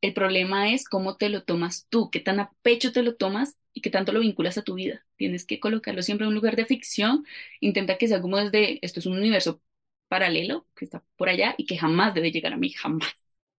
El 0.00 0.14
problema 0.14 0.72
es 0.72 0.84
cómo 0.88 1.16
te 1.16 1.28
lo 1.28 1.44
tomas 1.44 1.86
tú, 1.88 2.10
qué 2.10 2.20
tan 2.20 2.40
a 2.40 2.52
pecho 2.62 2.92
te 2.92 3.02
lo 3.02 3.16
tomas 3.16 3.56
y 3.72 3.80
qué 3.82 3.90
tanto 3.90 4.12
lo 4.12 4.20
vinculas 4.20 4.58
a 4.58 4.62
tu 4.62 4.74
vida. 4.74 5.04
Tienes 5.16 5.46
que 5.46 5.60
colocarlo 5.60 6.02
siempre 6.02 6.24
en 6.26 6.28
un 6.30 6.34
lugar 6.34 6.56
de 6.56 6.66
ficción. 6.66 7.24
Intenta 7.60 7.98
que 7.98 8.08
sea 8.08 8.20
como 8.20 8.36
desde, 8.38 8.78
esto 8.84 9.00
es 9.00 9.06
un 9.06 9.16
universo 9.18 9.62
paralelo 10.12 10.66
que 10.76 10.84
está 10.86 11.04
por 11.16 11.28
allá 11.28 11.54
y 11.58 11.66
que 11.66 11.78
jamás 11.78 12.14
debe 12.14 12.32
llegar 12.32 12.52
a 12.54 12.56
mí, 12.58 12.70
jamás. 12.70 13.08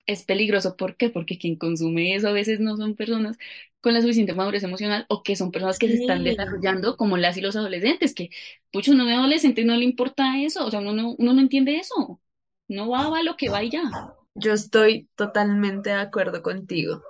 Es 0.06 0.26
peligroso, 0.26 0.76
¿por 0.76 0.98
qué? 0.98 1.10
Porque 1.10 1.38
quien 1.38 1.56
consume 1.58 2.16
eso 2.16 2.28
a 2.28 2.34
veces 2.34 2.60
no 2.60 2.76
son 2.78 2.96
personas 2.96 3.38
con 3.82 3.94
la 3.94 4.02
suficiente 4.02 4.34
madurez 4.34 4.64
emocional 4.64 5.06
o 5.10 5.24
que 5.24 5.36
son 5.38 5.52
personas 5.52 5.80
que 5.80 5.88
se 5.90 5.96
están 5.96 6.24
desarrollando 6.24 6.98
como 6.98 7.16
las 7.18 7.38
y 7.38 7.42
los 7.42 7.56
adolescentes, 7.56 8.14
que, 8.14 8.30
pucho, 8.72 8.92
uno 8.92 9.06
de 9.06 9.14
adolescente 9.14 9.64
no 9.66 9.76
le 9.78 9.86
importa 9.86 10.42
eso, 10.42 10.66
o 10.66 10.72
sea, 10.72 10.80
uno 10.82 10.92
no, 10.94 11.16
uno 11.18 11.34
no 11.34 11.40
entiende 11.42 11.78
eso. 11.78 12.22
No 12.68 12.90
va, 12.90 13.10
va 13.10 13.24
lo 13.24 13.38
que 13.38 13.50
va 13.50 13.64
y 13.64 13.72
ya. 13.72 13.82
yo 14.36 14.54
estoy 14.54 15.10
totalmente 15.16 15.90
de 15.92 15.96
acuerdo 15.98 16.42
contigo. 16.42 17.04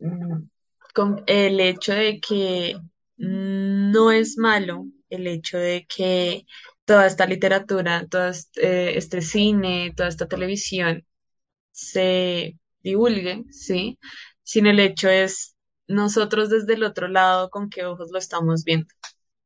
Mm, 0.00 0.48
Con 0.94 1.22
el 1.26 1.60
hecho 1.60 1.92
de 1.94 2.20
que 2.20 2.76
no 3.16 4.12
es 4.12 4.38
malo 4.38 4.86
el 5.10 5.26
hecho 5.26 5.58
de 5.58 5.86
que 5.88 6.46
toda 6.88 7.06
esta 7.06 7.26
literatura, 7.26 8.06
todo 8.08 8.28
este, 8.28 8.96
este 8.96 9.20
cine, 9.20 9.92
toda 9.94 10.08
esta 10.08 10.26
televisión 10.26 11.04
se 11.70 12.58
divulgue, 12.80 13.44
¿sí? 13.50 13.98
Sino 14.42 14.70
el 14.70 14.80
hecho 14.80 15.10
es 15.10 15.54
nosotros 15.86 16.48
desde 16.48 16.74
el 16.74 16.84
otro 16.84 17.08
lado 17.08 17.50
con 17.50 17.68
qué 17.68 17.84
ojos 17.84 18.10
lo 18.10 18.18
estamos 18.18 18.64
viendo. 18.64 18.88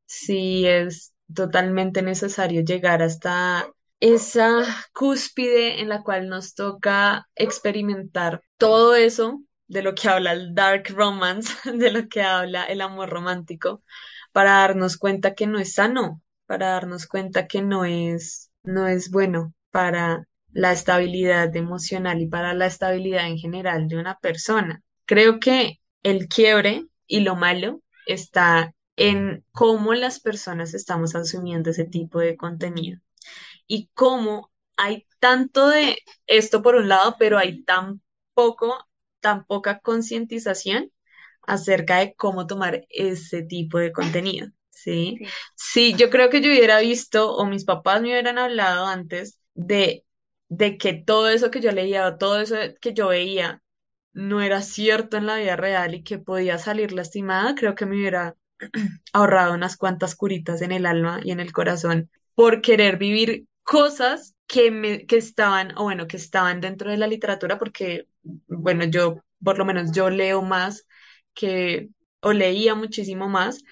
Sí, 0.07 0.67
es 0.69 1.15
totalmente 1.35 2.03
necesario 2.03 2.63
llegar 2.63 3.03
hasta 3.03 3.69
esa 3.99 4.65
cúspide 4.95 5.81
en 5.81 5.89
la 5.89 6.05
cual 6.05 6.29
nos 6.29 6.55
toca 6.55 7.29
experimentar 7.35 8.45
todo 8.57 8.95
eso 8.95 9.43
de 9.67 9.83
lo 9.83 9.97
que 9.97 10.09
habla 10.09 10.31
el 10.31 10.55
dark 10.55 10.91
romance, 10.91 11.53
de 11.77 11.91
lo 11.91 12.09
que 12.09 12.23
habla 12.23 12.67
el 12.67 12.83
amor 12.83 13.11
romántico, 13.11 13.83
para 14.31 14.53
darnos 14.61 14.97
cuenta 14.97 15.35
que 15.35 15.49
no 15.49 15.59
es 15.59 15.75
sano, 15.75 16.23
para 16.53 16.73
darnos 16.73 17.07
cuenta 17.07 17.47
que 17.47 17.63
no 17.63 17.87
es, 17.87 18.51
no 18.63 18.87
es 18.87 19.11
bueno 19.11 19.55
para 19.71 20.29
la 20.51 20.73
estabilidad 20.73 21.57
emocional 21.57 22.21
y 22.21 22.27
para 22.27 22.53
la 22.53 22.67
estabilidad 22.67 23.27
en 23.27 23.39
general 23.39 23.89
de 23.89 23.97
una 23.97 24.19
persona. 24.19 24.83
Creo 25.07 25.41
que 25.41 25.81
el 26.03 26.29
quiebre 26.29 26.85
y 27.07 27.21
lo 27.21 27.37
malo 27.37 27.81
está 28.07 28.75
en 28.97 29.47
cómo 29.51 29.95
las 29.95 30.21
personas 30.21 30.75
estamos 30.75 31.15
asumiendo 31.15 31.71
ese 31.71 31.87
tipo 31.87 32.21
de 32.21 32.37
contenido 32.37 33.01
y 33.67 33.89
cómo 33.95 34.51
hay 34.77 35.07
tanto 35.21 35.69
de 35.69 35.97
esto 36.27 36.61
por 36.61 36.75
un 36.75 36.87
lado, 36.87 37.17
pero 37.19 37.39
hay 37.39 37.63
tan 37.63 38.03
poco, 38.35 38.77
tan 39.21 39.47
poca 39.47 39.79
concientización 39.79 40.93
acerca 41.47 42.01
de 42.01 42.15
cómo 42.15 42.47
tomar 42.47 42.85
ese 42.91 43.43
tipo 43.43 43.79
de 43.79 43.91
contenido. 43.91 44.49
¿Sí? 44.83 45.19
Sí, 45.19 45.27
Sí, 45.55 45.95
yo 45.97 46.11
creo 46.11 46.31
que 46.31 46.41
yo 46.41 46.49
hubiera 46.51 46.81
visto 46.81 47.35
o 47.35 47.47
mis 47.47 47.65
papás 47.65 48.01
me 48.03 48.09
hubieran 48.09 48.39
hablado 48.39 48.87
antes 48.87 49.39
de, 49.55 50.05
de 50.49 50.79
que 50.79 50.95
todo 50.95 51.29
eso 51.29 51.51
que 51.51 51.61
yo 51.61 51.73
leía 51.73 52.07
o 52.07 52.17
todo 52.19 52.41
eso 52.41 52.57
que 52.81 52.93
yo 52.95 53.09
veía 53.09 53.63
no 54.13 54.43
era 54.43 54.63
cierto 54.63 55.17
en 55.17 55.27
la 55.27 55.37
vida 55.37 55.57
real 55.57 55.95
y 55.95 56.03
que 56.03 56.19
podía 56.19 56.59
salir 56.59 56.93
lastimada, 56.93 57.55
creo 57.55 57.75
que 57.75 57.87
me 57.87 57.97
hubiera 57.97 58.37
ahorrado 59.13 59.55
unas 59.55 59.77
cuantas 59.77 60.15
curitas 60.15 60.63
en 60.63 60.73
el 60.73 60.87
alma 60.87 61.21
y 61.23 61.31
en 61.33 61.41
el 61.41 61.53
corazón 61.53 62.11
por 62.35 62.61
querer 62.63 62.99
vivir 62.99 63.47
cosas 63.63 64.35
que 64.47 64.71
me, 64.71 65.07
que 65.07 65.17
estaban, 65.17 65.77
o 65.79 65.85
bueno, 65.85 66.07
que 66.07 66.17
estaban 66.17 66.61
dentro 66.61 66.91
de 66.91 66.97
la 66.99 67.07
literatura, 67.07 67.59
porque, 67.59 68.07
bueno, 68.23 68.85
yo, 68.85 69.23
por 69.43 69.59
lo 69.59 69.65
menos 69.65 69.93
yo 69.93 70.11
leo 70.11 70.43
más 70.43 70.87
que, 71.35 71.89
o 72.21 72.33
leía 72.33 72.75
muchísimo 72.75 73.29
más 73.29 73.63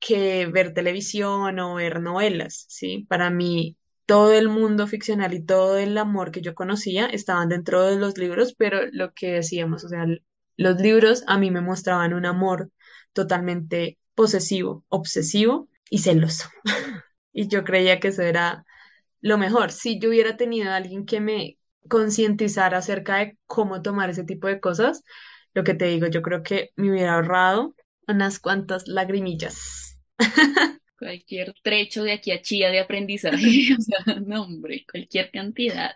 que 0.00 0.46
ver 0.46 0.74
televisión 0.74 1.58
o 1.58 1.74
ver 1.74 2.00
novelas, 2.00 2.66
¿sí? 2.68 3.06
Para 3.08 3.30
mí, 3.30 3.76
todo 4.06 4.32
el 4.32 4.48
mundo 4.48 4.86
ficcional 4.86 5.34
y 5.34 5.44
todo 5.44 5.78
el 5.78 5.98
amor 5.98 6.30
que 6.30 6.40
yo 6.40 6.54
conocía 6.54 7.06
estaban 7.06 7.48
dentro 7.48 7.84
de 7.84 7.96
los 7.98 8.16
libros, 8.18 8.54
pero 8.56 8.80
lo 8.92 9.12
que 9.12 9.32
decíamos, 9.32 9.84
o 9.84 9.88
sea, 9.88 10.06
los 10.56 10.80
libros 10.80 11.24
a 11.26 11.38
mí 11.38 11.50
me 11.50 11.60
mostraban 11.60 12.14
un 12.14 12.26
amor 12.26 12.70
totalmente 13.12 13.98
posesivo, 14.14 14.84
obsesivo 14.88 15.68
y 15.90 15.98
celoso. 15.98 16.48
Y 17.32 17.46
yo 17.48 17.62
creía 17.62 18.00
que 18.00 18.08
eso 18.08 18.22
era 18.22 18.64
lo 19.20 19.38
mejor. 19.38 19.70
Si 19.72 19.98
yo 20.00 20.08
hubiera 20.08 20.36
tenido 20.36 20.70
a 20.70 20.76
alguien 20.76 21.06
que 21.06 21.20
me 21.20 21.58
concientizara 21.88 22.78
acerca 22.78 23.16
de 23.18 23.38
cómo 23.46 23.82
tomar 23.82 24.10
ese 24.10 24.24
tipo 24.24 24.48
de 24.48 24.60
cosas, 24.60 25.04
lo 25.54 25.64
que 25.64 25.74
te 25.74 25.86
digo, 25.86 26.06
yo 26.08 26.22
creo 26.22 26.42
que 26.42 26.70
me 26.76 26.90
hubiera 26.90 27.14
ahorrado 27.14 27.74
unas 28.06 28.38
cuantas 28.40 28.88
lagrimillas. 28.88 29.87
cualquier 30.98 31.54
trecho 31.62 32.02
de 32.02 32.12
aquí 32.12 32.32
a 32.32 32.42
Chía 32.42 32.70
de 32.70 32.80
aprendizaje, 32.80 33.36
o 33.78 33.80
sea, 33.80 34.16
no, 34.20 34.42
hombre, 34.42 34.84
cualquier 34.90 35.30
cantidad. 35.30 35.92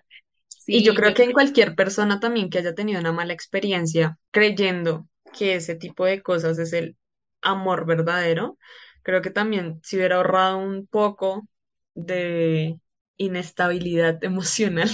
Y 0.66 0.84
yo 0.84 0.94
creo 0.94 1.10
yo 1.10 1.16
que 1.16 1.24
en 1.24 1.32
cualquier 1.32 1.74
persona 1.74 2.20
también 2.20 2.48
que 2.48 2.58
haya 2.58 2.74
tenido 2.74 3.00
una 3.00 3.12
mala 3.12 3.32
experiencia 3.32 4.18
creyendo 4.30 5.08
que 5.36 5.56
ese 5.56 5.74
tipo 5.74 6.04
de 6.04 6.22
cosas 6.22 6.58
es 6.58 6.72
el 6.72 6.96
amor 7.40 7.86
verdadero, 7.86 8.58
creo 9.02 9.22
que 9.22 9.30
también 9.30 9.80
se 9.82 9.96
hubiera 9.96 10.16
ahorrado 10.16 10.58
un 10.58 10.86
poco 10.86 11.48
de 11.94 12.78
inestabilidad 13.16 14.22
emocional. 14.24 14.90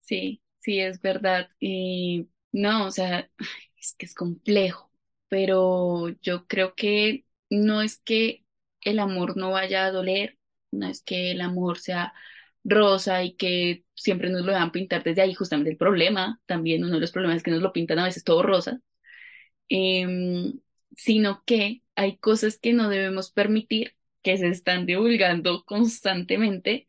Sí, 0.00 0.42
sí, 0.60 0.80
es 0.80 1.00
verdad. 1.00 1.48
Y 1.58 2.28
no, 2.52 2.86
o 2.86 2.90
sea, 2.90 3.30
es 3.76 3.94
que 3.98 4.06
es 4.06 4.14
complejo, 4.14 4.89
pero 5.30 6.10
yo 6.22 6.46
creo 6.48 6.74
que 6.76 7.26
no 7.50 7.82
es 7.82 7.98
que 7.98 8.44
el 8.82 8.98
amor 9.00 9.36
no 9.38 9.52
vaya 9.52 9.86
a 9.86 9.92
doler, 9.92 10.38
no 10.72 10.88
es 10.88 11.02
que 11.02 11.32
el 11.32 11.40
amor 11.42 11.78
sea 11.78 12.14
rosa 12.64 13.24
y 13.24 13.34
que 13.36 13.84
siempre 13.94 14.30
nos 14.30 14.44
lo 14.44 14.56
a 14.56 14.72
pintar 14.72 15.04
desde 15.04 15.22
ahí, 15.22 15.34
justamente 15.34 15.70
el 15.70 15.78
problema, 15.78 16.40
también 16.46 16.84
uno 16.84 16.94
de 16.94 17.00
los 17.00 17.12
problemas 17.12 17.38
es 17.38 17.42
que 17.44 17.52
nos 17.52 17.62
lo 17.62 17.72
pintan 17.72 17.98
a 18.00 18.04
veces 18.06 18.24
todo 18.24 18.42
rosa, 18.42 18.80
em, 19.68 20.60
sino 20.96 21.42
que 21.46 21.82
hay 21.94 22.18
cosas 22.18 22.58
que 22.58 22.72
no 22.72 22.88
debemos 22.88 23.30
permitir 23.32 23.94
que 24.22 24.36
se 24.38 24.48
están 24.48 24.86
divulgando 24.86 25.64
constantemente 25.64 26.88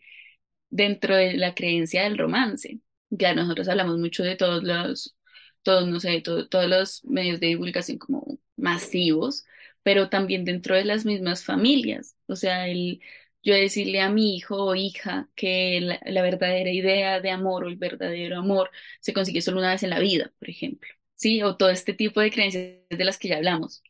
dentro 0.70 1.16
de 1.16 1.36
la 1.36 1.56
creencia 1.56 2.04
del 2.04 2.18
romance. 2.18 2.82
Ya 3.10 3.36
nosotros 3.36 3.68
hablamos 3.70 4.00
mucho 4.00 4.24
de 4.24 4.36
todos 4.38 4.64
los, 4.64 5.18
todos, 5.64 5.88
no 5.88 6.00
sé, 6.00 6.22
to- 6.22 6.48
todos 6.48 6.68
los 6.70 7.04
medios 7.06 7.40
de 7.40 7.48
divulgación 7.48 7.98
como 7.98 8.38
masivos, 8.56 9.46
pero 9.84 10.10
también 10.10 10.46
dentro 10.46 10.76
de 10.76 10.86
las 10.86 11.06
mismas 11.06 11.44
familias. 11.46 12.16
O 12.28 12.36
sea, 12.36 12.68
el, 12.68 13.02
yo 13.44 13.54
decirle 13.56 14.02
a 14.02 14.10
mi 14.10 14.36
hijo 14.36 14.58
o 14.66 14.76
hija 14.76 15.30
que 15.36 15.80
la, 16.06 16.22
verdadera 16.22 16.72
idea 16.72 17.20
de 17.22 17.32
amor 17.32 17.64
o 17.66 17.68
el 17.70 17.78
verdadero 17.78 18.38
amor 18.38 18.70
se 19.00 19.14
consigue 19.14 19.42
solo 19.42 19.60
una 19.60 19.72
vez 19.72 19.84
en 19.84 19.90
la 19.92 20.00
vida, 20.00 20.32
por 20.40 20.50
ejemplo. 20.50 20.90
Sí, 21.16 21.42
o 21.44 21.56
todo 21.58 21.70
este 21.70 21.94
tipo 21.94 22.20
de 22.22 22.32
creencias 22.32 22.66
de 22.90 23.06
las 23.06 23.18
que 23.20 23.28
ya 23.30 23.38
hablamos 23.38 23.84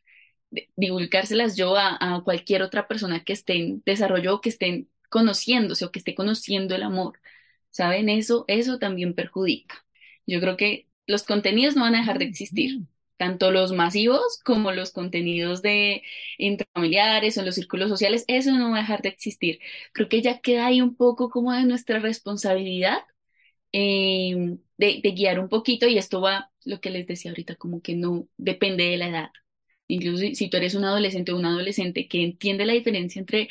de- 0.50 0.70
divulgárselas 0.76 1.56
yo 1.56 1.76
a, 1.78 1.98
a 2.00 2.24
cualquier 2.24 2.62
otra 2.64 2.88
persona 2.88 3.24
que 3.24 3.34
esté 3.34 3.54
en 3.56 3.84
desarrollo 3.86 4.36
o 4.36 4.42
que 4.42 4.50
esté 4.50 4.88
conociéndose 5.10 5.86
o 5.86 5.92
que 5.92 6.00
esté 6.00 6.16
conociendo 6.16 6.76
el 6.76 6.84
amor. 6.84 7.20
¿Saben? 7.72 8.10
Eso, 8.10 8.46
eso 8.48 8.80
también 8.80 9.14
perjudica. 9.16 9.86
Yo 10.28 10.40
creo 10.42 10.58
que 10.58 10.88
los 11.08 11.24
contenidos 11.24 11.76
no 11.76 11.84
van 11.84 11.96
a 11.96 12.00
dejar 12.00 12.20
de 12.20 12.26
existir, 12.26 12.82
tanto 13.18 13.52
los 13.52 13.72
masivos 13.74 14.40
como 14.44 14.72
los 14.72 14.92
contenidos 14.92 15.62
de 15.62 16.04
intrafamiliares 16.38 17.38
o 17.38 17.42
en 17.42 17.46
los 17.48 17.56
círculos 17.56 17.90
sociales, 17.90 18.26
eso 18.28 18.52
no 18.58 18.72
va 18.72 18.78
a 18.78 18.82
dejar 18.82 19.02
de 19.02 19.10
existir. 19.10 19.60
Creo 19.94 20.10
que 20.10 20.22
ya 20.22 20.40
queda 20.40 20.68
ahí 20.68 20.82
un 20.82 20.96
poco 20.96 21.30
como 21.30 21.54
de 21.54 21.64
nuestra 21.66 22.00
responsabilidad 22.00 23.00
eh, 23.74 24.58
de, 24.78 25.00
de 25.04 25.12
guiar 25.12 25.40
un 25.40 25.50
poquito 25.50 25.88
y 25.88 25.98
esto 25.98 26.22
va, 26.22 26.52
lo 26.66 26.82
que 26.82 26.90
les 26.90 27.08
decía 27.08 27.32
ahorita, 27.32 27.56
como 27.56 27.82
que 27.82 27.96
no 27.96 28.28
depende 28.38 28.86
de 28.86 28.98
la 28.98 29.08
edad. 29.10 29.30
Incluso 29.88 30.20
si, 30.20 30.36
si 30.36 30.50
tú 30.50 30.58
eres 30.58 30.76
un 30.76 30.86
adolescente 30.86 31.32
o 31.34 31.38
un 31.38 31.46
adolescente 31.46 32.08
que 32.08 32.24
entiende 32.24 32.66
la 32.66 32.74
diferencia 32.74 33.20
entre 33.20 33.50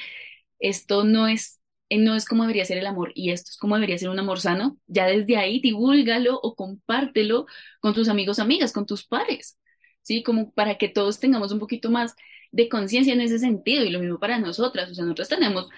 esto 0.61 1.05
no 1.05 1.29
es, 1.29 1.60
no 1.99 2.15
es 2.15 2.25
como 2.27 2.45
debería 2.45 2.65
ser 2.65 2.79
el 2.79 2.87
amor 2.87 3.13
y 3.15 3.31
esto 3.31 3.51
es 3.51 3.57
como 3.57 3.75
debería 3.77 3.99
ser 3.99 4.11
un 4.11 4.19
amor 4.19 4.41
sano, 4.41 4.79
ya 4.87 5.07
desde 5.07 5.37
ahí 5.37 5.61
divúlgalo 5.61 6.39
o 6.41 6.55
compártelo 6.55 7.47
con 7.81 7.95
tus 7.95 8.09
amigos, 8.09 8.39
amigas, 8.39 8.73
con 8.73 8.87
tus 8.87 9.07
pares, 9.07 9.59
¿sí? 10.03 10.23
Como 10.23 10.53
para 10.53 10.79
que 10.79 10.89
todos 10.89 11.21
tengamos 11.21 11.53
un 11.53 11.59
poquito 11.59 11.91
más 11.91 12.15
de 12.53 12.69
conciencia 12.69 13.13
en 13.13 13.21
ese 13.21 13.39
sentido 13.39 13.85
y 13.85 13.91
lo 13.91 14.01
mismo 14.01 14.19
para 14.19 14.39
nosotras, 14.39 14.91
o 14.91 14.95
sea, 14.95 15.05
nosotros 15.05 15.29
tenemos 15.29 15.69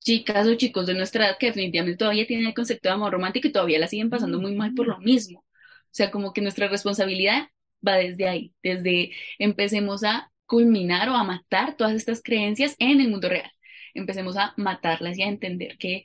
chicas 0.00 0.46
o 0.46 0.54
chicos 0.54 0.86
de 0.86 0.94
nuestra 0.94 1.26
edad 1.26 1.36
que 1.38 1.46
definitivamente 1.46 1.98
todavía 1.98 2.26
tienen 2.26 2.46
el 2.46 2.54
concepto 2.54 2.88
de 2.88 2.94
amor 2.94 3.12
romántico 3.12 3.48
y 3.48 3.52
todavía 3.52 3.78
la 3.78 3.88
siguen 3.88 4.10
pasando 4.10 4.40
muy 4.40 4.54
mal 4.54 4.74
por 4.74 4.86
lo 4.86 4.98
mismo. 4.98 5.40
O 5.40 5.90
sea, 5.90 6.10
como 6.10 6.32
que 6.32 6.40
nuestra 6.40 6.68
responsabilidad 6.68 7.48
va 7.86 7.96
desde 7.96 8.28
ahí, 8.28 8.54
desde 8.62 9.12
empecemos 9.38 10.04
a 10.04 10.30
culminar 10.46 11.08
o 11.10 11.14
a 11.14 11.24
matar 11.24 11.76
todas 11.76 11.94
estas 11.94 12.22
creencias 12.22 12.74
en 12.78 13.00
el 13.00 13.08
mundo 13.08 13.28
real. 13.28 13.50
Empecemos 13.94 14.36
a 14.36 14.54
matarlas 14.56 15.18
y 15.18 15.22
a 15.22 15.28
entender 15.28 15.78
que, 15.78 16.04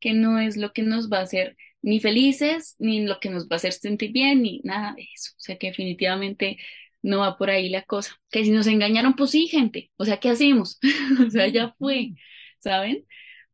que 0.00 0.12
no 0.14 0.38
es 0.38 0.56
lo 0.56 0.72
que 0.72 0.82
nos 0.82 1.10
va 1.10 1.18
a 1.18 1.22
hacer 1.22 1.56
ni 1.82 2.00
felices, 2.00 2.76
ni 2.78 3.06
lo 3.06 3.20
que 3.20 3.30
nos 3.30 3.44
va 3.44 3.54
a 3.54 3.56
hacer 3.56 3.72
sentir 3.72 4.12
bien, 4.12 4.42
ni 4.42 4.60
nada 4.64 4.94
de 4.94 5.02
eso. 5.14 5.32
O 5.36 5.40
sea, 5.40 5.58
que 5.58 5.68
definitivamente 5.68 6.58
no 7.02 7.20
va 7.20 7.38
por 7.38 7.50
ahí 7.50 7.68
la 7.70 7.82
cosa. 7.82 8.20
Que 8.30 8.44
si 8.44 8.50
nos 8.50 8.66
engañaron, 8.66 9.14
pues 9.16 9.30
sí, 9.30 9.48
gente. 9.48 9.90
O 9.96 10.04
sea, 10.04 10.18
¿qué 10.18 10.30
hacemos? 10.30 10.78
O 11.26 11.30
sea, 11.30 11.48
ya 11.48 11.74
fue, 11.78 12.12
¿saben? 12.60 13.06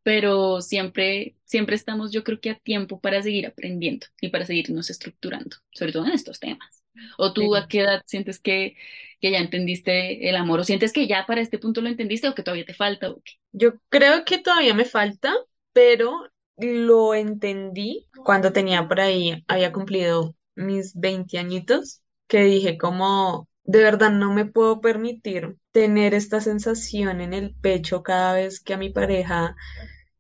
pero 0.07 0.61
siempre, 0.62 1.35
siempre 1.47 1.74
estamos, 1.74 2.12
yo 2.12 2.22
creo 2.22 2.41
que 2.41 2.51
a 2.51 2.55
tiempo 2.61 3.01
para 3.01 3.22
seguir 3.24 3.45
aprendiendo 3.45 4.07
y 4.20 4.29
para 4.29 4.47
seguirnos 4.47 4.89
estructurando, 4.89 5.57
sobre 5.72 5.91
todo 5.91 6.07
en 6.07 6.12
estos 6.12 6.39
temas. 6.39 6.76
¿O 7.18 7.32
tú 7.32 7.55
a 7.55 7.66
Sí. 7.66 7.68
qué 7.68 7.80
edad 7.80 8.03
sientes 8.07 8.40
que, 8.40 8.76
que 9.20 9.30
ya 9.30 9.38
entendiste 9.38 10.28
el 10.28 10.36
amor? 10.36 10.61
¿O 10.61 10.64
sientes 10.64 10.92
que 10.92 11.07
ya 11.07 11.26
para 11.26 11.40
este 11.40 11.59
punto 11.59 11.80
lo 11.80 11.88
entendiste 11.88 12.28
o 12.28 12.34
que 12.34 12.42
todavía 12.42 12.66
te 12.66 12.74
falta? 12.74 13.11
¿O 13.11 13.22
qué? 13.24 13.32
Yo 13.53 13.74
creo 13.88 14.24
que 14.24 14.38
todavía 14.38 14.74
me 14.74 14.84
falta, 14.84 15.34
pero 15.72 16.28
lo 16.59 17.14
entendí 17.14 18.09
cuando 18.24 18.53
tenía 18.53 18.86
por 18.88 19.01
ahí, 19.01 19.44
había 19.49 19.72
cumplido 19.72 20.36
mis 20.55 20.94
20 20.99 21.38
añitos, 21.38 22.03
que 22.28 22.42
dije 22.44 22.76
como, 22.78 23.49
de 23.64 23.82
verdad 23.82 24.11
no 24.11 24.32
me 24.32 24.44
puedo 24.47 24.80
permitir 24.80 25.57
tener 25.72 26.14
esta 26.14 26.40
sensación 26.40 27.20
en 27.20 27.32
el 27.34 27.55
pecho 27.57 28.03
cada 28.03 28.34
vez 28.34 28.61
que 28.61 28.74
a 28.74 28.78
mi 28.78 28.90
pareja 28.90 29.57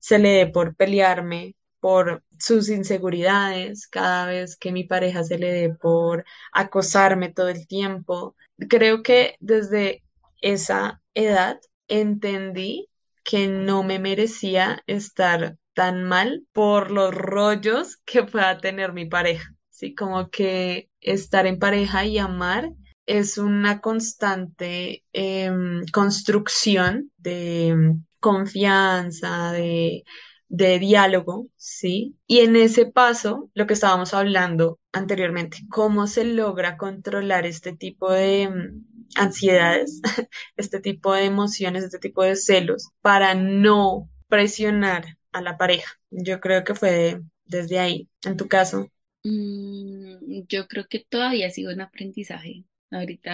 se 0.00 0.18
le 0.20 0.30
dé 0.30 0.48
por 0.48 0.76
pelearme 0.76 1.55
por 1.86 2.24
sus 2.36 2.68
inseguridades, 2.68 3.86
cada 3.86 4.26
vez 4.26 4.56
que 4.56 4.72
mi 4.72 4.82
pareja 4.82 5.22
se 5.22 5.38
le 5.38 5.52
dé 5.52 5.72
por 5.72 6.24
acosarme 6.52 7.32
todo 7.32 7.48
el 7.48 7.68
tiempo. 7.68 8.34
Creo 8.68 9.04
que 9.04 9.36
desde 9.38 10.02
esa 10.40 11.00
edad 11.14 11.60
entendí 11.86 12.88
que 13.22 13.46
no 13.46 13.84
me 13.84 14.00
merecía 14.00 14.82
estar 14.88 15.58
tan 15.74 16.02
mal 16.02 16.44
por 16.52 16.90
los 16.90 17.14
rollos 17.14 17.98
que 18.04 18.24
pueda 18.24 18.58
tener 18.58 18.92
mi 18.92 19.06
pareja. 19.06 19.54
Sí, 19.70 19.94
como 19.94 20.28
que 20.28 20.90
estar 21.00 21.46
en 21.46 21.60
pareja 21.60 22.04
y 22.04 22.18
amar 22.18 22.68
es 23.06 23.38
una 23.38 23.80
constante 23.80 25.04
em, 25.12 25.86
construcción 25.92 27.12
de 27.16 27.94
confianza, 28.18 29.52
de 29.52 30.02
de 30.48 30.78
diálogo, 30.78 31.48
¿sí? 31.56 32.16
Y 32.26 32.40
en 32.40 32.56
ese 32.56 32.86
paso, 32.86 33.50
lo 33.54 33.66
que 33.66 33.74
estábamos 33.74 34.14
hablando 34.14 34.78
anteriormente, 34.92 35.58
cómo 35.70 36.06
se 36.06 36.24
logra 36.24 36.76
controlar 36.76 37.46
este 37.46 37.74
tipo 37.74 38.12
de 38.12 38.48
mm, 38.48 38.84
ansiedades, 39.16 40.00
este 40.56 40.80
tipo 40.80 41.14
de 41.14 41.24
emociones, 41.24 41.84
este 41.84 41.98
tipo 41.98 42.22
de 42.22 42.36
celos, 42.36 42.90
para 43.00 43.34
no 43.34 44.08
presionar 44.28 45.18
a 45.32 45.40
la 45.40 45.56
pareja. 45.56 45.92
Yo 46.10 46.40
creo 46.40 46.64
que 46.64 46.74
fue 46.74 47.20
desde 47.44 47.78
ahí, 47.78 48.08
en 48.24 48.36
tu 48.36 48.48
caso. 48.48 48.90
Mm, 49.24 50.46
yo 50.48 50.66
creo 50.68 50.86
que 50.88 51.04
todavía 51.08 51.50
sigo 51.50 51.70
en 51.70 51.80
aprendizaje. 51.80 52.64
Ahorita 52.90 53.32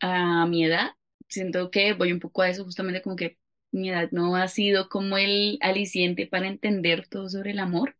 a, 0.00 0.46
mi 0.46 0.64
edad, 0.64 0.90
siento 1.28 1.70
que 1.70 1.92
voy 1.92 2.12
un 2.12 2.18
poco 2.18 2.42
a 2.42 2.48
eso, 2.48 2.64
justamente 2.64 3.00
como 3.00 3.14
que 3.14 3.38
mi 3.72 3.90
edad 3.90 4.08
no 4.12 4.36
ha 4.36 4.48
sido 4.48 4.88
como 4.88 5.18
el 5.18 5.58
aliciente 5.62 6.26
para 6.26 6.48
entender 6.48 7.06
todo 7.08 7.28
sobre 7.28 7.52
el 7.52 7.58
amor. 7.60 7.96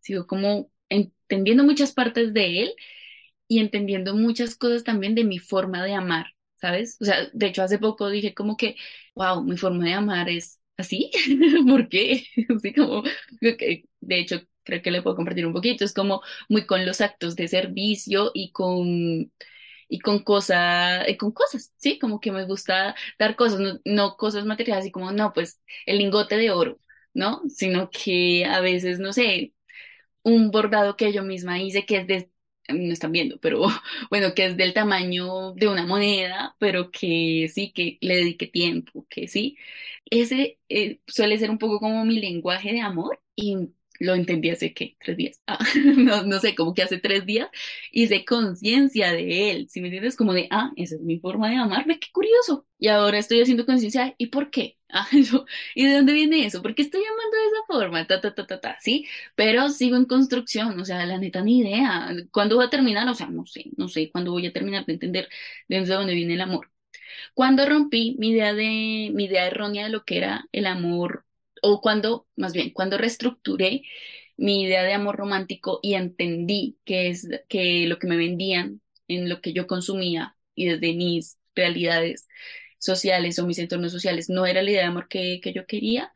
Sigo 0.00 0.26
como 0.26 0.70
entendiendo 0.88 1.64
muchas 1.64 1.92
partes 1.92 2.34
de 2.34 2.62
él 2.62 2.74
y 3.48 3.60
entendiendo 3.60 4.14
muchas 4.14 4.56
cosas 4.56 4.84
también 4.84 5.14
de 5.14 5.24
mi 5.24 5.38
forma 5.38 5.84
de 5.84 5.94
amar, 5.94 6.26
¿sabes? 6.56 6.96
O 7.00 7.04
sea, 7.04 7.28
de 7.32 7.46
hecho 7.46 7.62
hace 7.62 7.78
poco 7.78 8.08
dije 8.10 8.34
como 8.34 8.56
que, 8.56 8.76
wow, 9.14 9.42
mi 9.42 9.56
forma 9.56 9.84
de 9.84 9.94
amar 9.94 10.28
es 10.28 10.60
así, 10.76 11.10
¿por 11.68 11.88
qué? 11.88 12.24
Así 12.56 12.72
como, 12.74 13.02
que- 13.40 13.84
de 14.00 14.18
hecho, 14.20 14.40
creo 14.64 14.82
que 14.82 14.90
le 14.90 15.02
puedo 15.02 15.16
compartir 15.16 15.46
un 15.46 15.52
poquito, 15.52 15.84
es 15.84 15.94
como 15.94 16.22
muy 16.48 16.66
con 16.66 16.84
los 16.86 17.00
actos 17.00 17.36
de 17.36 17.48
servicio 17.48 18.30
y 18.34 18.52
con, 18.52 19.32
y 19.88 19.98
con 20.00 20.20
cosas, 20.22 21.06
con 21.18 21.32
cosas, 21.32 21.72
¿sí? 21.78 21.98
Como 21.98 22.20
que 22.20 22.32
me 22.32 22.44
gusta 22.46 22.94
dar 23.18 23.36
cosas, 23.36 23.60
no, 23.60 23.80
no 23.84 24.16
cosas 24.16 24.44
materiales, 24.46 24.82
así 24.84 24.90
como, 24.92 25.12
no, 25.12 25.32
pues 25.32 25.62
el 25.86 25.98
lingote 25.98 26.36
de 26.36 26.50
oro, 26.50 26.80
¿no? 27.14 27.42
Sino 27.48 27.90
que 27.90 28.44
a 28.46 28.60
veces, 28.60 28.98
no 29.00 29.12
sé, 29.12 29.54
un 30.22 30.50
bordado 30.50 30.96
que 30.96 31.12
yo 31.12 31.22
misma 31.24 31.60
hice 31.62 31.86
que 31.86 31.96
es 31.98 32.06
de, 32.06 32.30
no 32.68 32.92
están 32.92 33.12
viendo, 33.12 33.38
pero 33.40 33.62
bueno, 34.10 34.34
que 34.34 34.46
es 34.46 34.56
del 34.56 34.74
tamaño 34.74 35.52
de 35.54 35.68
una 35.68 35.86
moneda, 35.86 36.56
pero 36.58 36.90
que 36.90 37.48
sí, 37.52 37.72
que 37.72 37.98
le 38.00 38.16
dediqué 38.16 38.46
tiempo, 38.48 39.06
que 39.08 39.28
sí. 39.28 39.56
Ese 40.10 40.58
eh, 40.68 41.00
suele 41.06 41.38
ser 41.38 41.50
un 41.50 41.58
poco 41.58 41.78
como 41.80 42.04
mi 42.04 42.20
lenguaje 42.20 42.72
de 42.72 42.80
amor 42.80 43.20
y 43.36 43.70
lo 43.98 44.14
entendí 44.14 44.50
hace, 44.50 44.72
¿qué? 44.74 44.96
¿Tres 45.00 45.16
días? 45.16 45.40
Ah, 45.46 45.58
no, 45.96 46.22
no 46.24 46.38
sé, 46.40 46.54
como 46.54 46.74
que 46.74 46.82
hace 46.82 46.98
tres 46.98 47.26
días 47.26 47.48
hice 47.92 48.24
conciencia 48.24 49.12
de 49.12 49.50
él, 49.50 49.68
¿sí 49.68 49.80
me 49.80 49.88
entiendes? 49.88 50.16
Como 50.16 50.32
de, 50.32 50.48
ah, 50.50 50.70
esa 50.76 50.96
es 50.96 51.00
mi 51.02 51.18
forma 51.18 51.50
de 51.50 51.56
amarme, 51.56 51.98
qué 51.98 52.08
curioso. 52.12 52.66
Y 52.78 52.88
ahora 52.88 53.18
estoy 53.18 53.40
haciendo 53.42 53.66
conciencia, 53.66 54.14
¿y 54.18 54.26
por 54.28 54.50
qué? 54.50 54.76
Ah, 54.90 55.06
yo, 55.12 55.44
¿y 55.74 55.84
de 55.86 55.96
dónde 55.96 56.14
viene 56.14 56.46
eso? 56.46 56.62
¿Por 56.62 56.74
qué 56.74 56.80
estoy 56.80 57.02
amando 57.04 57.36
de 57.36 57.46
esa 57.46 57.66
forma? 57.66 58.06
Ta, 58.06 58.20
ta, 58.22 58.34
ta, 58.34 58.46
ta, 58.46 58.58
ta, 58.58 58.78
¿sí? 58.80 59.06
Pero 59.34 59.68
sigo 59.68 59.96
en 59.96 60.06
construcción, 60.06 60.80
o 60.80 60.84
sea, 60.86 61.04
la 61.04 61.18
neta 61.18 61.42
ni 61.42 61.58
idea. 61.58 62.08
¿Cuándo 62.30 62.56
va 62.56 62.64
a 62.64 62.70
terminar? 62.70 63.06
O 63.08 63.14
sea, 63.14 63.26
no 63.28 63.44
sé, 63.44 63.66
no 63.76 63.88
sé 63.88 64.10
cuándo 64.10 64.32
voy 64.32 64.46
a 64.46 64.52
terminar 64.54 64.86
de 64.86 64.94
entender 64.94 65.28
de 65.68 65.84
dónde 65.84 66.14
viene 66.14 66.34
el 66.34 66.40
amor. 66.40 66.70
Cuando 67.34 67.66
rompí 67.68 68.16
mi 68.18 68.30
idea 68.30 68.54
de, 68.54 69.10
mi 69.14 69.24
idea 69.24 69.46
errónea 69.46 69.84
de 69.84 69.90
lo 69.90 70.04
que 70.04 70.18
era 70.18 70.48
el 70.52 70.66
amor, 70.66 71.24
o 71.62 71.80
cuando, 71.80 72.26
más 72.36 72.52
bien, 72.52 72.70
cuando 72.70 72.98
reestructuré 72.98 73.82
mi 74.36 74.62
idea 74.62 74.82
de 74.84 74.94
amor 74.94 75.16
romántico 75.16 75.80
y 75.82 75.94
entendí 75.94 76.78
que 76.84 77.08
es 77.08 77.28
que 77.48 77.86
lo 77.86 77.98
que 77.98 78.06
me 78.06 78.16
vendían 78.16 78.80
en 79.08 79.28
lo 79.28 79.40
que 79.40 79.52
yo 79.52 79.66
consumía 79.66 80.36
y 80.54 80.66
desde 80.66 80.94
mis 80.94 81.38
realidades 81.54 82.28
sociales 82.78 83.38
o 83.38 83.46
mis 83.46 83.58
entornos 83.58 83.92
sociales 83.92 84.28
no 84.28 84.46
era 84.46 84.62
la 84.62 84.70
idea 84.70 84.82
de 84.82 84.88
amor 84.88 85.08
que, 85.08 85.40
que 85.42 85.52
yo 85.52 85.66
quería, 85.66 86.12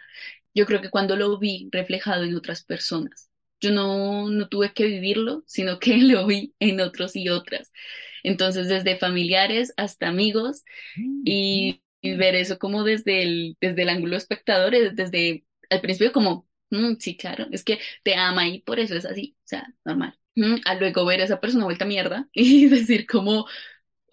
yo 0.55 0.67
creo 0.67 0.81
que 0.81 0.91
cuando 0.91 1.17
lo 1.17 1.39
vi 1.39 1.69
reflejado 1.73 2.25
en 2.25 2.37
otras 2.37 2.65
personas, 2.65 3.31
yo 3.61 3.73
no, 3.73 4.29
no 4.31 4.49
tuve 4.49 4.73
que 4.73 4.87
vivirlo, 4.87 5.45
sino 5.47 5.79
que 5.79 5.97
lo 5.99 6.27
vi 6.27 6.55
en 6.61 6.81
otros 6.81 7.17
y 7.17 7.29
otras. 7.29 7.73
Entonces, 8.23 8.69
desde 8.69 8.99
familiares 8.99 9.75
hasta 9.77 10.09
amigos 10.09 10.65
y, 11.25 11.82
y 12.03 12.17
ver 12.17 12.37
eso 12.37 12.59
como 12.61 12.85
desde 12.85 13.23
el, 13.25 13.59
desde 13.63 13.83
el 13.83 13.91
ángulo 13.91 14.17
espectador, 14.19 14.75
es 14.75 14.97
desde 14.97 15.47
al 15.71 15.81
principio 15.83 16.13
como, 16.13 16.49
"Mm, 16.71 16.97
sí, 17.01 17.17
claro, 17.17 17.47
es 17.53 17.65
que 17.65 17.81
te 18.05 18.17
ama 18.17 18.49
y 18.49 18.61
por 18.63 18.81
eso 18.81 18.97
es 18.97 19.07
así, 19.07 19.37
o 19.45 19.49
sea, 19.49 19.69
normal. 19.85 20.19
Mm, 20.37 20.57
a 20.67 20.75
luego 20.77 21.05
ver 21.07 21.21
a 21.23 21.25
esa 21.25 21.41
persona 21.41 21.65
vuelta 21.65 21.85
mierda 21.87 22.29
y 22.35 22.69
decir 22.69 23.07
como, 23.07 23.47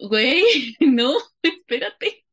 güey, 0.00 0.44
no, 0.80 1.14
espérate. 1.42 2.24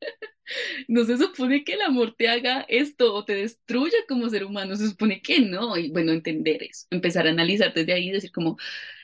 No 0.88 1.03
se 1.05 1.18
supone 1.18 1.64
que 1.64 1.74
el 1.74 1.82
amor 1.82 2.16
te 2.18 2.28
haga 2.30 2.62
esto 2.70 3.14
o 3.14 3.26
te 3.26 3.34
destruya 3.36 3.97
como 4.08 4.30
ser 4.30 4.43
humano, 4.45 4.76
se 4.76 4.88
supone 4.89 5.22
que 5.22 5.39
no. 5.41 5.78
Y 5.78 5.91
bueno, 5.91 6.12
entender 6.12 6.64
eso, 6.64 6.88
empezar 6.89 7.28
a 7.28 7.32
analizar 7.32 7.74
desde 7.74 7.93
ahí 7.93 8.10
y 8.10 8.12
decir 8.12 8.32
como, 8.32 8.58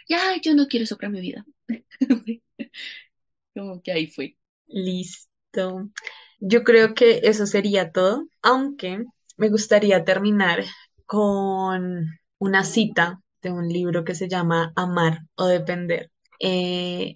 ya, 0.10 0.38
yo 0.42 0.56
no 0.56 0.68
quiero 0.68 0.86
eso 0.86 0.98
mi 1.10 1.22
vida. 1.22 1.46
Como 3.54 3.82
que 3.82 3.92
ahí 3.92 4.08
fue. 4.08 4.38
Listo. 4.68 5.90
Yo 6.46 6.66
creo 6.66 6.94
que 6.94 7.22
eso 7.24 7.46
sería 7.46 7.92
todo, 7.92 8.28
aunque 8.42 9.06
me 9.38 9.50
gustaría 9.50 10.04
terminar 10.04 10.66
con 11.06 12.08
una 12.38 12.66
cita 12.66 13.22
de 13.42 13.52
un 13.52 13.70
libro 13.70 14.04
que 14.04 14.14
se 14.14 14.28
llama 14.28 14.74
Amar 14.76 15.20
o 15.36 15.46
Depender, 15.46 16.12
eh, 16.42 17.14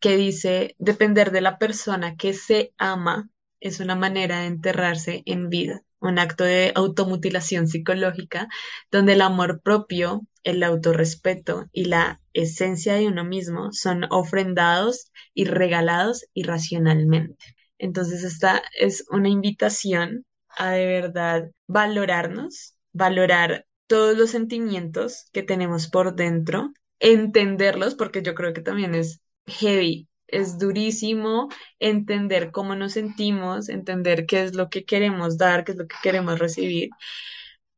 que 0.00 0.16
dice, 0.16 0.74
depender 0.78 1.32
de 1.32 1.42
la 1.42 1.58
persona 1.58 2.16
que 2.16 2.32
se 2.32 2.72
ama 2.78 3.28
es 3.60 3.80
una 3.80 3.94
manera 3.94 4.40
de 4.40 4.46
enterrarse 4.46 5.22
en 5.26 5.50
vida, 5.50 5.82
un 6.00 6.18
acto 6.18 6.44
de 6.44 6.72
automutilación 6.74 7.68
psicológica 7.68 8.48
donde 8.90 9.12
el 9.12 9.20
amor 9.20 9.60
propio, 9.60 10.22
el 10.44 10.62
autorrespeto 10.62 11.66
y 11.72 11.84
la 11.84 12.22
esencia 12.32 12.94
de 12.94 13.06
uno 13.06 13.22
mismo 13.22 13.70
son 13.72 14.04
ofrendados 14.10 15.12
y 15.34 15.44
regalados 15.44 16.24
irracionalmente. 16.32 17.54
Entonces, 17.82 18.22
esta 18.22 18.62
es 18.78 19.04
una 19.10 19.28
invitación 19.28 20.24
a 20.56 20.70
de 20.70 20.86
verdad 20.86 21.50
valorarnos, 21.66 22.76
valorar 22.92 23.66
todos 23.88 24.16
los 24.16 24.30
sentimientos 24.30 25.24
que 25.32 25.42
tenemos 25.42 25.88
por 25.88 26.14
dentro, 26.14 26.72
entenderlos, 27.00 27.96
porque 27.96 28.22
yo 28.22 28.36
creo 28.36 28.52
que 28.52 28.60
también 28.62 28.94
es 28.94 29.20
heavy, 29.46 30.06
es 30.28 30.60
durísimo 30.60 31.48
entender 31.80 32.52
cómo 32.52 32.76
nos 32.76 32.92
sentimos, 32.92 33.68
entender 33.68 34.26
qué 34.26 34.44
es 34.44 34.54
lo 34.54 34.70
que 34.70 34.84
queremos 34.84 35.36
dar, 35.36 35.64
qué 35.64 35.72
es 35.72 35.78
lo 35.78 35.88
que 35.88 35.96
queremos 36.04 36.38
recibir, 36.38 36.90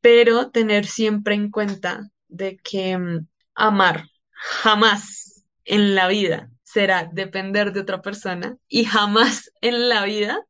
pero 0.01 0.51
tener 0.51 0.85
siempre 0.85 1.33
en 1.33 1.49
cuenta 1.49 2.11
de 2.27 2.57
que 2.57 2.95
mm, 2.95 3.27
amar 3.55 4.07
jamás 4.29 5.43
en 5.63 5.95
la 5.95 6.07
vida 6.07 6.51
será 6.75 7.09
depender 7.09 7.71
de 7.71 7.79
otra 7.79 8.01
persona 8.01 8.57
y 8.67 8.83
jamás 8.83 9.49
en 9.61 9.87
la 9.87 10.03
vida 10.03 10.45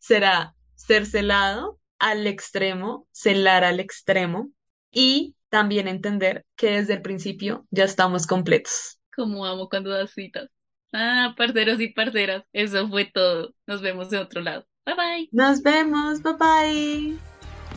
será 0.00 0.56
ser 0.74 1.06
celado 1.06 1.78
al 2.00 2.26
extremo, 2.26 3.06
celar 3.12 3.62
al 3.62 3.78
extremo 3.78 4.50
y 4.90 5.36
también 5.50 5.86
entender 5.86 6.44
que 6.56 6.72
desde 6.72 6.94
el 6.94 7.02
principio 7.02 7.64
ya 7.70 7.84
estamos 7.84 8.26
completos. 8.26 8.98
Como 9.14 9.46
amo 9.46 9.68
cuando 9.68 9.90
das 9.90 10.10
citas. 10.10 10.48
Ah, 10.92 11.34
parceros 11.36 11.80
y 11.80 11.92
parceras, 11.92 12.42
eso 12.52 12.88
fue 12.88 13.04
todo. 13.04 13.54
Nos 13.68 13.80
vemos 13.80 14.10
de 14.10 14.18
otro 14.18 14.40
lado. 14.40 14.66
Bye 14.84 14.96
bye. 14.96 15.28
Nos 15.30 15.62
vemos, 15.62 16.20
bye 16.24 16.34
bye. 16.40 17.27